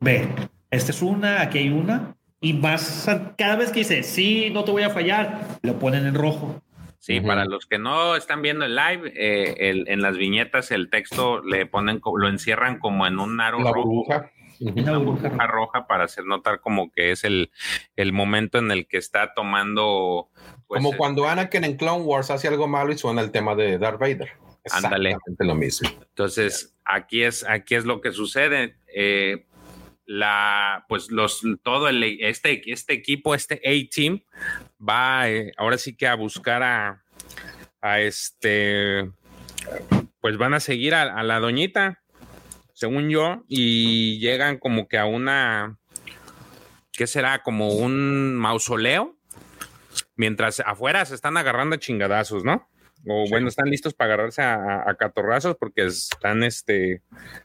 [0.00, 0.28] Ve,
[0.70, 2.14] esta es una, aquí hay una.
[2.42, 3.08] Y más,
[3.38, 6.60] cada vez que dice, sí, no te voy a fallar, lo ponen en rojo.
[7.02, 10.88] Sí, para los que no están viendo el live, eh, el- en las viñetas el
[10.88, 13.88] texto le ponen, lo encierran como en un aro La rojo.
[13.88, 14.30] burbuja.
[14.60, 17.50] Una burbuja roja para hacer notar como que es el,
[17.96, 20.28] el momento en el que está tomando
[20.68, 23.56] pues, Como eh, cuando Anakin en Clone Wars hace algo malo y suena el tema
[23.56, 24.30] de Darth Vader.
[24.70, 25.10] Ándale.
[25.10, 25.88] Exactamente lo mismo.
[26.08, 28.76] Entonces, aquí es, aquí es lo que sucede.
[28.94, 29.46] Eh,
[30.04, 34.22] la, pues los, todo el, este, este equipo, este A-Team,
[34.80, 37.04] va eh, ahora sí que a buscar a,
[37.80, 39.10] a este,
[40.20, 42.02] pues van a seguir a, a la doñita,
[42.74, 45.78] según yo, y llegan como que a una,
[46.92, 47.42] ¿qué será?
[47.42, 49.16] Como un mausoleo,
[50.16, 52.68] mientras afuera se están agarrando chingadazos, ¿no?
[53.06, 57.02] O bueno, están listos para agarrarse a, a, catorrazos porque están, este,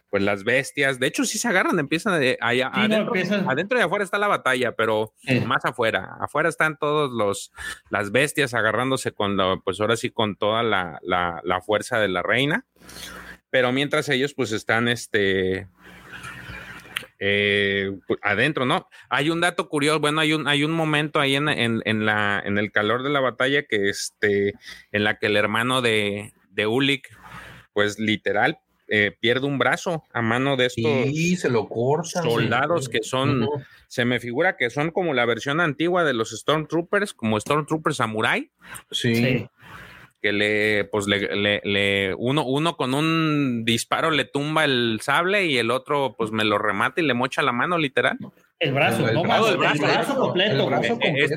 [0.09, 0.99] pues las bestias.
[0.99, 2.69] De hecho, sí se agarran, empiezan de allá.
[2.73, 3.13] adentro,
[3.47, 5.13] adentro, y afuera está la batalla, pero
[5.45, 6.17] más afuera.
[6.19, 7.51] Afuera están todos los,
[7.89, 12.07] las bestias agarrándose con, la, pues ahora sí, con toda la, la, la fuerza de
[12.07, 12.65] la reina.
[13.49, 15.67] Pero mientras ellos, pues están, este,
[17.19, 17.91] eh,
[18.21, 18.87] adentro, ¿no?
[19.09, 22.57] Hay un dato curioso, bueno, hay un, hay un momento ahí en, en, la, en
[22.57, 24.53] el calor de la batalla que este,
[24.91, 27.09] en la que el hermano de, de Ulik,
[27.73, 30.91] pues literal, eh, pierde un brazo a mano de estos
[31.37, 31.67] se lo
[32.03, 33.47] soldados que son,
[33.87, 38.49] se me figura que son como la versión antigua de los Stormtroopers, como Stormtroopers Samurai.
[38.91, 39.47] sí
[40.27, 45.57] que le, pues le, le, uno, uno con un disparo le tumba el sable y
[45.57, 48.17] el otro pues me lo remata y le mocha la mano literal.
[48.59, 50.69] El brazo, no brazo, el, brazo, completo.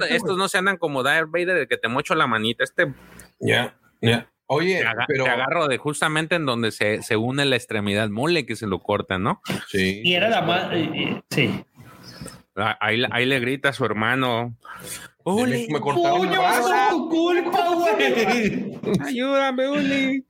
[0.08, 2.64] estos no se andan como Darth Vader, de que te mocho la manita.
[2.64, 2.92] Este.
[3.38, 4.28] Ya, ya.
[4.46, 5.24] Oye, pero.
[5.24, 8.80] Te agarro de justamente en donde se, se, une la extremidad mole que se lo
[8.80, 9.40] corta, ¿no?
[9.68, 10.00] Sí.
[10.02, 10.68] Y era la más.
[11.30, 11.64] Sí.
[12.60, 14.54] Ahí, ahí, le grita a su hermano,
[15.24, 16.70] Uli, me cortaron brazo.
[16.90, 18.80] tu culpa, güey.
[19.06, 20.24] Ayúdame, Uli.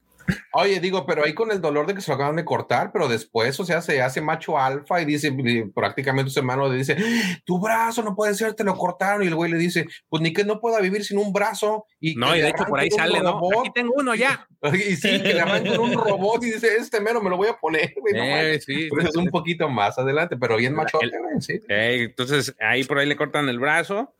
[0.52, 3.08] Oye, digo, pero ahí con el dolor de que se lo acaban de cortar, pero
[3.08, 5.32] después, o sea, se hace macho alfa y dice,
[5.74, 6.96] prácticamente su hermano le dice,
[7.44, 9.22] tu brazo no puede ser, te lo cortaron.
[9.22, 11.86] Y el güey le dice, pues ni que no pueda vivir sin un brazo.
[12.00, 13.40] Y no, y de hecho por ahí sale, ¿no?
[13.60, 14.46] Aquí tengo uno ya.
[14.72, 17.56] Y sí, que le arrancan un robot y dice, este mero me lo voy a
[17.56, 17.94] poner.
[17.96, 20.98] Güey, eh, sí, pues es un poquito más adelante, pero bien macho.
[21.38, 21.60] Sí.
[21.68, 24.12] Eh, entonces, ahí por ahí le cortan el brazo.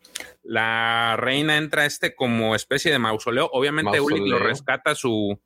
[0.43, 3.51] La reina entra este como especie de mausoleo.
[3.53, 5.39] Obviamente, Uli lo rescata su,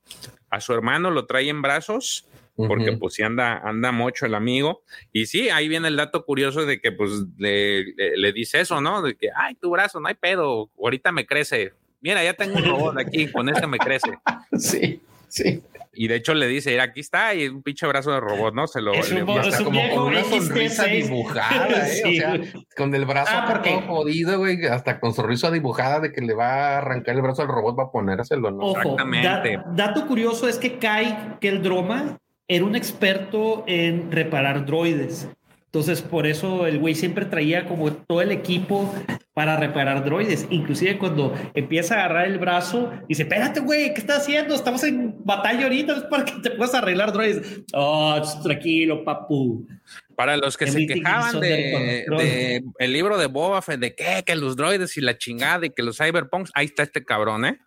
[0.51, 4.83] a su hermano, lo trae en brazos, porque pues sí anda, anda mucho el amigo.
[5.13, 9.03] Y sí, ahí viene el dato curioso de que pues le, le, dice eso, ¿no?
[9.03, 11.73] De que, ay, tu brazo, no hay pedo, ahorita me crece.
[12.01, 14.19] Mira, ya tengo un robot aquí, con este me crece.
[14.59, 15.63] Sí, sí.
[15.95, 18.67] Y de hecho le dice, aquí está, y un pinche brazo de robot, ¿no?
[18.67, 19.25] Se lo es un,
[19.65, 22.03] como con una sonrisa dibujada, ¿eh?
[22.05, 22.41] O sea,
[22.77, 26.47] con el brazo ah, todo jodido, güey, hasta con sonrisa dibujada de que le va
[26.47, 28.71] a arrancar el brazo al robot, va a ponérselo, ¿no?
[28.71, 29.61] Exactamente.
[29.73, 32.19] dato curioso es que Kai, que el Droma,
[32.49, 35.29] era un experto en reparar droides.
[35.75, 38.95] Entonces, por eso el güey siempre traía como todo el equipo
[39.33, 40.47] para reparar droides.
[40.51, 44.55] Inclusive cuando empieza a agarrar el brazo, dice, espérate, güey, ¿qué estás haciendo?
[44.55, 47.63] Estamos en batalla ahorita, es para que te puedas arreglar droides.
[47.73, 49.67] Oh, tranquilo, papu.
[50.15, 54.55] Para los que se quejaban de, el libro de Boba Fett, de que, que los
[54.55, 57.59] droides y la chingada y que los cyberpunks, ahí está este cabrón, ¿eh?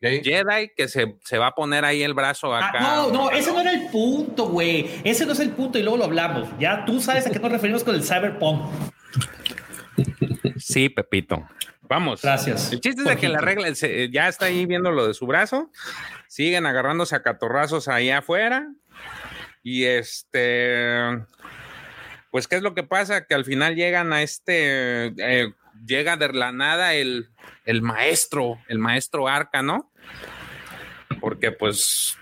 [0.00, 2.80] Jedi que se, se, va a poner ahí el brazo ah, acá.
[2.80, 4.88] no, no, ese no era el punto, güey.
[5.02, 6.48] Ese no es el punto y luego lo hablamos.
[6.58, 8.70] Ya tú sabes a qué nos referimos con el cyberpunk.
[10.56, 11.48] Sí, Pepito.
[11.82, 12.22] Vamos.
[12.22, 12.72] Gracias.
[12.72, 13.68] El chiste es de que la regla
[14.10, 15.70] ya está ahí viendo lo de su brazo.
[16.28, 18.68] Siguen agarrándose a catorrazos ahí afuera.
[19.62, 21.24] Y este.
[22.30, 23.26] Pues, ¿qué es lo que pasa?
[23.26, 25.06] Que al final llegan a este.
[25.16, 25.52] Eh,
[25.86, 27.28] llega de la nada el,
[27.64, 29.90] el maestro, el maestro Arca, ¿no?
[31.20, 32.16] Porque pues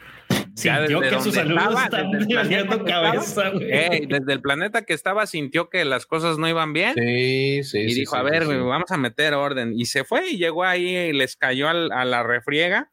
[0.55, 3.51] sintió que sus alumnos estaban cabeza.
[3.51, 6.95] desde el planeta que estaba sintió que las cosas no iban bien.
[6.95, 7.79] Sí, sí.
[7.81, 9.73] Y dijo, a ver, vamos a meter orden.
[9.75, 12.91] Y se fue y llegó ahí y les cayó a la refriega.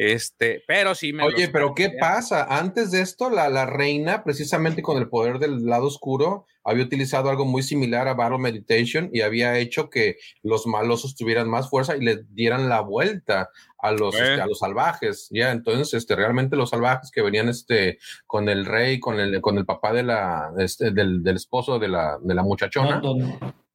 [0.00, 1.24] Este, pero sí me.
[1.24, 2.46] Oye, pero ¿qué pasa?
[2.48, 7.30] Antes de esto, la, la, reina, precisamente con el poder del lado oscuro, había utilizado
[7.30, 11.96] algo muy similar a Battle Meditation y había hecho que los malosos tuvieran más fuerza
[11.96, 15.28] y le dieran la vuelta a los, este, a los salvajes.
[15.30, 19.56] Ya, entonces, este, realmente los salvajes que venían este, con el rey, con el, con
[19.58, 23.00] el papá de la, este, del, del esposo de la, de la muchachona.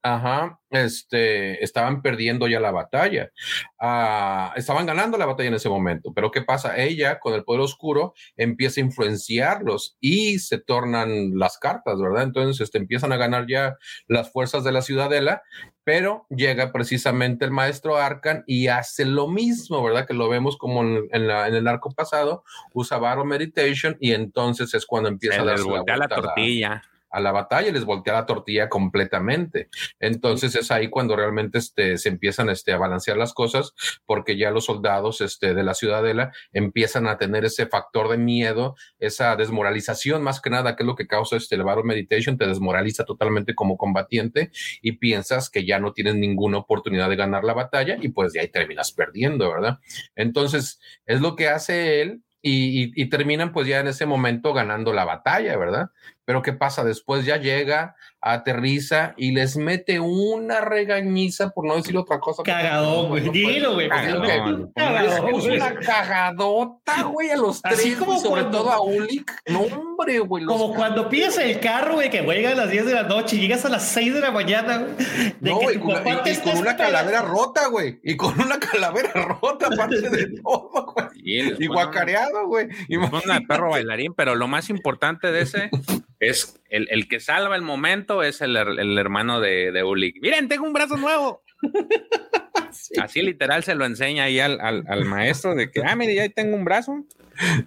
[0.06, 3.32] Ajá, este, estaban perdiendo ya la batalla.
[3.80, 6.78] Ah, estaban ganando la batalla en ese momento, pero ¿qué pasa?
[6.78, 12.24] Ella, con el poder oscuro, empieza a influenciarlos y se tornan las cartas, ¿verdad?
[12.24, 13.78] Entonces, este, empiezan a ganar ya
[14.08, 15.42] las fuerzas de la ciudadela,
[15.86, 20.06] pero llega precisamente el maestro Arcan y hace lo mismo, ¿verdad?
[20.06, 22.44] Que lo vemos como en, el arco pasado,
[22.74, 27.32] usa Battle Meditation y entonces es cuando empieza a dar la, la tortilla a la
[27.32, 29.70] batalla, les voltea la tortilla completamente.
[30.00, 33.74] Entonces es ahí cuando realmente este, se empiezan este, a balancear las cosas,
[34.06, 38.76] porque ya los soldados este, de la ciudadela empiezan a tener ese factor de miedo,
[38.98, 42.48] esa desmoralización más que nada, que es lo que causa este, el Battle Meditation, te
[42.48, 47.54] desmoraliza totalmente como combatiente y piensas que ya no tienes ninguna oportunidad de ganar la
[47.54, 49.78] batalla y pues de ahí terminas perdiendo, ¿verdad?
[50.16, 54.92] Entonces es lo que hace él y, y, terminan pues ya en ese momento ganando
[54.92, 55.92] la batalla, ¿verdad?
[56.26, 56.84] Pero ¿qué pasa?
[56.84, 62.44] Después ya llega, aterriza y les mete una regañiza, por no decir otra cosa.
[62.44, 63.30] Cagadón, güey.
[63.30, 63.90] Dilo, güey.
[63.90, 69.32] Es una cagadota, güey, a los Así tres, como sobre todo a Ulik.
[69.48, 70.46] No, hombre, güey.
[70.46, 73.40] Como cuando pides el carro, güey, que llega a las 10 de la noche y
[73.40, 75.36] llegas a las 6 de la mañana, güey.
[75.40, 78.00] No, y, con, una calavera rota, güey.
[78.04, 81.08] Y con una calavera rota, aparte de todo, güey.
[81.24, 82.68] Y, guacareado, güey.
[82.88, 83.10] Y un
[83.48, 85.70] perro bailarín, pero lo más importante de ese
[86.30, 90.22] es el, el, que salva el momento es el, el hermano de, de Ulik.
[90.22, 91.44] Miren, tengo un brazo nuevo.
[93.00, 96.28] Así literal se lo enseña ahí al, al, al, maestro de que, ah, mire, ya
[96.30, 97.06] tengo un brazo.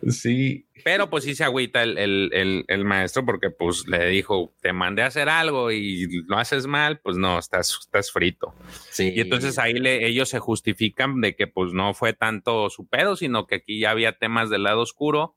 [0.08, 0.66] Sí.
[0.84, 5.02] Pero pues sí se agüita el, el, el, maestro porque pues le dijo, te mandé
[5.02, 8.54] a hacer algo y lo haces mal, pues no, estás, estás frito.
[8.90, 9.12] Sí.
[9.14, 13.16] Y entonces ahí le, ellos se justifican de que pues no fue tanto su pedo,
[13.16, 15.34] sino que aquí ya había temas del lado oscuro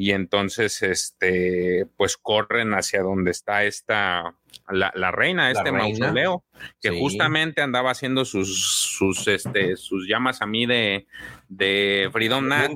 [0.00, 4.32] y entonces este pues corren hacia donde está esta
[4.68, 6.44] la, la reina, este mausoleo,
[6.80, 11.08] que justamente andaba haciendo sus sus este sus llamas a mí de
[11.48, 12.70] de Freedom Nat,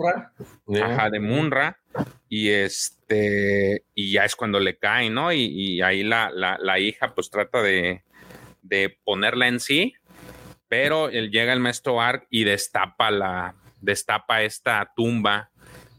[0.82, 1.78] ajá, de Munra
[2.28, 5.32] y este y ya es cuando le cae, ¿no?
[5.32, 8.02] Y, y ahí la, la, la, hija pues trata de,
[8.62, 9.94] de ponerla en sí,
[10.66, 15.51] pero él llega el maestro Ark y destapa la destapa esta tumba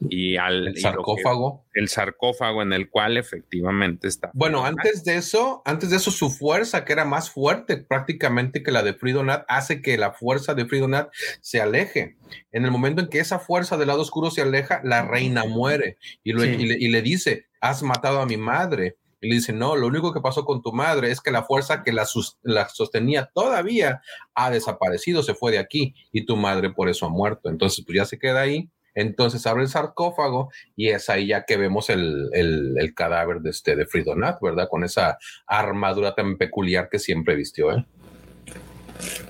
[0.09, 1.65] y al el sarcófago.
[1.73, 4.31] el sarcófago en el cual efectivamente está.
[4.33, 8.71] Bueno, antes de eso, antes de eso, su fuerza, que era más fuerte prácticamente que
[8.71, 11.09] la de Fridonat, hace que la fuerza de Fridonat
[11.41, 12.17] se aleje.
[12.51, 15.97] En el momento en que esa fuerza del lado oscuro se aleja, la reina muere
[16.23, 18.97] y, le, dice, has matado a mi madre.
[19.21, 21.81] Y le dice, no, lo único que pasó con tu madre es que la fuerza
[21.81, 22.05] que la,
[22.41, 24.01] la, sostenía todavía
[24.35, 27.49] ha desaparecido, se fue de aquí y tu madre por eso ha muerto.
[27.49, 31.57] Entonces, pues ya se queda ahí entonces abre el sarcófago y es ahí ya que
[31.57, 34.67] vemos el, el, cadáver de, este, de Fridonat, ¿verdad?
[34.69, 35.17] Con esa
[35.47, 37.85] armadura tan peculiar que siempre vistió, ¿eh?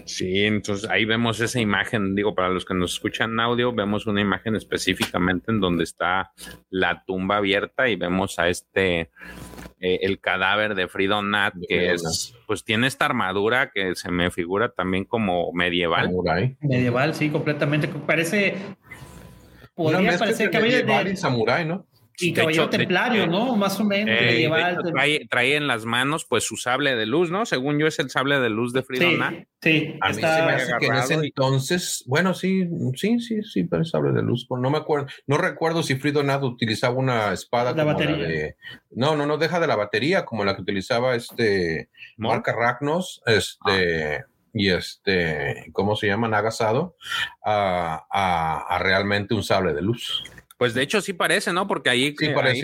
[0.05, 4.21] Sí, entonces ahí vemos esa imagen, digo, para los que nos escuchan audio, vemos una
[4.21, 6.31] imagen específicamente en donde está
[6.69, 9.09] la tumba abierta y vemos a este,
[9.79, 14.69] eh, el cadáver de Fridonat, que es, pues tiene esta armadura que se me figura
[14.69, 16.11] también como medieval.
[16.61, 17.87] Medieval, sí, completamente.
[17.87, 18.55] Parece
[19.73, 21.87] podría parecer cabello de, de samurái, ¿no?
[22.19, 23.55] Y caballero templario, ¿no?
[23.55, 24.15] Más o menos.
[24.19, 24.47] Eh,
[24.93, 27.45] trae, trae, en las manos, pues, su sable de luz, ¿no?
[27.45, 29.31] Según yo, es el sable de luz de Fridona.
[29.31, 29.97] Sí, sí.
[29.99, 33.83] A mí se me hace que en ese entonces, bueno, sí, sí, sí, sí, pero
[33.83, 34.45] sable de luz.
[34.49, 38.17] No me acuerdo, no recuerdo si Fridona utilizaba una espada la como batería.
[38.17, 38.55] la de.
[38.91, 41.89] No, no, no, deja de la batería, como la que utilizaba este.
[42.17, 44.17] Marca Ragnos, este.
[44.17, 46.27] Ah y este, ¿cómo se llama?
[46.27, 46.95] Nagasado
[47.43, 50.23] a, a, a, realmente un sable de luz.
[50.57, 51.67] Pues de hecho sí parece, ¿no?
[51.67, 52.15] Porque ahí,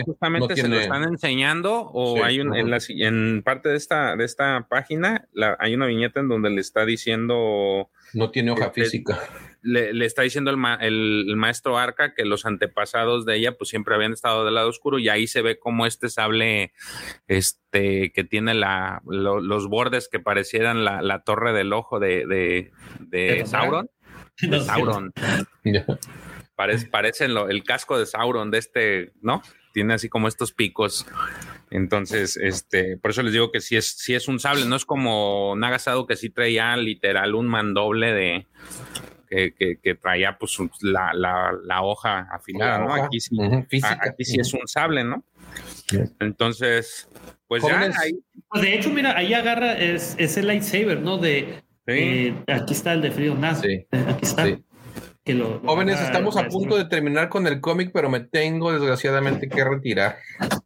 [0.05, 4.23] justamente se lo están enseñando o hay un, en, la, en, parte de esta, de
[4.23, 7.89] esta página la, hay una viñeta en donde le está diciendo...
[8.13, 9.19] No tiene hoja física
[9.61, 14.45] le, está diciendo el, maestro Arca que los antepasados de ella pues siempre habían estado
[14.45, 16.71] del lado oscuro y ahí se ve como este sable
[17.27, 23.89] este que tiene la, los bordes que parecieran la, torre del ojo de, de, Sauron.
[24.65, 25.13] Sauron.
[26.55, 29.41] Parece, parecen el casco de Sauron de este, ¿no?
[29.73, 31.05] Tiene así como estos picos.
[31.71, 34.85] Entonces, este, por eso les digo que si es, si es un sable, no es
[34.85, 38.47] como Nagasado que sí traía literal un mandoble de,
[39.29, 42.93] que, traía pues la, la, hoja afilada, ¿no?
[42.93, 43.37] Aquí sí,
[44.01, 45.23] aquí sí es un sable, ¿no?
[46.19, 47.07] Entonces,
[47.47, 47.91] pues ya
[48.49, 51.17] pues, de hecho, mira, ahí agarra, es, es el lightsaber, ¿no?
[51.17, 53.59] De, eh, aquí está el de Frío Naz.
[53.59, 54.45] Aquí está.
[55.63, 60.17] Jóvenes, estamos a punto de terminar con el cómic, pero me tengo desgraciadamente que retirar.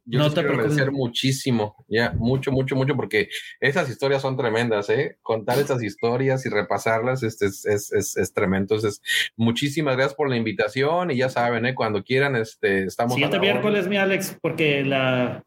[0.06, 3.28] Yo no te quiero agradecer muchísimo, ya, mucho, mucho, mucho, porque
[3.60, 5.18] esas historias son tremendas, ¿eh?
[5.22, 8.74] Contar esas historias y repasarlas es, es, es, tremendo.
[8.74, 9.00] Entonces,
[9.36, 11.74] muchísimas gracias por la invitación y ya saben, ¿eh?
[11.74, 13.14] Cuando quieran, este, estamos.
[13.14, 15.42] Siguiente miércoles, mi Alex, porque la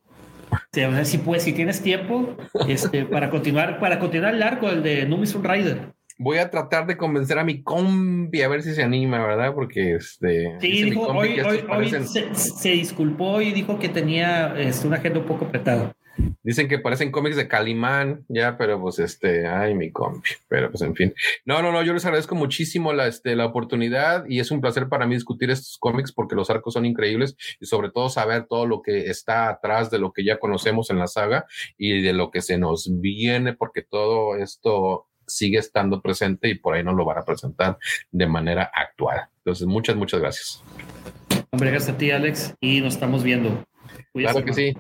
[1.03, 2.35] si puedes, si tienes tiempo,
[2.67, 6.98] este, para continuar, para continuar el arco, el de Numis Rider voy a tratar de
[6.98, 9.53] convencer a mi compi a ver si se anima, ¿verdad?
[9.53, 10.57] Porque este.
[10.60, 11.89] Sí, dijo, hoy, hoy, hoy
[12.34, 15.95] se, disculpó y dijo que tenía este, una agenda un poco apretada.
[16.41, 20.81] Dicen que parecen cómics de Calimán, ya, pero pues este, ay, mi compi, pero pues
[20.81, 21.14] en fin.
[21.45, 24.89] No, no, no, yo les agradezco muchísimo la, este, la oportunidad y es un placer
[24.89, 28.65] para mí discutir estos cómics porque los arcos son increíbles y sobre todo saber todo
[28.65, 31.45] lo que está atrás de lo que ya conocemos en la saga
[31.77, 36.76] y de lo que se nos viene porque todo esto sigue estando presente y por
[36.76, 37.78] ahí nos lo van a presentar
[38.12, 39.28] de manera actual.
[39.40, 40.64] Entonces, muchas, muchas gracias.
[41.52, 43.64] Hombre, gracias a ti, Alex, y nos estamos viendo.
[44.14, 44.78] claro que sí.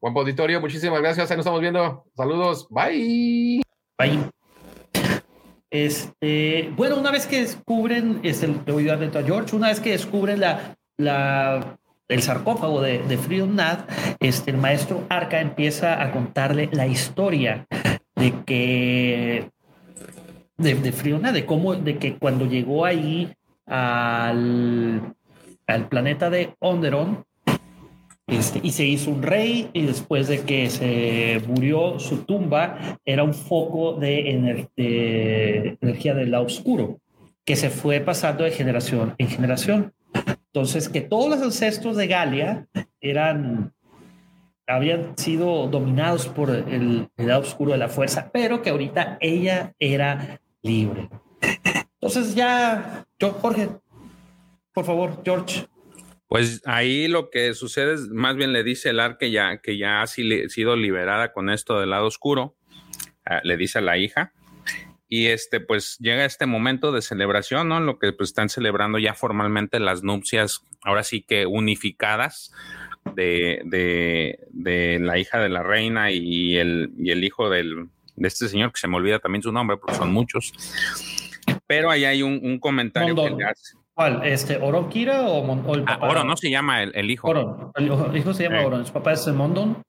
[0.00, 1.30] Juan Auditorio, muchísimas gracias.
[1.30, 2.04] Ahí nos estamos viendo.
[2.16, 2.66] Saludos.
[2.70, 3.62] Bye.
[3.98, 4.30] Bye.
[5.70, 9.78] Este, bueno, una vez que descubren, este, le voy a dar a George, una vez
[9.78, 11.78] que descubren la, la,
[12.08, 17.66] el sarcófago de, de Freedom Nat, este, el maestro Arca empieza a contarle la historia
[18.16, 19.50] de que
[20.60, 23.32] de, de Freedom Nat, de cómo, de que cuando llegó ahí
[23.66, 25.14] al,
[25.66, 27.24] al planeta de Onderon,
[28.26, 33.24] este, y se hizo un rey y después de que se murió su tumba era
[33.24, 34.30] un foco de,
[35.80, 37.00] energía del lado oscuro
[37.44, 39.92] que se fue pasando de generación en generación.
[40.46, 42.68] Entonces que todos los ancestros de Galia
[43.00, 43.72] eran
[44.68, 49.74] habían sido dominados por el, el lado oscuro de la fuerza, pero que ahorita ella
[49.80, 51.08] era libre.
[52.00, 53.68] Entonces ya, yo, Jorge,
[54.72, 55.66] por favor, George,
[56.30, 59.76] pues ahí lo que sucede es, más bien le dice el ar que ya, que
[59.76, 62.54] ya ha sido liberada con esto del lado oscuro,
[63.26, 64.32] ah, le dice a la hija,
[65.08, 67.80] y este, pues llega este momento de celebración, ¿no?
[67.80, 72.52] Lo que pues, están celebrando ya formalmente las nupcias, ahora sí que unificadas
[73.16, 73.60] de,
[74.52, 77.88] de, la hija de la reina y el, y el hijo del,
[78.20, 80.52] de este señor, que se me olvida también su nombre, porque son muchos.
[81.66, 83.76] Pero ahí hay un, comentario que le hace.
[83.94, 84.24] ¿Cuál?
[84.24, 86.08] Este, ¿Oro Kira o, el ah, papá?
[86.08, 87.28] Oro no se llama el, hijo.
[87.28, 87.72] Oro.
[87.74, 87.86] El
[88.16, 88.84] hijo se llama Oro.
[88.84, 89.82] Su papá es Mondon.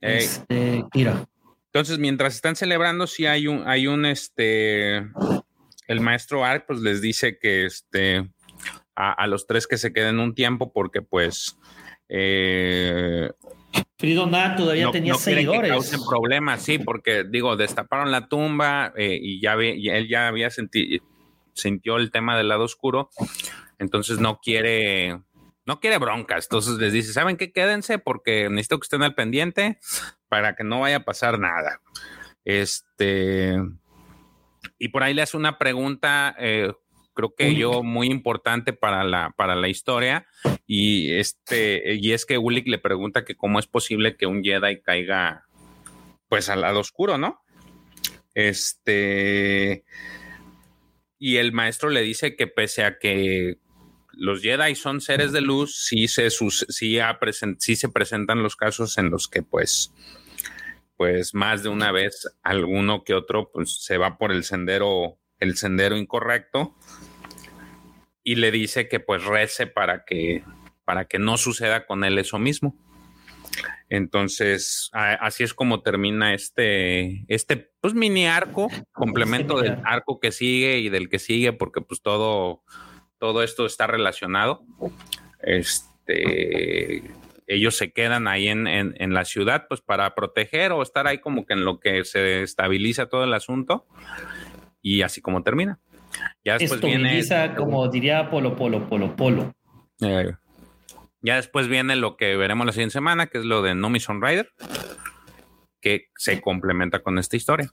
[0.00, 1.24] Este, Kira.
[1.72, 4.96] Entonces, mientras están celebrando, sí hay un, hay un, este,
[5.86, 8.30] el maestro Ark, pues les dice que, este,
[8.94, 11.58] a, los tres que se queden un tiempo porque, pues,
[12.08, 13.30] eh,
[13.96, 15.62] Frido todavía tenía seguidores.
[15.62, 20.08] Que causen problemas, sí, porque digo, destaparon la tumba eh, y ya ve, y él
[20.08, 21.04] ya había sentido
[21.54, 23.10] sintió el tema del lado oscuro,
[23.78, 25.20] entonces no quiere,
[25.64, 26.46] no quiere broncas.
[26.46, 27.52] Entonces les dice, ¿saben qué?
[27.52, 29.78] Quédense porque necesito que estén al pendiente
[30.28, 31.80] para que no vaya a pasar nada.
[32.44, 33.56] Este,
[34.78, 36.72] y por ahí le hace una pregunta, eh,
[37.14, 40.26] creo que yo muy importante para la, para la historia.
[40.66, 44.82] Y este, y es que Ulik le pregunta que cómo es posible que un Jedi
[44.82, 45.46] caiga
[46.28, 47.40] pues al lado oscuro, ¿no?
[48.34, 49.84] Este,
[51.18, 53.58] y el maestro le dice que pese a que
[54.12, 59.42] los Jedi son seres de luz, sí se, se presentan los casos en los que
[59.42, 59.92] pues,
[60.96, 65.56] pues más de una vez alguno que otro pues, se va por el sendero, el
[65.56, 66.74] sendero incorrecto
[68.24, 70.42] y le dice que pues rece para que,
[70.84, 72.74] para que no suceda con él eso mismo.
[73.88, 80.78] Entonces, así es como termina este, este pues mini arco, complemento del arco que sigue
[80.78, 82.62] y del que sigue, porque pues todo,
[83.18, 84.64] todo esto está relacionado.
[85.40, 87.04] Este,
[87.46, 91.44] ellos se quedan ahí en, en, la ciudad, pues para proteger o estar ahí como
[91.44, 93.86] que en lo que se estabiliza todo el asunto.
[94.80, 95.78] Y así como termina.
[96.44, 97.22] Ya después viene.
[97.56, 99.54] como diría Polo, Polo, Polo, Polo.
[100.00, 100.32] Eh,
[101.22, 104.20] ya después viene lo que veremos la siguiente semana, que es lo de No Mission
[104.20, 104.50] Rider,
[105.80, 107.70] que se complementa con esta historia.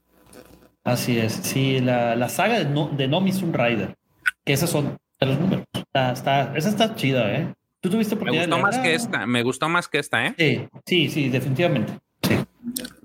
[0.84, 3.96] Así es, sí, la, saga de No, de Rider,
[4.44, 5.66] que esos son los números.
[5.94, 7.54] Está, esa está chida, ¿eh?
[7.82, 10.36] ¿Tú tuviste Me gustó más que esta, me gustó más que esta, ¿eh?
[10.38, 11.94] Sí, sí, sí, definitivamente.
[12.22, 12.36] Sí.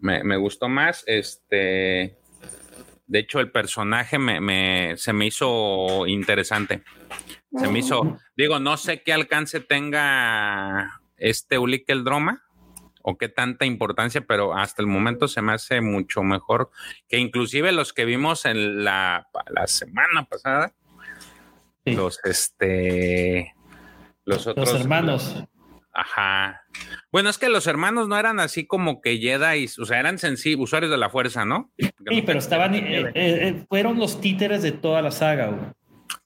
[0.01, 2.17] Me, me gustó más, este...
[3.07, 6.83] De hecho, el personaje me, me, se me hizo interesante.
[7.59, 12.43] Se me hizo, digo, no sé qué alcance tenga este Ulick el Droma
[13.03, 16.71] o qué tanta importancia, pero hasta el momento se me hace mucho mejor
[17.09, 20.75] que inclusive los que vimos en la, la semana pasada.
[21.85, 23.55] Los este
[24.25, 25.45] los otros los hermanos.
[25.97, 26.61] Ajá.
[27.11, 30.19] Bueno, es que los hermanos no eran así como que Jedi, o sea, eran
[30.59, 31.73] usuarios de la fuerza, ¿no?
[31.79, 35.47] sí, pero estaban, eh, eh, eh, fueron los títeres de toda la saga.
[35.47, 35.71] Güey.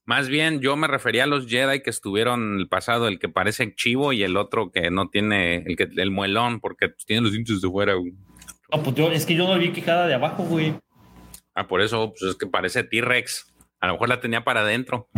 [0.05, 3.29] Más bien, yo me refería a los Jedi que estuvieron en el pasado, el que
[3.29, 7.23] parece chivo y el otro que no tiene, el que el muelón, porque pues, tiene
[7.23, 7.95] los dientes de fuera.
[7.95, 10.75] No, pues yo, es que yo no vi quijada de abajo, güey.
[11.55, 13.55] Ah, por eso, pues es que parece T-Rex.
[13.79, 15.09] A lo mejor la tenía para adentro.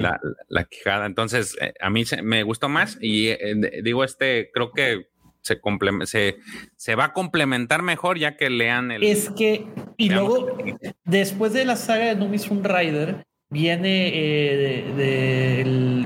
[0.00, 1.06] La, la, quijada.
[1.06, 5.08] Entonces, eh, a mí me gustó más y eh, digo, este, creo que
[5.40, 5.60] se,
[6.04, 6.36] se,
[6.76, 9.02] se, va a complementar mejor ya que lean el.
[9.02, 9.66] Es que,
[9.96, 10.56] y luego,
[11.04, 14.56] después de la saga de Numis Rider, viene eh,
[14.96, 16.04] de, el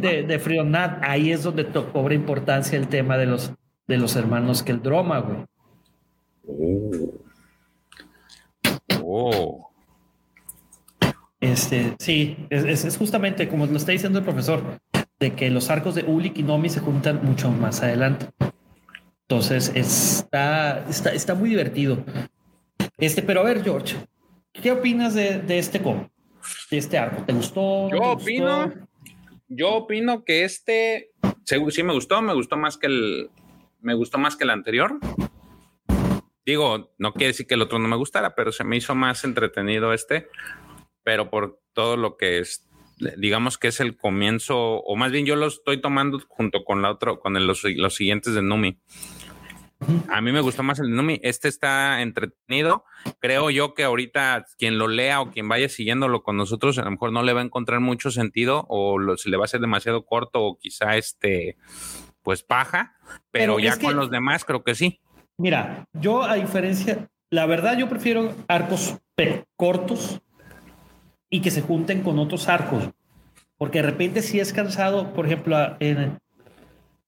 [0.00, 1.02] de, de, Freedom Nat.
[1.02, 3.52] Ahí es donde cobra importancia el tema de los,
[3.86, 5.38] de los hermanos que el drama, güey.
[6.46, 7.12] Oh.
[9.02, 9.67] oh.
[11.40, 14.62] Este, sí, es, es, justamente como lo está diciendo el profesor.
[15.20, 18.26] de que los arcos de Ulik y Nomi se juntan mucho más adelante.
[19.28, 22.04] Entonces está, está, está muy divertido.
[22.98, 23.96] Este, pero a ver, George,
[24.52, 26.10] ¿qué opinas de, de este cómic?
[26.70, 27.24] De este arco.
[27.24, 27.90] ¿Te gustó?
[27.90, 28.72] Yo opino,
[29.48, 31.10] yo opino que este
[31.70, 33.30] sí me gustó, me gustó más que el,
[33.80, 34.98] me gustó más que el anterior.
[36.44, 39.24] Digo, no quiere decir que el otro no me gustara, pero se me hizo más
[39.24, 40.28] entretenido este,
[41.08, 42.68] pero por todo lo que es,
[43.16, 46.90] digamos que es el comienzo, o más bien yo lo estoy tomando junto con la
[46.90, 48.78] otro, con los, los siguientes de Numi.
[50.10, 51.18] A mí me gustó más el de Numi.
[51.22, 52.84] Este está entretenido.
[53.20, 56.90] Creo yo que ahorita quien lo lea o quien vaya siguiéndolo con nosotros, a lo
[56.90, 60.04] mejor no le va a encontrar mucho sentido o se le va a hacer demasiado
[60.04, 61.56] corto o quizá este,
[62.22, 62.98] pues paja,
[63.30, 65.00] pero, ya con los demás creo que sí.
[65.38, 68.98] Mira, yo a diferencia, la verdad yo prefiero arcos
[69.56, 70.20] cortos
[71.30, 72.90] y que se junten con otros arcos,
[73.56, 75.56] porque de repente si es cansado, por ejemplo,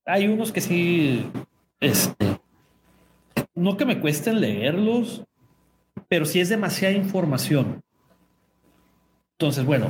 [0.04, 1.30] hay unos que sí,
[1.80, 2.40] este,
[3.54, 5.24] no que me cuesten leerlos,
[6.08, 7.82] pero sí es demasiada información.
[9.38, 9.88] Entonces, bueno,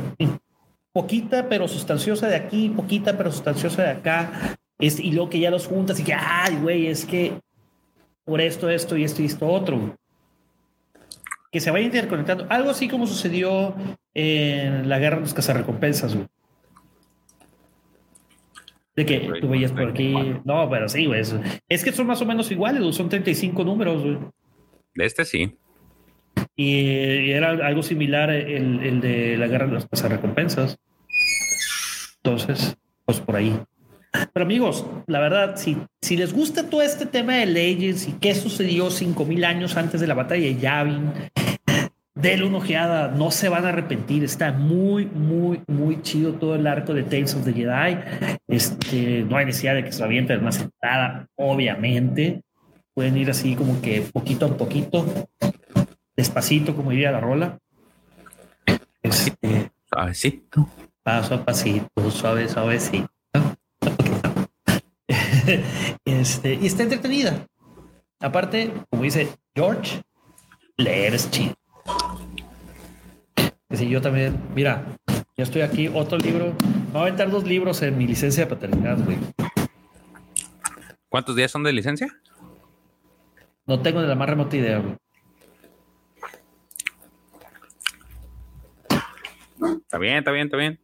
[0.92, 5.50] poquita pero sustanciosa de aquí, poquita pero sustanciosa de acá, es, y luego que ya
[5.50, 7.40] los juntas y que, ay, güey, es que
[8.24, 9.96] por esto, esto y esto y esto otro.
[11.50, 12.46] Que se vaya interconectando.
[12.48, 13.74] Algo así como sucedió
[14.14, 16.26] en la guerra de los cazarrecompensas, güey.
[18.96, 20.14] De que tú veías por aquí.
[20.44, 21.22] No, pero sí, güey.
[21.68, 24.18] Es que son más o menos iguales, son 35 números, güey.
[24.94, 25.56] De este sí.
[26.56, 30.78] Y era algo similar el, el de la guerra de las recompensas.
[32.22, 33.58] Entonces, pues por ahí.
[34.32, 38.34] Pero amigos, la verdad, si, si les gusta todo este tema de Legends y qué
[38.34, 41.12] sucedió 5000 años antes de la batalla de Yavin,
[42.14, 44.24] denle una ojeada, no se van a arrepentir.
[44.24, 47.98] Está muy, muy, muy chido todo el arco de Tales of the Jedi.
[48.48, 50.66] Este, no hay necesidad de que se avienten más
[51.36, 52.42] obviamente.
[52.94, 55.28] Pueden ir así como que poquito a poquito,
[56.16, 57.58] despacito, como diría la rola.
[59.02, 60.68] Este, suavecito.
[61.02, 63.08] Paso a pasito, suave, suavecito.
[66.04, 67.46] este, y está entretenida.
[68.20, 70.02] Aparte, como dice George,
[70.76, 71.54] leer es chido.
[73.72, 74.84] Si yo también, mira,
[75.36, 76.46] ya estoy aquí, otro libro.
[76.46, 79.16] Me voy a aventar dos libros en mi licencia de paternidad, güey.
[81.08, 82.08] ¿Cuántos días son de licencia?
[83.66, 84.96] No tengo ni la más remota idea, güey.
[89.82, 90.78] Está bien, está bien, está bien.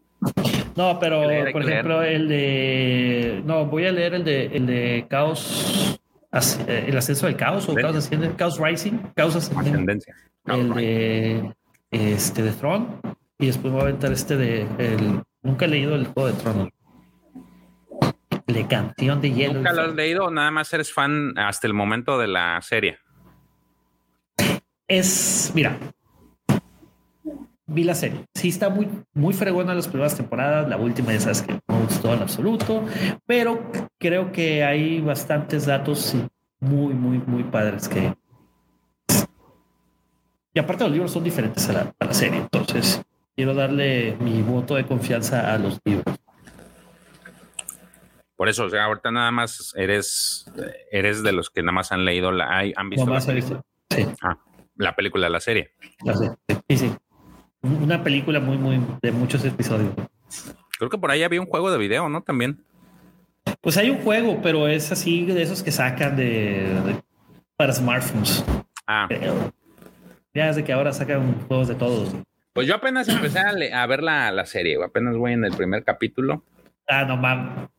[0.77, 3.43] No, pero por ejemplo, el de.
[3.44, 5.98] No, voy a leer el de, el de Caos.
[6.66, 10.14] Eh, el ascenso del caos o Caos Ascendente, Caos Rising, Caos Ascendencia.
[10.47, 11.55] El de
[11.90, 12.86] este de Throne
[13.39, 16.73] y después voy a aventar este de el, nunca he leído el juego de Throne.
[18.47, 19.55] La canción de hielo.
[19.55, 22.98] ¿Nunca lo has leído o nada más eres fan hasta el momento de la serie?
[24.86, 25.77] Es, mira,
[27.66, 28.24] vi la serie.
[28.35, 30.68] Sí está muy, muy fregona las primeras temporadas.
[30.68, 32.85] La última ya sabes que no gustó en absoluto,
[33.27, 36.14] pero creo que hay bastantes datos
[36.60, 38.14] muy, muy, muy padres que...
[40.56, 43.02] Y aparte los libros son diferentes a la, serie, entonces
[43.34, 46.16] quiero darle mi voto de confianza a los libros.
[48.36, 50.50] Por eso, o sea, ahorita nada más eres,
[50.90, 54.06] eres de los que nada más han leído la, han visto, la, Sí.
[54.22, 54.38] Ah,
[54.76, 55.72] la película, la serie.
[56.02, 56.32] La serie.
[56.70, 56.92] Sí, sí.
[57.60, 59.92] Una película muy, muy de muchos episodios.
[60.78, 62.22] Creo que por ahí había un juego de video, ¿no?
[62.22, 62.64] También.
[63.60, 66.96] Pues hay un juego, pero es así de esos que sacan de,
[67.58, 68.42] para smartphones.
[68.86, 69.06] Ah.
[70.36, 72.14] Ya desde que ahora sacan juegos de todos.
[72.52, 76.44] Pues yo apenas empecé a, ver la, la, serie, apenas voy en el primer capítulo.
[76.86, 77.70] Ah, no mames.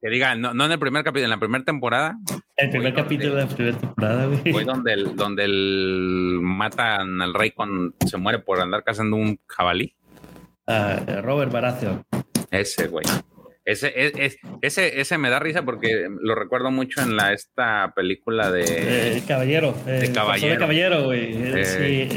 [0.00, 2.16] Que diga, no, no en el primer capítulo, en la primera temporada.
[2.56, 4.52] El primer capítulo de la primera temporada, güey.
[4.52, 9.40] Fue donde el, donde el matan al rey con se muere por andar cazando un
[9.48, 9.96] jabalí.
[10.68, 12.04] Ah, Robert Baratheon.
[12.52, 13.04] Ese, güey.
[13.66, 18.52] Ese, es, ese, ese me da risa porque lo recuerdo mucho en la esta película
[18.52, 19.74] de eh, Caballero.
[19.84, 20.52] de Caballero.
[20.52, 21.34] De Caballero, güey.
[21.34, 22.08] Eh, sí,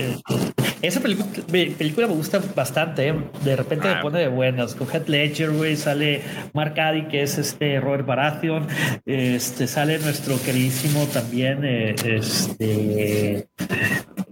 [0.83, 3.07] esa película, me gusta bastante.
[3.07, 3.15] ¿eh?
[3.43, 4.01] De repente me ah.
[4.01, 4.75] pone de buenas.
[4.75, 5.75] Con Heath Ledger, güey.
[5.75, 6.21] Sale
[6.53, 8.67] Mark Addy, que es este Robert Baratheon.
[9.07, 13.47] Este sale nuestro queridísimo también, este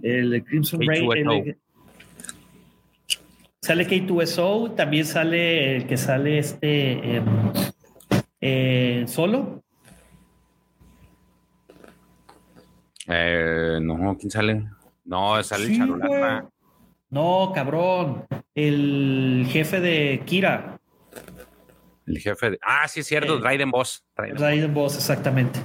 [0.02, 1.58] el Crimson Rain.
[3.68, 7.26] Sale K2SO, también sale el que sale este em,
[8.40, 9.62] eh, solo.
[13.08, 14.64] Eh, no, ¿quién sale?
[15.04, 16.48] No, sale el Charolata.
[17.10, 18.24] No, cabrón.
[18.54, 20.78] El jefe de Kira.
[22.06, 22.58] El jefe de.
[22.62, 24.02] Ah, sí, es cierto, Eh, Raiden Boss.
[24.16, 25.60] Raiden Raiden Boss, exactamente.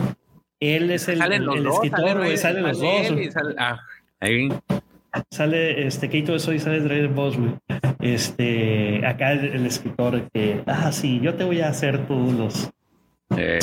[0.59, 3.33] Él es el, el- el dos, escritor, sale salen los sale dos.
[3.33, 3.79] sale- ah,
[4.19, 4.49] ahí.
[5.31, 7.51] Sale este Keito de Soy, sale Dragon Boss, güey.
[7.99, 12.69] Este, acá el, el escritor que, ah, sí, yo te voy a hacer todos los.
[13.37, 13.59] eh,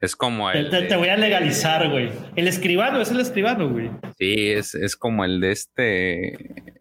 [0.00, 0.68] es como el.
[0.70, 2.10] te- de- te voy a legalizar, güey.
[2.34, 3.90] El escribano es el escribano, güey.
[4.18, 6.32] Sí, es, es como el de este.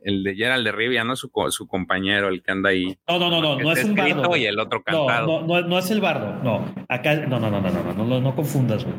[0.04, 1.16] El de Gerald de Rivia, ¿no?
[1.16, 2.98] Su, su compañero, el que anda ahí.
[3.08, 4.36] No, no, no, no, no es un bardo.
[4.36, 5.28] Y el otro cantado.
[5.28, 6.42] no, no, no es el bardo.
[6.44, 8.96] No, acá, no, no, no, no, no, no, no, no, no confundas, güey.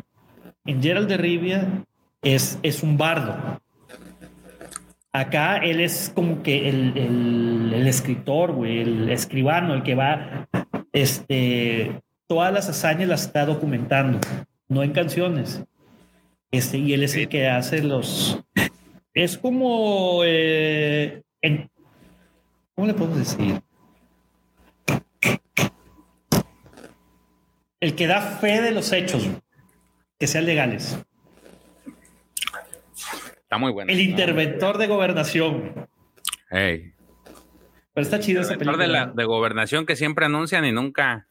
[0.67, 1.85] En Gerald de Rivia
[2.23, 3.61] es, es un bardo.
[5.13, 10.49] Acá él es como que el, el, el escritor, güey, el escribano, el que va,
[10.93, 14.19] este, todas las hazañas las está documentando,
[14.69, 15.63] no en canciones.
[16.51, 18.43] Este, y él es el que hace los.
[19.15, 20.23] Es como.
[20.25, 21.71] eh, en-
[22.75, 23.61] ¿Cómo le podemos decir?
[27.81, 29.29] El que da fe de los hechos,
[30.19, 30.99] que sean legales.
[33.53, 33.93] Está muy bueno.
[33.93, 35.75] El interventor de gobernación.
[36.49, 36.95] Hey.
[37.93, 38.79] Pero está chido esa película.
[38.79, 41.29] de, la, de gobernación que siempre anuncian y nunca.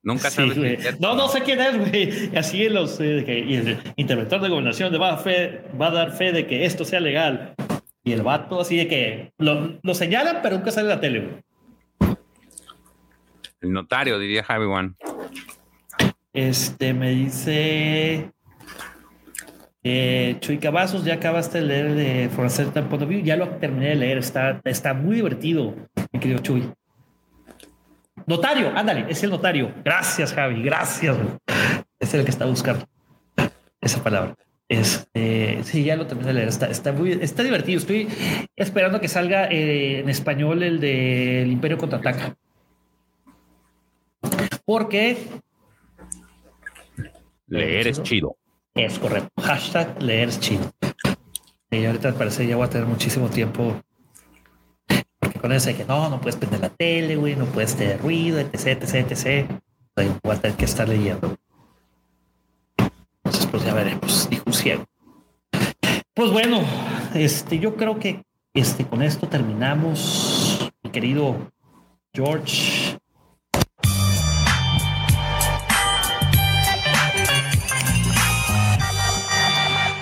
[0.00, 2.30] Nunca Sí, sabes No, no sé quién es, güey.
[2.32, 5.64] Y Así los eh, de que y el interventor de gobernación le va a, fe,
[5.80, 7.56] va a dar fe de que esto sea legal.
[8.04, 11.20] Y el vato así de que lo, lo señalan, pero nunca sale en la tele,
[11.22, 12.16] güey.
[13.62, 14.92] El notario, diría Javi One.
[16.32, 18.30] Este me dice
[19.84, 23.22] eh, Chuy Cavazos, ya acabaste de leer de For a Certain Point of View.
[23.22, 25.74] Ya lo terminé de leer, está, está muy divertido,
[26.10, 26.68] mi querido Chuy.
[28.26, 29.72] Notario, ándale, es el notario.
[29.84, 31.16] Gracias, Javi, gracias.
[32.00, 32.86] Es el que está buscando
[33.80, 34.34] esa palabra.
[34.66, 36.48] Este, sí, ya lo terminé de leer.
[36.48, 37.78] Está, está muy, está divertido.
[37.78, 38.08] Estoy
[38.56, 42.34] esperando que salga eh, en español el del Imperio contraataca.
[44.64, 45.18] Porque
[47.46, 48.36] Leer es chido.
[48.74, 49.30] Es correcto.
[49.40, 50.70] Hashtag leer es chido.
[51.70, 53.80] Y ahorita al parecer ya voy a tener muchísimo tiempo.
[55.18, 58.00] Porque con eso de que no, no puedes prender la tele, güey, no puedes tener
[58.00, 59.50] ruido, etc, etc, etc.
[60.22, 61.36] Voy a tener que estar leyendo.
[63.24, 64.84] Entonces, pues ya veremos, dijo ciego.
[66.14, 66.60] Pues bueno,
[67.14, 68.22] este, yo creo que
[68.52, 71.50] este, con esto terminamos, mi querido
[72.12, 72.83] George.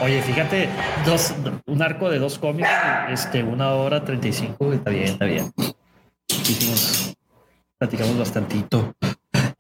[0.03, 0.69] Oye, fíjate,
[1.07, 1.33] dos,
[1.67, 2.69] un arco de dos cómics,
[3.09, 5.53] este, una hora treinta y cinco, está bien, está bien.
[6.29, 7.15] Hicimos,
[7.79, 8.95] platicamos bastantito.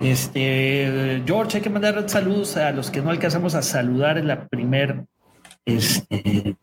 [0.00, 4.48] Este, George, hay que mandar saludos a los que no alcanzamos a saludar en la
[4.48, 5.04] primer,
[5.64, 6.56] este,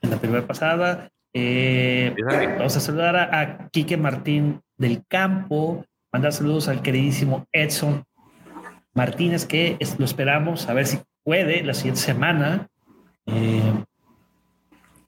[0.00, 1.10] en la primera pasada.
[1.34, 2.14] Eh,
[2.56, 8.04] vamos a saludar a, a Quique Martín del Campo, mandar saludos al queridísimo Edson
[8.94, 12.68] Martínez, que es- lo esperamos a ver si puede la siguiente semana.
[13.34, 13.84] Eh,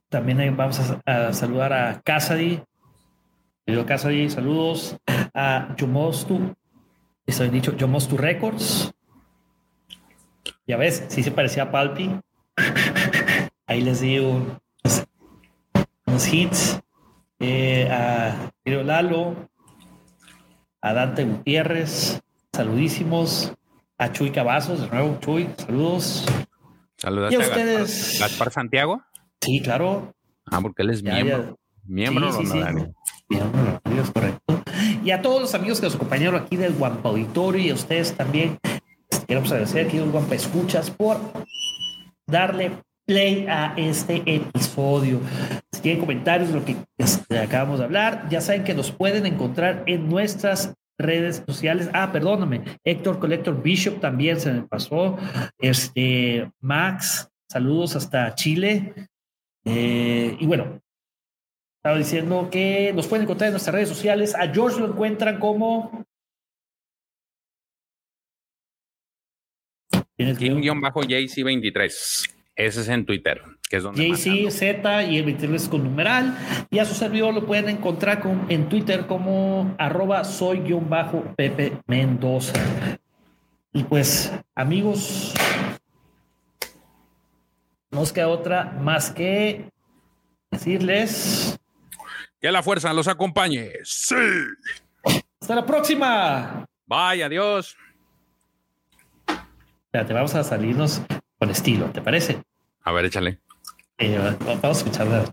[0.09, 2.63] también vamos a, saludar a Casady.
[3.67, 4.97] Querido Casady, saludos.
[5.35, 6.55] A Yomostu,
[7.27, 8.93] estoy dicho, Yomostu Records.
[10.67, 12.11] Ya ves, sí se parecía a Palpi.
[13.67, 14.59] Ahí les di un-
[16.07, 16.81] unos hits.
[17.41, 19.49] Eh, a Lalo,
[20.81, 22.23] a Dante Gutiérrez,
[22.53, 23.53] saludísimos.
[23.99, 26.25] A Chuy Cavazos, de nuevo, Chuy, saludos.
[26.99, 28.17] Saludaste ¿Y a Gaspar, ustedes?
[28.21, 29.03] Gaspar Santiago.
[29.41, 30.15] Sí, claro.
[30.47, 31.39] Ah, porque él es Ya, miembro.
[31.51, 31.55] ya.
[31.87, 33.37] Miembro Sí, sí, sí.
[34.01, 34.63] es correcto.
[35.05, 38.13] Y a todos los amigos que nos acompañaron aquí del Guampa Auditorio y a ustedes
[38.15, 38.59] también,
[39.27, 41.19] queremos agradecer aquí los Guampa Escuchas por
[42.27, 42.73] darle
[43.07, 45.21] play a este episodio.
[45.73, 46.77] Si tienen comentarios de lo que
[47.39, 51.91] acabamos de hablar, ya saben que nos pueden encontrar en nuestras redes sociales.
[51.93, 55.19] Ah, perdóname, Héctor Collector Bishop también se me pasó.
[55.59, 58.95] Este, Max, saludos hasta Chile.
[59.65, 60.81] Eh, y bueno,
[61.85, 64.35] estaba diciendo que nos pueden encontrar en nuestras redes sociales.
[64.35, 66.05] A George lo encuentran como.
[70.17, 72.31] ¿Tienes King guion bajo JC23.
[72.57, 74.51] Ese es en Twitter, que es donde JC.
[74.51, 76.37] Z y el 23 con numeral.
[76.71, 81.23] Y a su servidor lo pueden encontrar con- en Twitter como arroba soy guion bajo
[81.37, 82.53] Pepe Mendoza.
[83.73, 85.35] Y pues, amigos,
[87.91, 89.71] no nos queda otra más que
[90.51, 91.59] decirles
[92.41, 93.71] Que la fuerza los acompañe.
[93.85, 94.15] Sí.
[95.41, 96.65] hasta la próxima.
[96.87, 97.77] Bye, adiós.
[99.87, 101.01] Espérate, vamos a salirnos
[101.39, 102.43] con estilo, ¿te parece?
[102.83, 103.39] A ver, échale.
[103.99, 105.25] Eh, vamos a escucharla.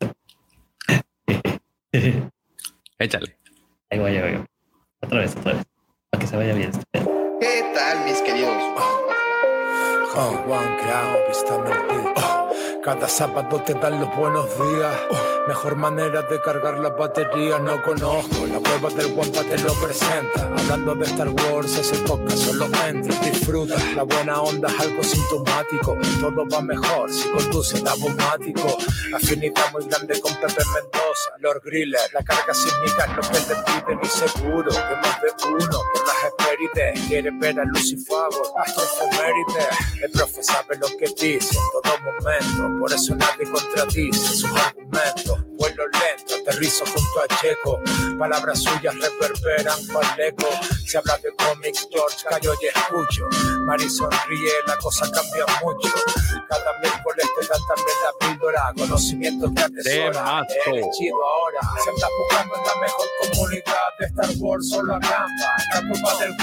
[2.99, 3.37] Échale.
[3.89, 4.45] Ahí voy, ahí voy.
[5.01, 5.63] Otra vez, otra vez.
[6.09, 6.71] para que se vaya bien.
[7.39, 8.71] ¿Qué tal, mis queridos?
[12.83, 14.95] Cada sábado te dan los buenos días.
[15.47, 18.47] Mejor manera de cargar la batería no conozco.
[18.47, 20.49] La prueba del guampa te lo presenta.
[20.57, 23.75] Hablando de Star Wars, ese podcast solo entra, disfruta.
[23.95, 25.95] La buena onda es algo sintomático.
[26.19, 28.77] Todo va mejor si conduce el automático.
[29.15, 32.09] Afinidad muy grande con Pepe Mendoza, Lord Griller.
[32.13, 36.07] La carga sísmica es lo que te piden y seguro que más de uno por
[36.07, 40.01] las espérides quiere ver a Lucifago hasta efemérides.
[40.01, 45.39] El profe sabe lo que dice en todo momento por eso nadie contradice sus argumentos.
[45.57, 47.79] Vuelo lento, aterrizo junto a Checo.
[48.17, 50.47] Palabras suyas reverberan cual eco.
[50.85, 53.25] Se habla de cómics, George callo y escucho.
[53.65, 55.89] Mari sonríe, la cosa cambia mucho.
[56.49, 58.73] Cada miércoles te dan también la píldora.
[58.75, 60.45] Conocimientos que atesora.
[60.67, 61.59] Eres chido ahora.
[61.83, 65.55] Se anda buscando en la mejor comunidad de Star Wars, solo acampa.
[65.73, 66.35] La culpa del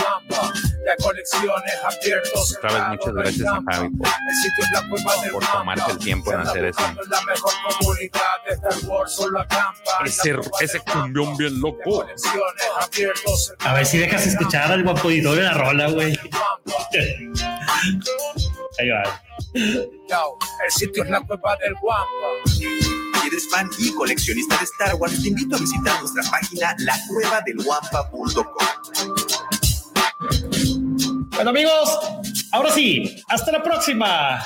[0.79, 0.85] Wampa.
[0.85, 2.57] De colecciones abiertos.
[2.57, 3.91] Otra vez, muchas gracias a Javi
[4.89, 5.01] por,
[5.33, 6.81] por tomarse el tiempo en hacer eso.
[7.09, 10.05] La mejor comunidad de Star Wars, solo acampa.
[10.05, 12.05] Ese, ese cumbión bien loco.
[13.61, 16.13] A ver si dejas escuchar al guapodito de la rola, güey.
[18.79, 19.23] Ahí va.
[19.55, 22.07] El sitio es la cueva del guampa.
[22.47, 22.65] Si
[23.27, 29.58] eres fan y coleccionista de Star Wars, te invito a visitar nuestra página lacuevadelguampa.com.
[31.39, 32.01] Bueno amigos,
[32.51, 34.41] ahora sí, hasta la próxima.